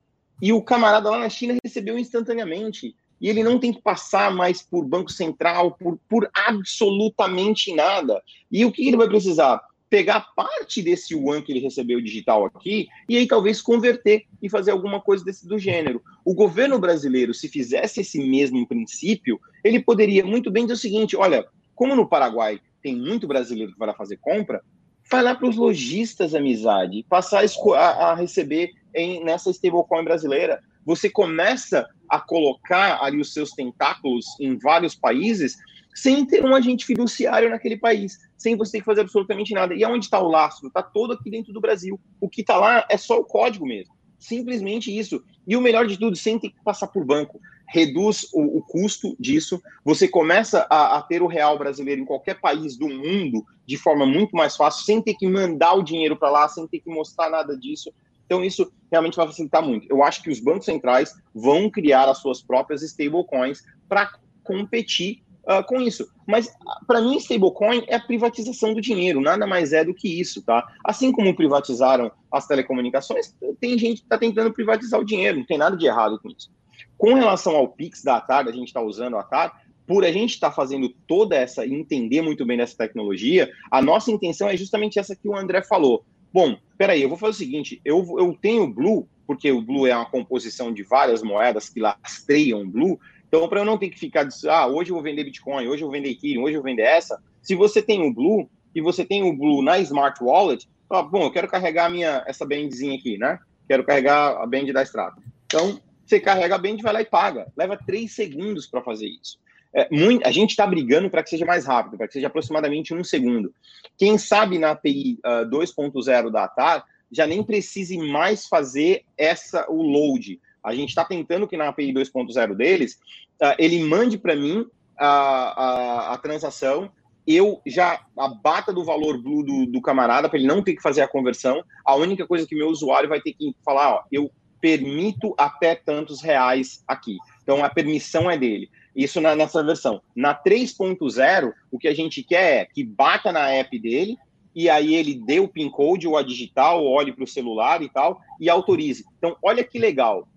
e 0.42 0.52
o 0.52 0.64
camarada 0.64 1.12
lá 1.12 1.20
na 1.20 1.30
China 1.30 1.56
recebeu 1.64 1.96
instantaneamente. 2.00 2.96
E 3.20 3.30
ele 3.30 3.44
não 3.44 3.60
tem 3.60 3.74
que 3.74 3.82
passar 3.82 4.34
mais 4.34 4.62
por 4.62 4.86
Banco 4.86 5.12
Central, 5.12 5.72
por, 5.72 5.98
por 6.10 6.30
absolutamente 6.34 7.74
nada. 7.74 8.22
E 8.52 8.66
o 8.66 8.72
que 8.72 8.88
ele 8.88 8.98
vai 8.98 9.08
precisar? 9.08 9.62
pegar 9.90 10.34
parte 10.36 10.82
desse 10.82 11.14
yuan 11.14 11.42
que 11.42 11.52
ele 11.52 11.60
recebeu 11.60 12.02
digital 12.02 12.46
aqui 12.46 12.88
e 13.08 13.18
aí 13.18 13.28
talvez 13.28 13.62
converter 13.62 14.26
e 14.42 14.50
fazer 14.50 14.72
alguma 14.72 15.00
coisa 15.00 15.24
desse 15.24 15.48
do 15.48 15.58
gênero. 15.58 16.02
O 16.26 16.34
governo 16.34 16.80
brasileiro, 16.80 17.34
se 17.34 17.48
fizesse 17.48 18.02
esse 18.02 18.20
mesmo 18.20 18.68
princípio, 18.68 19.40
ele 19.64 19.80
poderia 19.80 20.26
muito 20.26 20.52
bem 20.52 20.64
dizer 20.64 20.74
o 20.74 20.78
seguinte: 20.78 21.16
olha, 21.16 21.46
como 21.74 21.96
no 21.96 22.10
Paraguai 22.10 22.60
tem 22.82 22.96
muito 22.96 23.28
brasileiro 23.28 23.74
que 23.74 23.80
vai 23.80 23.88
lá 23.88 23.94
fazer 23.94 24.18
compra, 24.18 24.62
vai 25.10 25.22
lá 25.22 25.36
para 25.36 25.48
os 25.48 25.56
lojistas, 25.56 26.36
amizade, 26.36 27.06
passar 27.08 27.44
a, 27.44 27.80
a 27.80 28.16
receber 28.16 28.72
em, 28.94 29.24
nessa 29.24 29.50
stablecoin 29.52 30.04
brasileira. 30.04 30.62
Você 30.86 31.10
começa 31.10 31.88
a 32.10 32.20
colocar 32.20 33.04
ali 33.04 33.20
os 33.20 33.34
seus 33.34 33.52
tentáculos 33.52 34.26
em 34.40 34.58
vários 34.58 34.96
países 34.96 35.58
sem 35.96 36.26
ter 36.26 36.44
um 36.44 36.54
agente 36.54 36.86
fiduciário 36.86 37.50
naquele 37.50 37.78
país, 37.78 38.20
sem 38.38 38.58
você 38.58 38.74
ter 38.74 38.80
que 38.80 38.86
fazer 38.86 39.02
absolutamente 39.02 39.54
nada. 39.54 39.74
E 39.74 39.84
aonde 39.84 40.06
está 40.06 40.20
o 40.20 40.28
lastro? 40.28 40.68
Está 40.68 40.84
todo 40.84 41.14
aqui 41.14 41.32
dentro 41.32 41.54
do 41.54 41.62
Brasil. 41.62 41.98
O 42.20 42.30
que 42.30 42.42
está 42.42 42.58
lá 42.58 42.86
é 42.90 42.98
só 42.98 43.18
o 43.18 43.24
código 43.24 43.66
mesmo. 43.66 43.96
Simplesmente 44.20 44.96
isso. 44.96 45.24
E 45.48 45.56
o 45.56 45.62
melhor 45.62 45.88
de 45.88 45.98
tudo, 45.98 46.16
sem 46.18 46.38
ter 46.38 46.50
que 46.50 46.64
passar 46.64 46.88
por 46.88 47.06
banco. 47.06 47.40
Reduz 47.68 48.28
o, 48.34 48.58
o 48.58 48.62
custo 48.62 49.16
disso. 49.18 49.62
Você 49.86 50.08
começa 50.08 50.68
a, 50.70 50.98
a, 50.98 51.02
ter 51.02 51.22
o 51.22 51.28
real 51.28 51.58
brasileiro 51.58 52.02
em 52.02 52.06
qualquer 52.06 52.42
país 52.42 52.78
do 52.78 52.90
mundo 52.90 53.46
de 53.66 53.78
forma 53.78 54.06
muito 54.06 54.36
mais 54.36 54.56
fácil, 54.56 54.84
sem 54.84 55.02
ter 55.02 55.14
que 55.14 55.28
mandar 55.28 55.74
o 55.74 55.84
dinheiro 55.84 56.18
para 56.18 56.30
lá, 56.30 56.48
sem 56.48 56.68
ter 56.68 56.80
que 56.80 56.90
mostrar 56.90 57.30
nada 57.30 57.58
disso. 57.58 57.94
Então, 58.26 58.44
isso 58.44 58.72
realmente 58.92 59.16
vai 59.16 59.28
facilitar 59.28 59.64
muito. 59.64 59.88
Eu 59.90 60.04
acho 60.04 60.22
que 60.22 60.30
os 60.30 60.40
bancos 60.40 60.66
centrais 60.66 61.14
vão 61.34 61.70
criar 61.70 62.10
as 62.10 62.20
suas 62.20 62.42
próprias 62.42 62.82
stablecoins 62.82 63.62
para 63.88 64.10
competir 64.44 65.24
uh, 65.44 65.64
com 65.66 65.80
isso. 65.80 66.08
Mas, 66.28 66.52
para 66.88 67.02
mim, 67.02 67.18
stablecoin 67.18 67.84
é 67.88 67.96
a 67.96 68.00
privatização 68.00 68.74
do 68.74 68.82
dinheiro, 68.82 69.22
nada 69.22 69.46
mais 69.46 69.74
é 69.74 69.84
do 69.84 69.94
que 69.94 70.20
isso, 70.20 70.42
tá? 70.42 70.66
Assim 70.84 71.12
como 71.12 71.36
privatizaram 71.36 72.12
as 72.32 72.48
telecomunicações, 72.48 73.36
tem 73.60 73.78
gente 73.78 74.00
que 74.00 74.06
está 74.06 74.18
tentando 74.18 74.52
privatizar 74.52 75.00
o 75.00 75.06
dinheiro, 75.06 75.38
não 75.38 75.46
tem 75.46 75.58
nada 75.58 75.78
de 75.78 75.86
errado 75.86 76.20
com 76.20 76.30
isso. 76.30 76.52
Com 76.98 77.14
relação 77.14 77.56
ao 77.56 77.68
Pix 77.68 78.04
da 78.04 78.18
Atar, 78.18 78.48
a 78.48 78.52
gente 78.52 78.68
está 78.68 78.82
usando 78.82 79.18
a 79.18 79.22
Atar, 79.22 79.62
por 79.86 80.04
a 80.04 80.12
gente 80.12 80.34
estar 80.34 80.50
tá 80.50 80.56
fazendo 80.56 80.90
toda 81.08 81.36
essa, 81.36 81.66
entender 81.66 82.22
muito 82.22 82.46
bem 82.46 82.58
dessa 82.58 82.76
tecnologia, 82.76 83.52
a 83.70 83.82
nossa 83.82 84.10
intenção 84.12 84.50
é 84.50 84.58
justamente 84.58 84.98
essa 84.98 85.16
que 85.16 85.28
o 85.28 85.38
André 85.38 85.62
falou. 85.62 86.04
Bom, 86.34 86.58
peraí, 86.78 87.02
eu 87.02 87.10
vou 87.10 87.18
fazer 87.18 87.32
o 87.32 87.38
seguinte, 87.38 87.82
eu, 87.84 88.06
eu 88.18 88.38
tenho 88.40 88.68
Blue, 88.68 89.08
porque 89.26 89.52
o 89.52 89.62
Blue 89.62 89.88
é 89.88 89.96
uma 89.96 90.06
composição 90.06 90.74
de 90.74 90.84
várias 90.84 91.24
moedas 91.24 91.70
que 91.70 91.80
lastreiam 91.80 92.70
Blue, 92.70 93.00
então, 93.28 93.50
para 93.50 93.60
eu 93.60 93.66
não 93.66 93.78
ter 93.78 93.90
que 93.90 94.00
ficar, 94.00 94.28
ah, 94.48 94.68
hoje 94.68 94.92
eu 94.92 94.96
vou 94.96 95.04
vender 95.04 95.24
Bitcoin, 95.24 95.68
hoje 95.68 95.84
eu 95.84 95.88
vou 95.88 95.92
vender 95.92 96.12
Ethereum, 96.12 96.44
hoje 96.44 96.56
eu 96.56 96.62
vou 96.62 96.70
vender 96.70 96.84
essa, 96.84 97.22
se 97.42 97.54
você 97.54 97.82
tem 97.82 98.08
o 98.08 98.14
Blue 98.14 98.50
e 98.74 98.82
você 98.82 99.04
tem 99.04 99.24
o 99.24 99.36
Blue 99.36 99.62
na 99.62 99.78
Smart 99.80 100.24
Wallet, 100.24 100.70
ah, 100.90 101.02
bom, 101.02 101.24
eu 101.24 101.32
quero 101.32 101.48
carregar 101.48 101.90
minha, 101.90 102.24
essa 102.28 102.46
bandzinha 102.46 102.96
aqui, 102.96 103.18
né? 103.18 103.40
Quero 103.68 103.84
carregar 103.84 104.42
a 104.42 104.46
band 104.46 104.66
da 104.72 104.84
Strata. 104.84 105.22
Então, 105.48 105.82
você 106.06 106.20
carrega 106.20 106.56
a 106.56 106.58
band, 106.58 106.78
vai 106.78 106.94
lá 106.94 107.02
e 107.02 107.06
paga. 107.06 107.52
Leva 107.58 107.78
três 107.78 108.14
segundos 108.14 108.68
para 108.68 108.84
fazer 108.84 109.08
isso. 109.08 109.40
É, 109.76 109.90
muito, 109.92 110.26
a 110.26 110.32
gente 110.32 110.52
está 110.52 110.66
brigando 110.66 111.10
para 111.10 111.22
que 111.22 111.30
seja 111.30 111.46
mais 111.46 111.66
rápido, 111.66 111.98
para 111.98 112.08
que 112.08 112.14
seja 112.14 112.28
aproximadamente 112.28 112.94
um 112.94 113.04
segundo. 113.04 113.54
Quem 113.98 114.18
sabe 114.18 114.58
na 114.58 114.72
API 114.72 115.20
uh, 115.26 115.50
2.0 115.50 116.32
da 116.32 116.46
ATAR 116.46 116.86
já 117.12 117.28
nem 117.28 117.44
precise 117.44 117.98
mais 117.98 118.48
fazer 118.48 119.04
essa 119.18 119.70
o 119.70 119.82
load. 119.84 120.40
A 120.64 120.74
gente 120.74 120.90
está 120.90 121.04
tentando 121.04 121.46
que 121.46 121.58
na 121.58 121.68
API 121.68 121.94
2.0 121.94 122.56
deles 122.56 122.98
uh, 123.42 123.54
ele 123.60 123.84
mande 123.84 124.18
para 124.18 124.34
mim 124.34 124.66
a, 124.98 125.08
a, 125.08 126.14
a, 126.14 126.18
transação, 126.20 126.90
eu 127.28 127.62
já 127.66 128.00
abata 128.18 128.72
do 128.72 128.86
valor 128.86 129.22
blue 129.22 129.44
do, 129.44 129.66
do 129.66 129.82
camarada 129.82 130.30
para 130.30 130.40
ele 130.40 130.48
não 130.48 130.64
ter 130.64 130.76
que 130.76 130.82
fazer 130.82 131.02
a 131.02 131.08
conversão. 131.08 131.62
A 131.84 131.96
única 131.96 132.26
coisa 132.26 132.48
que 132.48 132.56
meu 132.56 132.70
usuário 132.70 133.10
vai 133.10 133.20
ter 133.20 133.34
que 133.34 133.54
falar, 133.66 133.96
ó, 133.96 134.04
eu 134.10 134.32
permito 134.62 135.36
até 135.38 135.76
tantos 135.76 136.22
reais 136.22 136.82
aqui. 136.88 137.18
Então 137.44 137.64
a 137.64 137.70
permissão 137.70 138.32
é 138.32 138.38
dele. 138.38 138.70
Isso 138.96 139.20
na, 139.20 139.36
nessa 139.36 139.64
versão. 139.64 140.02
Na 140.16 140.34
3.0, 140.34 141.52
o 141.72 141.78
que 141.78 141.88
a 141.88 141.94
gente 141.94 142.24
quer 142.24 142.62
é 142.62 142.66
que 142.66 142.84
bata 142.84 143.32
na 143.32 143.50
app 143.50 143.78
dele 143.78 144.18
e 144.56 144.70
aí 144.70 144.96
ele 144.96 145.14
dê 145.14 145.40
o 145.40 145.50
PIN 145.50 145.70
code 145.70 146.08
ou 146.08 146.16
a 146.16 146.24
digital, 146.24 146.86
olhe 146.86 147.12
para 147.12 147.26
o 147.26 147.28
celular 147.28 147.82
e 147.82 147.90
tal, 147.90 148.22
e 148.40 148.50
autorize. 148.50 149.04
Então, 149.18 149.36
olha 149.44 149.64
que 149.66 149.78
legal. 149.78 150.30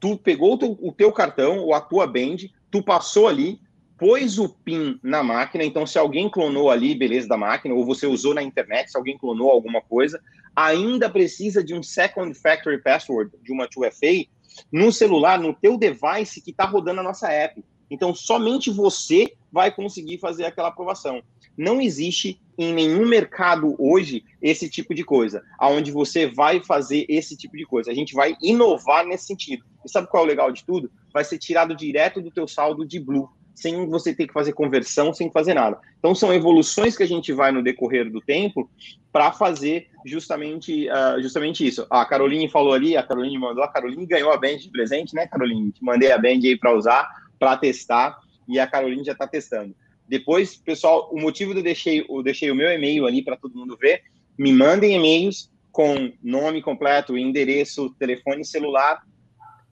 Tu 0.00 0.16
pegou 0.18 0.54
o 0.54 0.58
teu, 0.58 0.78
o 0.80 0.92
teu 0.92 1.12
cartão 1.12 1.60
ou 1.60 1.72
a 1.72 1.80
tua 1.80 2.06
band, 2.06 2.38
tu 2.68 2.82
passou 2.82 3.28
ali, 3.28 3.60
pôs 3.96 4.38
o 4.38 4.48
PIN 4.48 4.98
na 5.02 5.22
máquina, 5.22 5.62
então 5.62 5.86
se 5.86 5.98
alguém 5.98 6.28
clonou 6.28 6.70
ali, 6.70 6.96
beleza, 6.96 7.28
da 7.28 7.36
máquina, 7.36 7.74
ou 7.74 7.84
você 7.84 8.06
usou 8.06 8.34
na 8.34 8.42
internet, 8.42 8.90
se 8.90 8.96
alguém 8.96 9.16
clonou 9.16 9.50
alguma 9.50 9.80
coisa, 9.80 10.20
ainda 10.56 11.08
precisa 11.08 11.62
de 11.62 11.74
um 11.74 11.82
second 11.82 12.34
factory 12.34 12.82
password, 12.82 13.30
de 13.42 13.52
uma 13.52 13.68
2FA, 13.68 14.26
no 14.72 14.90
celular, 14.90 15.38
no 15.38 15.54
teu 15.54 15.78
device 15.78 16.40
que 16.40 16.50
está 16.50 16.64
rodando 16.64 17.00
a 17.00 17.04
nossa 17.04 17.30
app. 17.30 17.62
Então, 17.90 18.14
somente 18.14 18.70
você 18.70 19.32
vai 19.52 19.70
conseguir 19.70 20.18
fazer 20.18 20.44
aquela 20.44 20.68
aprovação. 20.68 21.22
Não 21.56 21.80
existe 21.80 22.40
em 22.56 22.72
nenhum 22.72 23.06
mercado 23.06 23.74
hoje 23.78 24.24
esse 24.40 24.68
tipo 24.68 24.94
de 24.94 25.04
coisa, 25.04 25.42
aonde 25.58 25.90
você 25.90 26.26
vai 26.26 26.62
fazer 26.62 27.04
esse 27.08 27.36
tipo 27.36 27.56
de 27.56 27.64
coisa. 27.64 27.90
A 27.90 27.94
gente 27.94 28.14
vai 28.14 28.36
inovar 28.40 29.04
nesse 29.04 29.26
sentido. 29.26 29.64
E 29.84 29.90
sabe 29.90 30.08
qual 30.08 30.22
é 30.22 30.26
o 30.26 30.28
legal 30.28 30.52
de 30.52 30.64
tudo? 30.64 30.90
Vai 31.12 31.24
ser 31.24 31.38
tirado 31.38 31.74
direto 31.74 32.20
do 32.20 32.30
teu 32.30 32.46
saldo 32.46 32.86
de 32.86 33.00
Blue, 33.00 33.28
sem 33.54 33.88
você 33.88 34.14
ter 34.14 34.26
que 34.26 34.32
fazer 34.32 34.52
conversão, 34.52 35.12
sem 35.12 35.30
fazer 35.30 35.54
nada. 35.54 35.78
Então 35.98 36.14
são 36.14 36.32
evoluções 36.32 36.96
que 36.96 37.02
a 37.02 37.08
gente 37.08 37.32
vai 37.32 37.50
no 37.50 37.62
decorrer 37.62 38.10
do 38.10 38.20
tempo 38.20 38.70
para 39.12 39.32
fazer 39.32 39.88
justamente, 40.06 40.88
uh, 40.88 41.20
justamente 41.20 41.66
isso. 41.66 41.86
A 41.90 42.04
Caroline 42.04 42.48
falou 42.48 42.72
ali, 42.72 42.96
a 42.96 43.02
Caroline 43.02 43.38
mandou, 43.38 43.62
a 43.62 43.68
Caroline 43.68 44.06
ganhou 44.06 44.32
a 44.32 44.38
Band 44.38 44.58
de 44.58 44.70
presente, 44.70 45.14
né, 45.14 45.26
Caroline? 45.26 45.72
Te 45.72 45.84
mandei 45.84 46.12
a 46.12 46.18
Band 46.18 46.40
aí 46.44 46.56
para 46.56 46.74
usar 46.74 47.08
para 47.40 47.56
testar 47.56 48.20
e 48.46 48.60
a 48.60 48.66
Caroline 48.66 49.02
já 49.02 49.12
está 49.12 49.26
testando. 49.26 49.74
Depois, 50.06 50.56
pessoal, 50.56 51.08
o 51.10 51.20
motivo 51.20 51.52
eu 51.52 51.62
deixei, 51.62 52.04
eu 52.06 52.22
deixei 52.22 52.50
o 52.50 52.54
meu 52.54 52.70
e-mail 52.70 53.06
ali 53.06 53.22
para 53.22 53.36
todo 53.36 53.56
mundo 53.56 53.76
ver. 53.80 54.02
Me 54.38 54.52
mandem 54.52 54.94
e-mails 54.96 55.50
com 55.72 56.12
nome 56.22 56.60
completo, 56.60 57.16
endereço, 57.16 57.94
telefone 57.98 58.44
celular, 58.44 59.02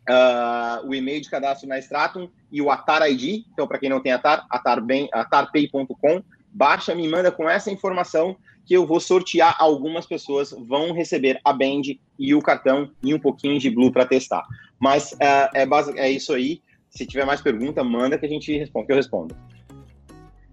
uh, 0.09 0.87
o 0.87 0.95
e-mail 0.95 1.21
de 1.21 1.29
cadastro 1.29 1.69
na 1.69 1.79
Stratum 1.79 2.29
e 2.51 2.63
o 2.63 2.71
Atar 2.71 3.03
ID. 3.11 3.45
Então, 3.53 3.67
para 3.67 3.79
quem 3.79 3.91
não 3.91 4.01
tem 4.01 4.13
Atar, 4.13 4.47
atarbem, 4.49 5.09
atarpay.com. 5.13 6.23
Baixa, 6.51 6.95
me 6.95 7.07
manda 7.09 7.31
com 7.31 7.49
essa 7.51 7.71
informação 7.71 8.37
que 8.65 8.75
eu 8.75 8.87
vou 8.87 9.01
sortear 9.01 9.57
algumas 9.59 10.07
pessoas 10.07 10.55
vão 10.67 10.93
receber 10.93 11.41
a 11.43 11.53
Band 11.53 11.83
e 12.19 12.35
o 12.35 12.41
cartão 12.41 12.91
e 13.03 13.15
um 13.15 13.19
pouquinho 13.19 13.59
de 13.59 13.71
Blue 13.71 13.91
para 13.91 14.07
testar. 14.07 14.45
Mas 14.79 15.13
uh, 15.13 15.49
é, 15.55 15.67
é 15.97 16.11
isso 16.11 16.33
aí. 16.33 16.63
Se 16.99 17.07
tiver 17.07 17.25
mais 17.25 17.41
pergunta, 17.41 17.85
manda 17.85 18.19
que 18.19 18.27
a 18.27 18.29
gente 18.29 18.59
responde, 18.59 18.87
que 18.87 18.93
eu 18.93 18.97
respondo. 18.97 19.33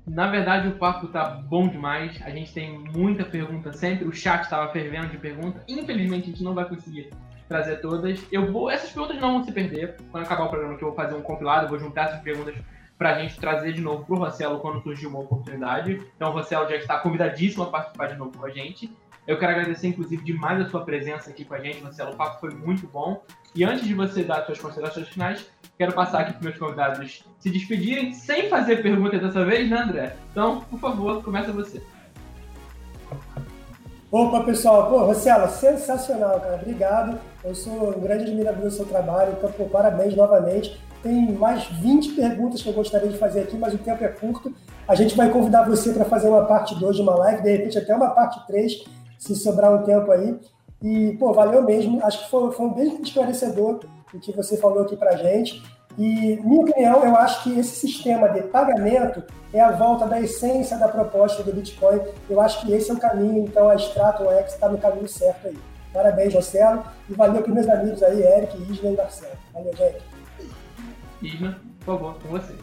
Na 0.06 0.30
verdade, 0.30 0.68
o 0.68 0.78
papo 0.78 1.08
tá 1.08 1.28
bom 1.28 1.68
demais. 1.68 2.22
A 2.22 2.30
gente 2.30 2.54
tem 2.54 2.78
muita 2.96 3.26
pergunta 3.26 3.74
sempre. 3.74 4.08
O 4.08 4.14
chat 4.14 4.44
estava 4.44 4.72
fervendo 4.72 5.08
de 5.08 5.18
pergunta. 5.18 5.64
Infelizmente, 5.68 6.26
a 6.26 6.28
gente 6.28 6.44
não 6.44 6.54
vai 6.54 6.70
conseguir 6.70 7.10
trazer 7.50 7.78
todas. 7.78 8.24
Eu 8.32 8.52
vou, 8.52 8.70
essas 8.70 8.92
perguntas 8.92 9.20
não 9.20 9.34
vão 9.34 9.44
se 9.44 9.52
perder. 9.52 9.96
Quando 10.12 10.24
acabar 10.24 10.44
o 10.44 10.50
programa, 10.50 10.78
que 10.78 10.84
eu 10.84 10.90
vou 10.90 10.96
fazer 10.96 11.16
um 11.16 11.22
compilado, 11.24 11.68
vou 11.68 11.80
juntar 11.80 12.10
essas 12.10 12.22
perguntas 12.22 12.54
para 12.96 13.16
a 13.16 13.20
gente 13.20 13.40
trazer 13.40 13.74
de 13.74 13.82
novo 13.82 14.06
para 14.06 14.16
o 14.16 14.20
Rossello 14.20 14.60
quando 14.60 14.84
surgir 14.84 15.08
uma 15.08 15.22
oportunidade. 15.22 16.00
Então, 16.16 16.30
o 16.30 16.32
Rossello 16.32 16.70
já 16.70 16.76
está 16.76 17.00
convidadíssimo 17.00 17.64
a 17.64 17.72
participar 17.72 18.06
de 18.06 18.20
novo 18.20 18.38
com 18.38 18.46
a 18.46 18.52
gente. 18.52 18.96
Eu 19.28 19.40
quero 19.40 19.54
agradecer, 19.54 19.88
inclusive, 19.88 20.24
demais 20.24 20.62
a 20.62 20.70
sua 20.70 20.86
presença 20.86 21.32
aqui 21.32 21.44
com 21.44 21.56
a 21.56 21.60
gente, 21.60 21.82
Marcelo. 21.82 22.12
O 22.12 22.16
papo 22.16 22.40
foi 22.40 22.52
muito 22.52 22.86
bom. 22.88 23.24
E 23.56 23.64
antes 23.64 23.84
de 23.84 23.94
você 23.96 24.24
dar 24.24 24.40
as 24.40 24.46
suas 24.46 24.60
considerações 24.60 25.08
finais, 25.08 25.48
quero 25.78 25.94
passar 25.94 26.20
aqui 26.20 26.34
para 26.34 26.44
meus 26.44 26.60
convidados 26.60 27.24
se 27.40 27.50
despedirem, 27.50 28.14
sem 28.14 28.50
fazer 28.50 28.84
pergunta 28.84 29.18
dessa 29.18 29.44
vez, 29.44 29.68
né, 29.68 29.78
André? 29.78 30.16
Então, 30.32 30.62
por 30.70 30.80
favor, 30.80 31.24
começa 31.24 31.52
você. 31.52 31.82
Opa, 34.12 34.44
pessoal. 34.44 34.90
Pô, 34.90 35.08
Marcelo, 35.08 35.50
sensacional, 35.50 36.40
cara. 36.40 36.56
Obrigado. 36.62 37.20
Eu 37.44 37.56
sou 37.56 37.98
um 37.98 38.00
grande 38.00 38.26
admirador 38.26 38.62
do 38.62 38.72
seu 38.72 38.86
trabalho, 38.86 39.34
então, 39.38 39.52
pô, 39.52 39.66
parabéns 39.66 40.16
novamente. 40.16 40.80
Tem 41.02 41.34
mais 41.34 41.66
20 41.66 42.12
perguntas 42.12 42.62
que 42.62 42.70
eu 42.70 42.74
gostaria 42.74 43.10
de 43.10 43.18
fazer 43.18 43.42
aqui, 43.42 43.58
mas 43.58 43.74
o 43.74 43.78
tempo 43.80 44.04
é 44.04 44.08
curto. 44.08 44.54
A 44.88 44.94
gente 44.94 45.16
vai 45.16 45.32
convidar 45.32 45.64
você 45.64 45.92
para 45.94 46.06
fazer 46.06 46.28
uma 46.28 46.46
parte 46.46 46.76
2 46.80 46.96
de 46.96 47.02
uma 47.02 47.16
live, 47.16 47.42
de 47.42 47.52
repente 47.52 47.78
até 47.78 47.96
uma 47.96 48.12
parte 48.12 48.46
3 48.46 48.95
se 49.26 49.36
sobrar 49.36 49.74
um 49.74 49.84
tempo 49.84 50.12
aí. 50.12 50.40
E, 50.82 51.18
pô, 51.18 51.34
valeu 51.34 51.64
mesmo. 51.64 52.04
Acho 52.04 52.24
que 52.24 52.30
foi, 52.30 52.52
foi 52.52 52.66
um 52.66 52.74
bem 52.74 53.02
esclarecedor 53.02 53.80
o 54.16 54.20
que 54.20 54.32
você 54.32 54.58
falou 54.58 54.84
aqui 54.84 54.96
pra 54.96 55.16
gente. 55.16 55.62
E, 55.98 56.40
minha 56.44 56.62
opinião, 56.62 57.04
eu 57.06 57.16
acho 57.16 57.44
que 57.44 57.58
esse 57.58 57.76
sistema 57.76 58.28
de 58.30 58.42
pagamento 58.44 59.24
é 59.54 59.62
a 59.62 59.72
volta 59.72 60.06
da 60.06 60.20
essência 60.20 60.78
da 60.78 60.88
proposta 60.88 61.42
do 61.44 61.54
Bitcoin. 61.54 62.02
Eu 62.30 62.42
acho 62.42 62.62
que 62.62 62.74
esse 62.74 62.92
é 62.92 62.94
o 62.94 63.00
caminho, 63.00 63.46
então 63.46 63.70
a 63.70 63.76
Stratum 63.76 64.30
X 64.32 64.54
está 64.54 64.68
no 64.68 64.78
caminho 64.78 65.08
certo 65.08 65.48
aí. 65.48 65.58
Parabéns, 65.94 66.34
Marcelo, 66.34 66.84
e 67.10 67.14
valeu 67.14 67.42
para 67.42 67.54
meus 67.54 67.70
amigos 67.70 68.04
aí, 68.04 68.22
Eric, 68.22 68.58
Isla 68.70 68.90
e 68.90 68.98
Marcelo. 68.98 69.38
Valeu, 69.54 69.74
gente. 69.76 70.02
Isla, 71.22 71.58
por 71.80 71.86
favor, 71.86 72.16
com 72.22 72.28
você. 72.28 72.54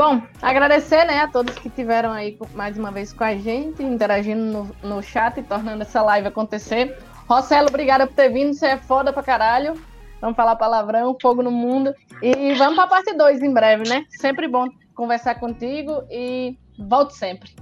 Bom, 0.00 0.22
agradecer 0.40 1.04
né, 1.04 1.20
a 1.20 1.28
todos 1.28 1.54
que 1.56 1.68
tiveram 1.68 2.10
aí 2.10 2.38
mais 2.54 2.78
uma 2.78 2.90
vez 2.90 3.12
com 3.12 3.22
a 3.22 3.36
gente, 3.36 3.82
interagindo 3.82 4.42
no, 4.82 4.94
no 4.94 5.02
chat 5.02 5.38
e 5.38 5.42
tornando 5.42 5.82
essa 5.82 6.00
live 6.00 6.26
acontecer. 6.26 6.96
Rossello, 7.28 7.68
obrigada 7.68 8.06
por 8.06 8.14
ter 8.14 8.30
vindo, 8.30 8.54
você 8.54 8.68
é 8.68 8.76
foda 8.78 9.12
pra 9.12 9.22
caralho. 9.22 9.74
Vamos 10.18 10.36
falar 10.36 10.56
palavrão, 10.56 11.14
fogo 11.20 11.42
no 11.42 11.50
mundo. 11.50 11.94
E 12.22 12.54
vamos 12.54 12.76
pra 12.76 12.86
parte 12.86 13.12
2 13.12 13.42
em 13.42 13.52
breve, 13.52 13.90
né? 13.90 14.06
Sempre 14.08 14.48
bom 14.48 14.68
conversar 14.94 15.34
contigo 15.34 16.02
e 16.10 16.56
volte 16.78 17.14
sempre. 17.14 17.54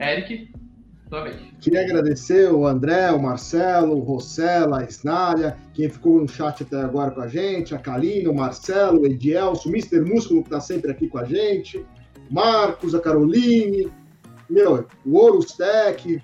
Eric. 0.00 0.48
Queria 1.60 1.82
agradecer 1.82 2.52
o 2.52 2.66
André, 2.66 3.12
o 3.12 3.22
Marcelo, 3.22 3.96
o 3.96 4.00
Rossella, 4.00 4.80
a 4.80 4.84
Snária, 4.84 5.56
quem 5.72 5.88
ficou 5.88 6.20
no 6.20 6.28
chat 6.28 6.64
até 6.64 6.80
agora 6.80 7.12
com 7.12 7.20
a 7.20 7.28
gente, 7.28 7.74
a 7.74 7.78
Kalina, 7.78 8.30
o 8.30 8.34
Marcelo, 8.34 9.02
o 9.02 9.06
Edielso, 9.06 9.68
o 9.68 9.72
Mr. 9.72 10.00
Músculo, 10.00 10.42
que 10.42 10.48
está 10.48 10.60
sempre 10.60 10.90
aqui 10.90 11.08
com 11.08 11.18
a 11.18 11.24
gente, 11.24 11.86
Marcos, 12.28 12.94
a 12.94 13.00
Caroline, 13.00 13.88
meu, 14.50 14.86
o 15.04 15.18
Horus 15.18 15.52
Tech, 15.52 16.22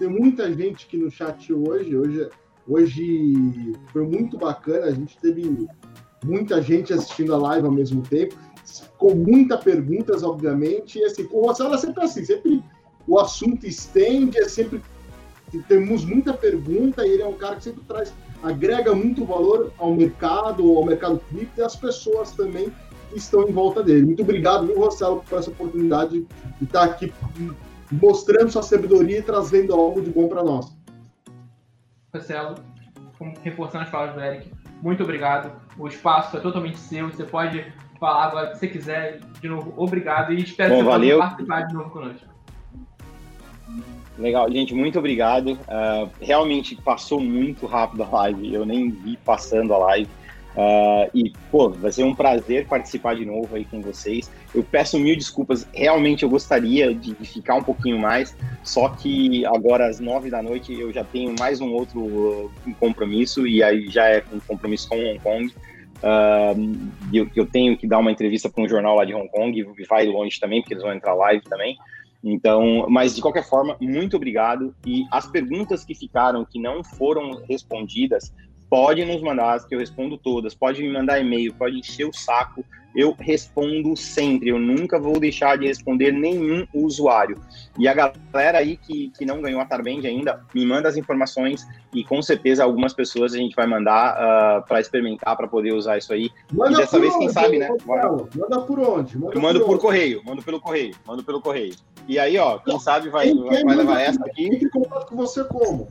tem 0.00 0.08
muita 0.08 0.52
gente 0.52 0.86
aqui 0.86 0.96
no 0.96 1.10
chat 1.10 1.52
hoje. 1.52 1.94
Hoje, 1.94 2.28
hoje 2.66 3.72
foi 3.92 4.06
muito 4.06 4.38
bacana. 4.38 4.86
A 4.86 4.92
gente 4.92 5.18
teve 5.18 5.68
muita 6.24 6.62
gente 6.62 6.92
assistindo 6.92 7.34
a 7.34 7.38
live 7.38 7.66
ao 7.66 7.72
mesmo 7.72 8.02
tempo. 8.02 8.34
Com 8.96 9.14
muitas 9.14 9.62
perguntas, 9.62 10.22
obviamente. 10.22 10.98
E 10.98 11.04
assim, 11.04 11.28
o 11.30 11.50
é 11.50 11.76
sempre 11.76 12.02
assim, 12.02 12.24
sempre 12.24 12.62
o 13.06 13.18
assunto 13.18 13.66
estende, 13.66 14.38
é 14.38 14.48
sempre 14.48 14.80
temos 15.66 16.04
muita 16.04 16.32
pergunta 16.32 17.04
e 17.04 17.10
ele 17.10 17.22
é 17.22 17.26
um 17.26 17.34
cara 17.34 17.56
que 17.56 17.64
sempre 17.64 17.82
traz, 17.82 18.14
agrega 18.42 18.94
muito 18.94 19.24
valor 19.24 19.72
ao 19.78 19.94
mercado, 19.94 20.76
ao 20.76 20.84
mercado 20.84 21.20
cripto 21.28 21.60
e 21.60 21.62
às 21.62 21.74
pessoas 21.74 22.30
também 22.32 22.72
que 23.10 23.18
estão 23.18 23.48
em 23.48 23.52
volta 23.52 23.82
dele. 23.82 24.06
Muito 24.06 24.22
obrigado, 24.22 24.66
viu, 24.66 24.78
Marcelo, 24.78 25.24
por 25.28 25.38
essa 25.38 25.50
oportunidade 25.50 26.26
de 26.58 26.64
estar 26.64 26.84
aqui 26.84 27.12
mostrando 27.90 28.50
sua 28.50 28.62
sabedoria 28.62 29.18
e 29.18 29.22
trazendo 29.22 29.74
algo 29.74 30.00
de 30.00 30.10
bom 30.10 30.28
para 30.28 30.44
nós. 30.44 30.72
Marcelo, 32.12 32.54
reforçando 33.42 33.84
as 33.84 33.90
palavras 33.90 34.14
do 34.14 34.22
Eric, 34.22 34.52
muito 34.82 35.02
obrigado. 35.02 35.52
O 35.78 35.88
espaço 35.88 36.36
é 36.36 36.40
totalmente 36.40 36.78
seu. 36.78 37.08
Você 37.08 37.24
pode 37.24 37.64
falar 37.98 38.26
agora 38.26 38.50
que 38.50 38.58
você 38.58 38.68
quiser. 38.68 39.20
De 39.40 39.48
novo, 39.48 39.74
obrigado. 39.76 40.32
E 40.32 40.42
espero 40.42 40.70
bom, 40.70 40.78
que 40.78 40.84
você 40.84 41.14
possa 41.14 41.18
participar 41.18 41.62
de 41.62 41.74
novo 41.74 41.90
conosco. 41.90 42.26
Legal, 44.18 44.50
gente, 44.50 44.74
muito 44.74 44.98
obrigado. 44.98 45.52
Uh, 45.52 46.10
realmente 46.20 46.76
passou 46.76 47.20
muito 47.20 47.66
rápido 47.66 48.02
a 48.02 48.08
live. 48.08 48.52
Eu 48.52 48.66
nem 48.66 48.90
vi 48.90 49.16
passando 49.24 49.72
a 49.72 49.78
live. 49.78 50.10
Uh, 50.50 51.08
e, 51.14 51.32
pô, 51.50 51.70
vai 51.70 51.92
ser 51.92 52.02
um 52.02 52.14
prazer 52.14 52.66
participar 52.66 53.14
de 53.14 53.24
novo 53.24 53.54
aí 53.54 53.64
com 53.64 53.80
vocês. 53.80 54.30
Eu 54.54 54.64
peço 54.64 54.98
mil 54.98 55.14
desculpas, 55.16 55.66
realmente 55.72 56.24
eu 56.24 56.28
gostaria 56.28 56.92
de, 56.92 57.14
de 57.14 57.28
ficar 57.28 57.54
um 57.54 57.62
pouquinho 57.62 57.98
mais, 58.00 58.36
só 58.64 58.88
que 58.88 59.46
agora 59.46 59.86
às 59.86 60.00
nove 60.00 60.28
da 60.28 60.42
noite 60.42 60.72
eu 60.72 60.92
já 60.92 61.04
tenho 61.04 61.34
mais 61.38 61.60
um 61.60 61.72
outro 61.72 62.50
compromisso, 62.80 63.46
e 63.46 63.62
aí 63.62 63.88
já 63.88 64.08
é 64.08 64.24
um 64.32 64.40
compromisso 64.40 64.88
com 64.88 64.96
Hong 64.96 65.18
Kong. 65.20 65.54
Uh, 66.02 66.90
eu, 67.12 67.28
eu 67.36 67.46
tenho 67.46 67.76
que 67.76 67.86
dar 67.86 67.98
uma 67.98 68.10
entrevista 68.10 68.48
para 68.48 68.64
um 68.64 68.68
jornal 68.68 68.96
lá 68.96 69.04
de 69.04 69.14
Hong 69.14 69.28
Kong 69.28 69.56
e 69.56 69.84
vai 69.84 70.06
longe 70.06 70.40
também, 70.40 70.60
porque 70.60 70.74
eles 70.74 70.82
vão 70.82 70.92
entrar 70.92 71.14
live 71.14 71.44
também. 71.44 71.78
Então, 72.22 72.86
mas 72.88 73.14
de 73.14 73.22
qualquer 73.22 73.48
forma, 73.48 73.76
muito 73.80 74.16
obrigado. 74.16 74.74
E 74.86 75.04
as 75.10 75.26
perguntas 75.26 75.84
que 75.84 75.94
ficaram, 75.94 76.44
que 76.44 76.60
não 76.60 76.84
foram 76.84 77.42
respondidas, 77.48 78.32
pode 78.68 79.04
nos 79.04 79.22
mandar, 79.22 79.66
que 79.66 79.74
eu 79.74 79.78
respondo 79.78 80.18
todas. 80.18 80.54
Pode 80.54 80.82
me 80.82 80.92
mandar 80.92 81.18
e-mail, 81.18 81.54
pode 81.54 81.78
encher 81.78 82.04
o 82.04 82.12
saco 82.12 82.64
eu 82.94 83.14
respondo 83.18 83.96
sempre, 83.96 84.48
eu 84.48 84.58
nunca 84.58 84.98
vou 84.98 85.18
deixar 85.18 85.56
de 85.56 85.66
responder 85.66 86.12
nenhum 86.12 86.66
usuário. 86.74 87.36
E 87.78 87.86
a 87.86 87.94
galera 87.94 88.58
aí 88.58 88.76
que, 88.76 89.12
que 89.16 89.24
não 89.24 89.40
ganhou 89.40 89.60
a 89.60 89.64
Tarband 89.64 90.04
ainda, 90.04 90.44
me 90.54 90.66
manda 90.66 90.88
as 90.88 90.96
informações 90.96 91.66
e 91.94 92.04
com 92.04 92.20
certeza 92.20 92.64
algumas 92.64 92.92
pessoas 92.92 93.32
a 93.34 93.36
gente 93.36 93.54
vai 93.54 93.66
mandar 93.66 94.14
uh, 94.14 94.18
ah, 94.20 94.64
para 94.66 94.80
experimentar, 94.80 95.36
para 95.36 95.46
poder 95.46 95.72
usar 95.72 95.98
isso 95.98 96.12
aí. 96.12 96.30
Manda 96.52 96.72
e 96.72 96.76
dessa 96.76 96.98
vez, 96.98 97.14
onde? 97.14 97.24
quem 97.24 97.28
sabe, 97.32 97.58
né? 97.58 97.68
Manda 97.86 98.60
por 98.60 98.78
onde? 98.78 99.18
Manda 99.18 99.34
eu 99.34 99.40
mando 99.40 99.60
por, 99.60 99.68
por 99.68 99.78
correio, 99.78 100.22
mando 100.24 100.42
pelo 100.42 100.60
correio, 100.60 100.94
mando 101.06 101.22
pelo 101.22 101.40
correio. 101.40 101.74
E 102.08 102.18
aí, 102.18 102.36
ó, 102.38 102.58
quem 102.58 102.78
sabe 102.80 103.08
vai, 103.08 103.26
quem 103.26 103.64
vai 103.64 103.76
levar 103.76 104.00
essa 104.00 104.24
aqui. 104.24 104.46
Entre 104.46 104.66
em 104.66 104.70
contato 104.70 105.06
com 105.06 105.16
você 105.16 105.44
como? 105.44 105.88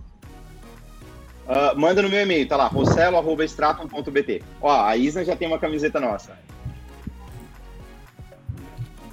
Uh, 1.49 1.75
manda 1.75 2.01
no 2.01 2.09
meu 2.09 2.21
e-mail, 2.21 2.47
tá 2.47 2.55
lá, 2.55 2.67
rossello.stratum.bt. 2.67 4.43
Ó, 4.61 4.69
a 4.69 4.95
Isna 4.95 5.25
já 5.25 5.35
tem 5.35 5.47
uma 5.47 5.57
camiseta 5.57 5.99
nossa. 5.99 6.37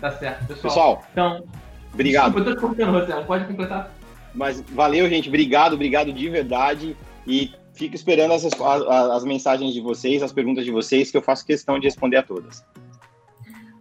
Tá 0.00 0.10
certo, 0.12 0.46
pessoal. 0.46 0.62
Pessoal, 0.62 1.04
então, 1.12 1.44
obrigado. 1.92 2.34
Desculpa, 2.34 2.50
eu 2.50 2.54
tô 2.54 2.60
cortando. 2.60 3.26
Pode 3.26 3.44
completar. 3.46 3.90
Mas 4.34 4.60
valeu, 4.60 5.08
gente. 5.08 5.28
Obrigado, 5.28 5.72
obrigado 5.72 6.12
de 6.12 6.28
verdade. 6.28 6.96
E 7.26 7.52
fico 7.74 7.94
esperando 7.94 8.32
as, 8.32 8.44
as, 8.44 8.60
as 8.60 9.24
mensagens 9.24 9.72
de 9.72 9.80
vocês, 9.80 10.22
as 10.22 10.32
perguntas 10.32 10.64
de 10.64 10.70
vocês, 10.70 11.10
que 11.10 11.16
eu 11.16 11.22
faço 11.22 11.46
questão 11.46 11.78
de 11.78 11.86
responder 11.86 12.18
a 12.18 12.22
todas. 12.22 12.64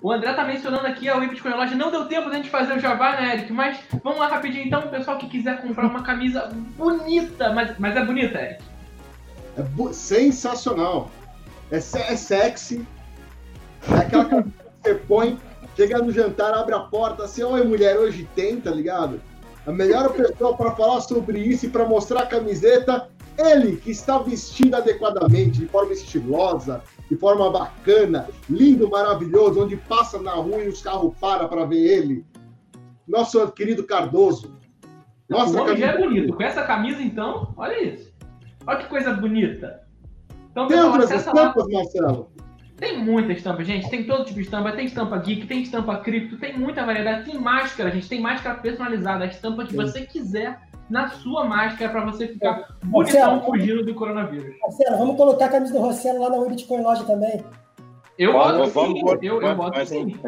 O 0.01 0.11
André 0.11 0.33
tá 0.33 0.43
mencionando 0.43 0.85
aqui 0.85 1.09
a 1.09 1.17
Whipped 1.17 1.41
Loja. 1.47 1.75
Não 1.75 1.89
deu 1.89 2.05
tempo 2.05 2.29
da 2.29 2.35
gente 2.35 2.49
fazer 2.49 2.73
o 2.73 2.79
jabá, 2.79 3.13
né, 3.13 3.33
Eric? 3.33 3.51
Mas 3.51 3.79
vamos 4.03 4.19
lá 4.19 4.27
rapidinho 4.27 4.65
então, 4.65 4.81
o 4.81 4.89
pessoal 4.89 5.17
que 5.17 5.27
quiser 5.27 5.61
comprar 5.61 5.87
uma 5.87 6.03
camisa 6.03 6.51
bonita, 6.77 7.51
mas, 7.53 7.77
mas 7.79 7.95
é 7.95 8.05
bonita, 8.05 8.39
Eric. 8.39 8.63
É 9.57 9.93
sensacional. 9.93 11.09
É, 11.71 11.77
é 11.77 11.79
sexy. 11.79 12.85
É 13.91 13.97
aquela 13.97 14.25
camisa 14.25 14.51
que 14.83 14.89
você 14.89 14.95
põe 14.95 15.39
Chega 15.75 15.97
no 15.99 16.11
jantar, 16.11 16.53
abre 16.53 16.73
a 16.73 16.79
porta, 16.79 17.25
assim, 17.25 17.43
oi 17.43 17.63
mulher, 17.63 17.97
hoje 17.97 18.27
tem, 18.33 18.61
tá 18.61 18.71
ligado? 18.71 19.21
A 19.65 19.71
melhor 19.71 20.11
pessoa 20.15 20.55
para 20.55 20.71
falar 20.71 21.01
sobre 21.01 21.39
isso 21.39 21.65
e 21.65 21.69
para 21.69 21.85
mostrar 21.85 22.21
a 22.21 22.25
camiseta, 22.25 23.09
ele 23.37 23.75
que 23.75 23.91
está 23.91 24.17
vestido 24.19 24.75
adequadamente, 24.75 25.59
de 25.59 25.67
forma 25.67 25.91
estilosa, 25.91 26.81
de 27.09 27.17
forma 27.17 27.51
bacana, 27.51 28.29
lindo, 28.49 28.89
maravilhoso, 28.89 29.63
onde 29.63 29.75
passa 29.75 30.17
na 30.21 30.31
rua 30.31 30.63
e 30.63 30.69
os 30.69 30.81
carros 30.81 31.13
param 31.19 31.49
para 31.49 31.65
ver 31.65 31.83
ele. 31.83 32.25
Nosso 33.05 33.45
querido 33.51 33.83
Cardoso. 33.83 34.55
Nossa, 35.29 35.61
o 35.61 35.75
já 35.75 35.87
é 35.87 35.97
bonito. 35.97 36.33
Com 36.33 36.43
essa 36.43 36.63
camisa, 36.63 37.01
então, 37.01 37.53
olha 37.57 37.83
isso. 37.83 38.13
Olha 38.65 38.79
que 38.79 38.87
coisa 38.87 39.13
bonita. 39.13 39.81
Então, 40.51 40.67
Tem 40.67 40.79
outras 40.79 41.11
estampas, 41.11 41.67
Marcelo? 41.67 42.29
Tem 42.77 42.97
muita 42.97 43.31
estampa, 43.31 43.63
gente. 43.63 43.89
Tem 43.89 44.03
todo 44.03 44.25
tipo 44.25 44.35
de 44.35 44.45
estampa. 44.45 44.71
Tem 44.73 44.85
estampa 44.85 45.17
geek, 45.17 45.47
tem 45.47 45.61
estampa 45.61 45.97
cripto, 45.97 46.37
tem 46.37 46.57
muita 46.57 46.85
variedade. 46.85 47.29
Tem 47.29 47.39
máscara, 47.39 47.89
gente. 47.91 48.09
Tem 48.09 48.19
máscara 48.19 48.57
personalizada. 48.59 49.23
A 49.23 49.27
estampa 49.27 49.63
que 49.63 49.71
Sim. 49.71 49.77
você 49.77 50.01
quiser 50.01 50.59
na 50.89 51.09
sua 51.09 51.45
máscara 51.45 51.91
para 51.91 52.05
você 52.05 52.27
ficar 52.27 52.75
bonitão 52.83 53.43
fugindo 53.43 53.85
do 53.85 53.95
coronavírus. 53.95 54.55
Marcelo, 54.61 54.97
vamos 54.97 55.17
colocar 55.17 55.45
a 55.45 55.49
camisa 55.49 55.73
do 55.73 55.79
Rossello 55.79 56.19
lá 56.21 56.29
na 56.29 56.45
Bitcoin 56.45 56.81
Loja 56.81 57.03
também. 57.05 57.43
Eu 58.17 58.33
boto 58.33 58.69
sim. 58.69 59.01
eu, 59.21 59.41
eu 59.41 59.55
boto 59.55 59.85
sim. 59.85 60.19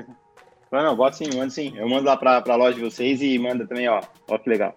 Não, 0.72 0.84
não, 0.84 0.96
boto 0.96 1.16
sim, 1.16 1.30
mando 1.36 1.52
sim. 1.52 1.74
Eu 1.76 1.88
mando 1.88 2.06
lá 2.06 2.18
para 2.18 2.44
a 2.46 2.56
loja 2.56 2.76
de 2.76 2.84
vocês 2.84 3.22
e 3.22 3.38
manda 3.40 3.66
também, 3.68 3.88
ó. 3.88 4.02
Ó 4.30 4.38
que 4.38 4.50
legal. 4.50 4.76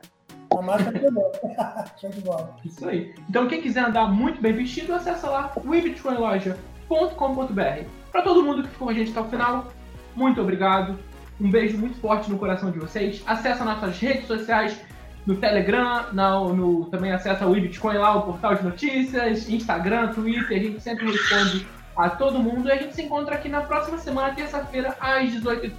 A 0.56 0.62
máscara 0.62 0.98
também. 0.98 1.24
Show 2.00 2.10
de 2.10 2.20
bola. 2.20 2.56
Isso 2.64 2.88
aí. 2.88 3.14
Então, 3.28 3.48
quem 3.48 3.60
quiser 3.60 3.84
andar 3.84 4.06
muito 4.06 4.40
bem 4.40 4.52
vestido, 4.52 4.94
acessa 4.94 5.28
lá 5.28 5.52
o 5.56 5.60
Bitcoin 5.68 6.16
Loja 6.16 6.56
www.com.br. 6.90 7.84
Para 8.10 8.22
todo 8.22 8.42
mundo 8.42 8.64
que 8.64 8.68
ficou 8.70 8.88
com 8.88 8.92
a 8.92 8.96
gente 8.96 9.12
até 9.12 9.20
o 9.20 9.24
final, 9.24 9.72
muito 10.16 10.40
obrigado. 10.40 10.98
Um 11.40 11.50
beijo 11.50 11.78
muito 11.78 11.98
forte 12.00 12.28
no 12.30 12.38
coração 12.38 12.70
de 12.70 12.78
vocês. 12.78 13.22
Acesse 13.26 13.62
nossas 13.62 13.98
redes 13.98 14.26
sociais 14.26 14.78
no 15.26 15.36
Telegram, 15.36 16.12
no, 16.12 16.54
no, 16.54 16.84
também 16.86 17.12
acessa 17.12 17.46
o 17.46 17.52
Bitcoin 17.52 17.98
lá, 17.98 18.16
o 18.16 18.22
portal 18.22 18.54
de 18.54 18.64
notícias, 18.64 19.48
Instagram, 19.48 20.08
Twitter, 20.08 20.58
a 20.58 20.62
gente 20.62 20.80
sempre 20.80 21.06
responde 21.06 21.66
a 21.96 22.08
todo 22.08 22.38
mundo 22.38 22.68
e 22.68 22.72
a 22.72 22.76
gente 22.76 22.94
se 22.94 23.02
encontra 23.02 23.34
aqui 23.34 23.48
na 23.48 23.60
próxima 23.60 23.98
semana, 23.98 24.34
terça-feira, 24.34 24.96
às 24.98 25.30
18h30. 25.30 25.72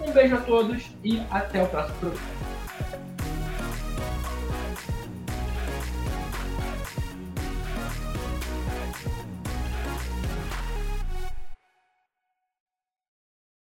Um 0.00 0.12
beijo 0.12 0.34
a 0.34 0.40
todos 0.40 0.90
e 1.04 1.22
até 1.30 1.62
o 1.62 1.66
próximo 1.66 1.98
programa. 1.98 2.59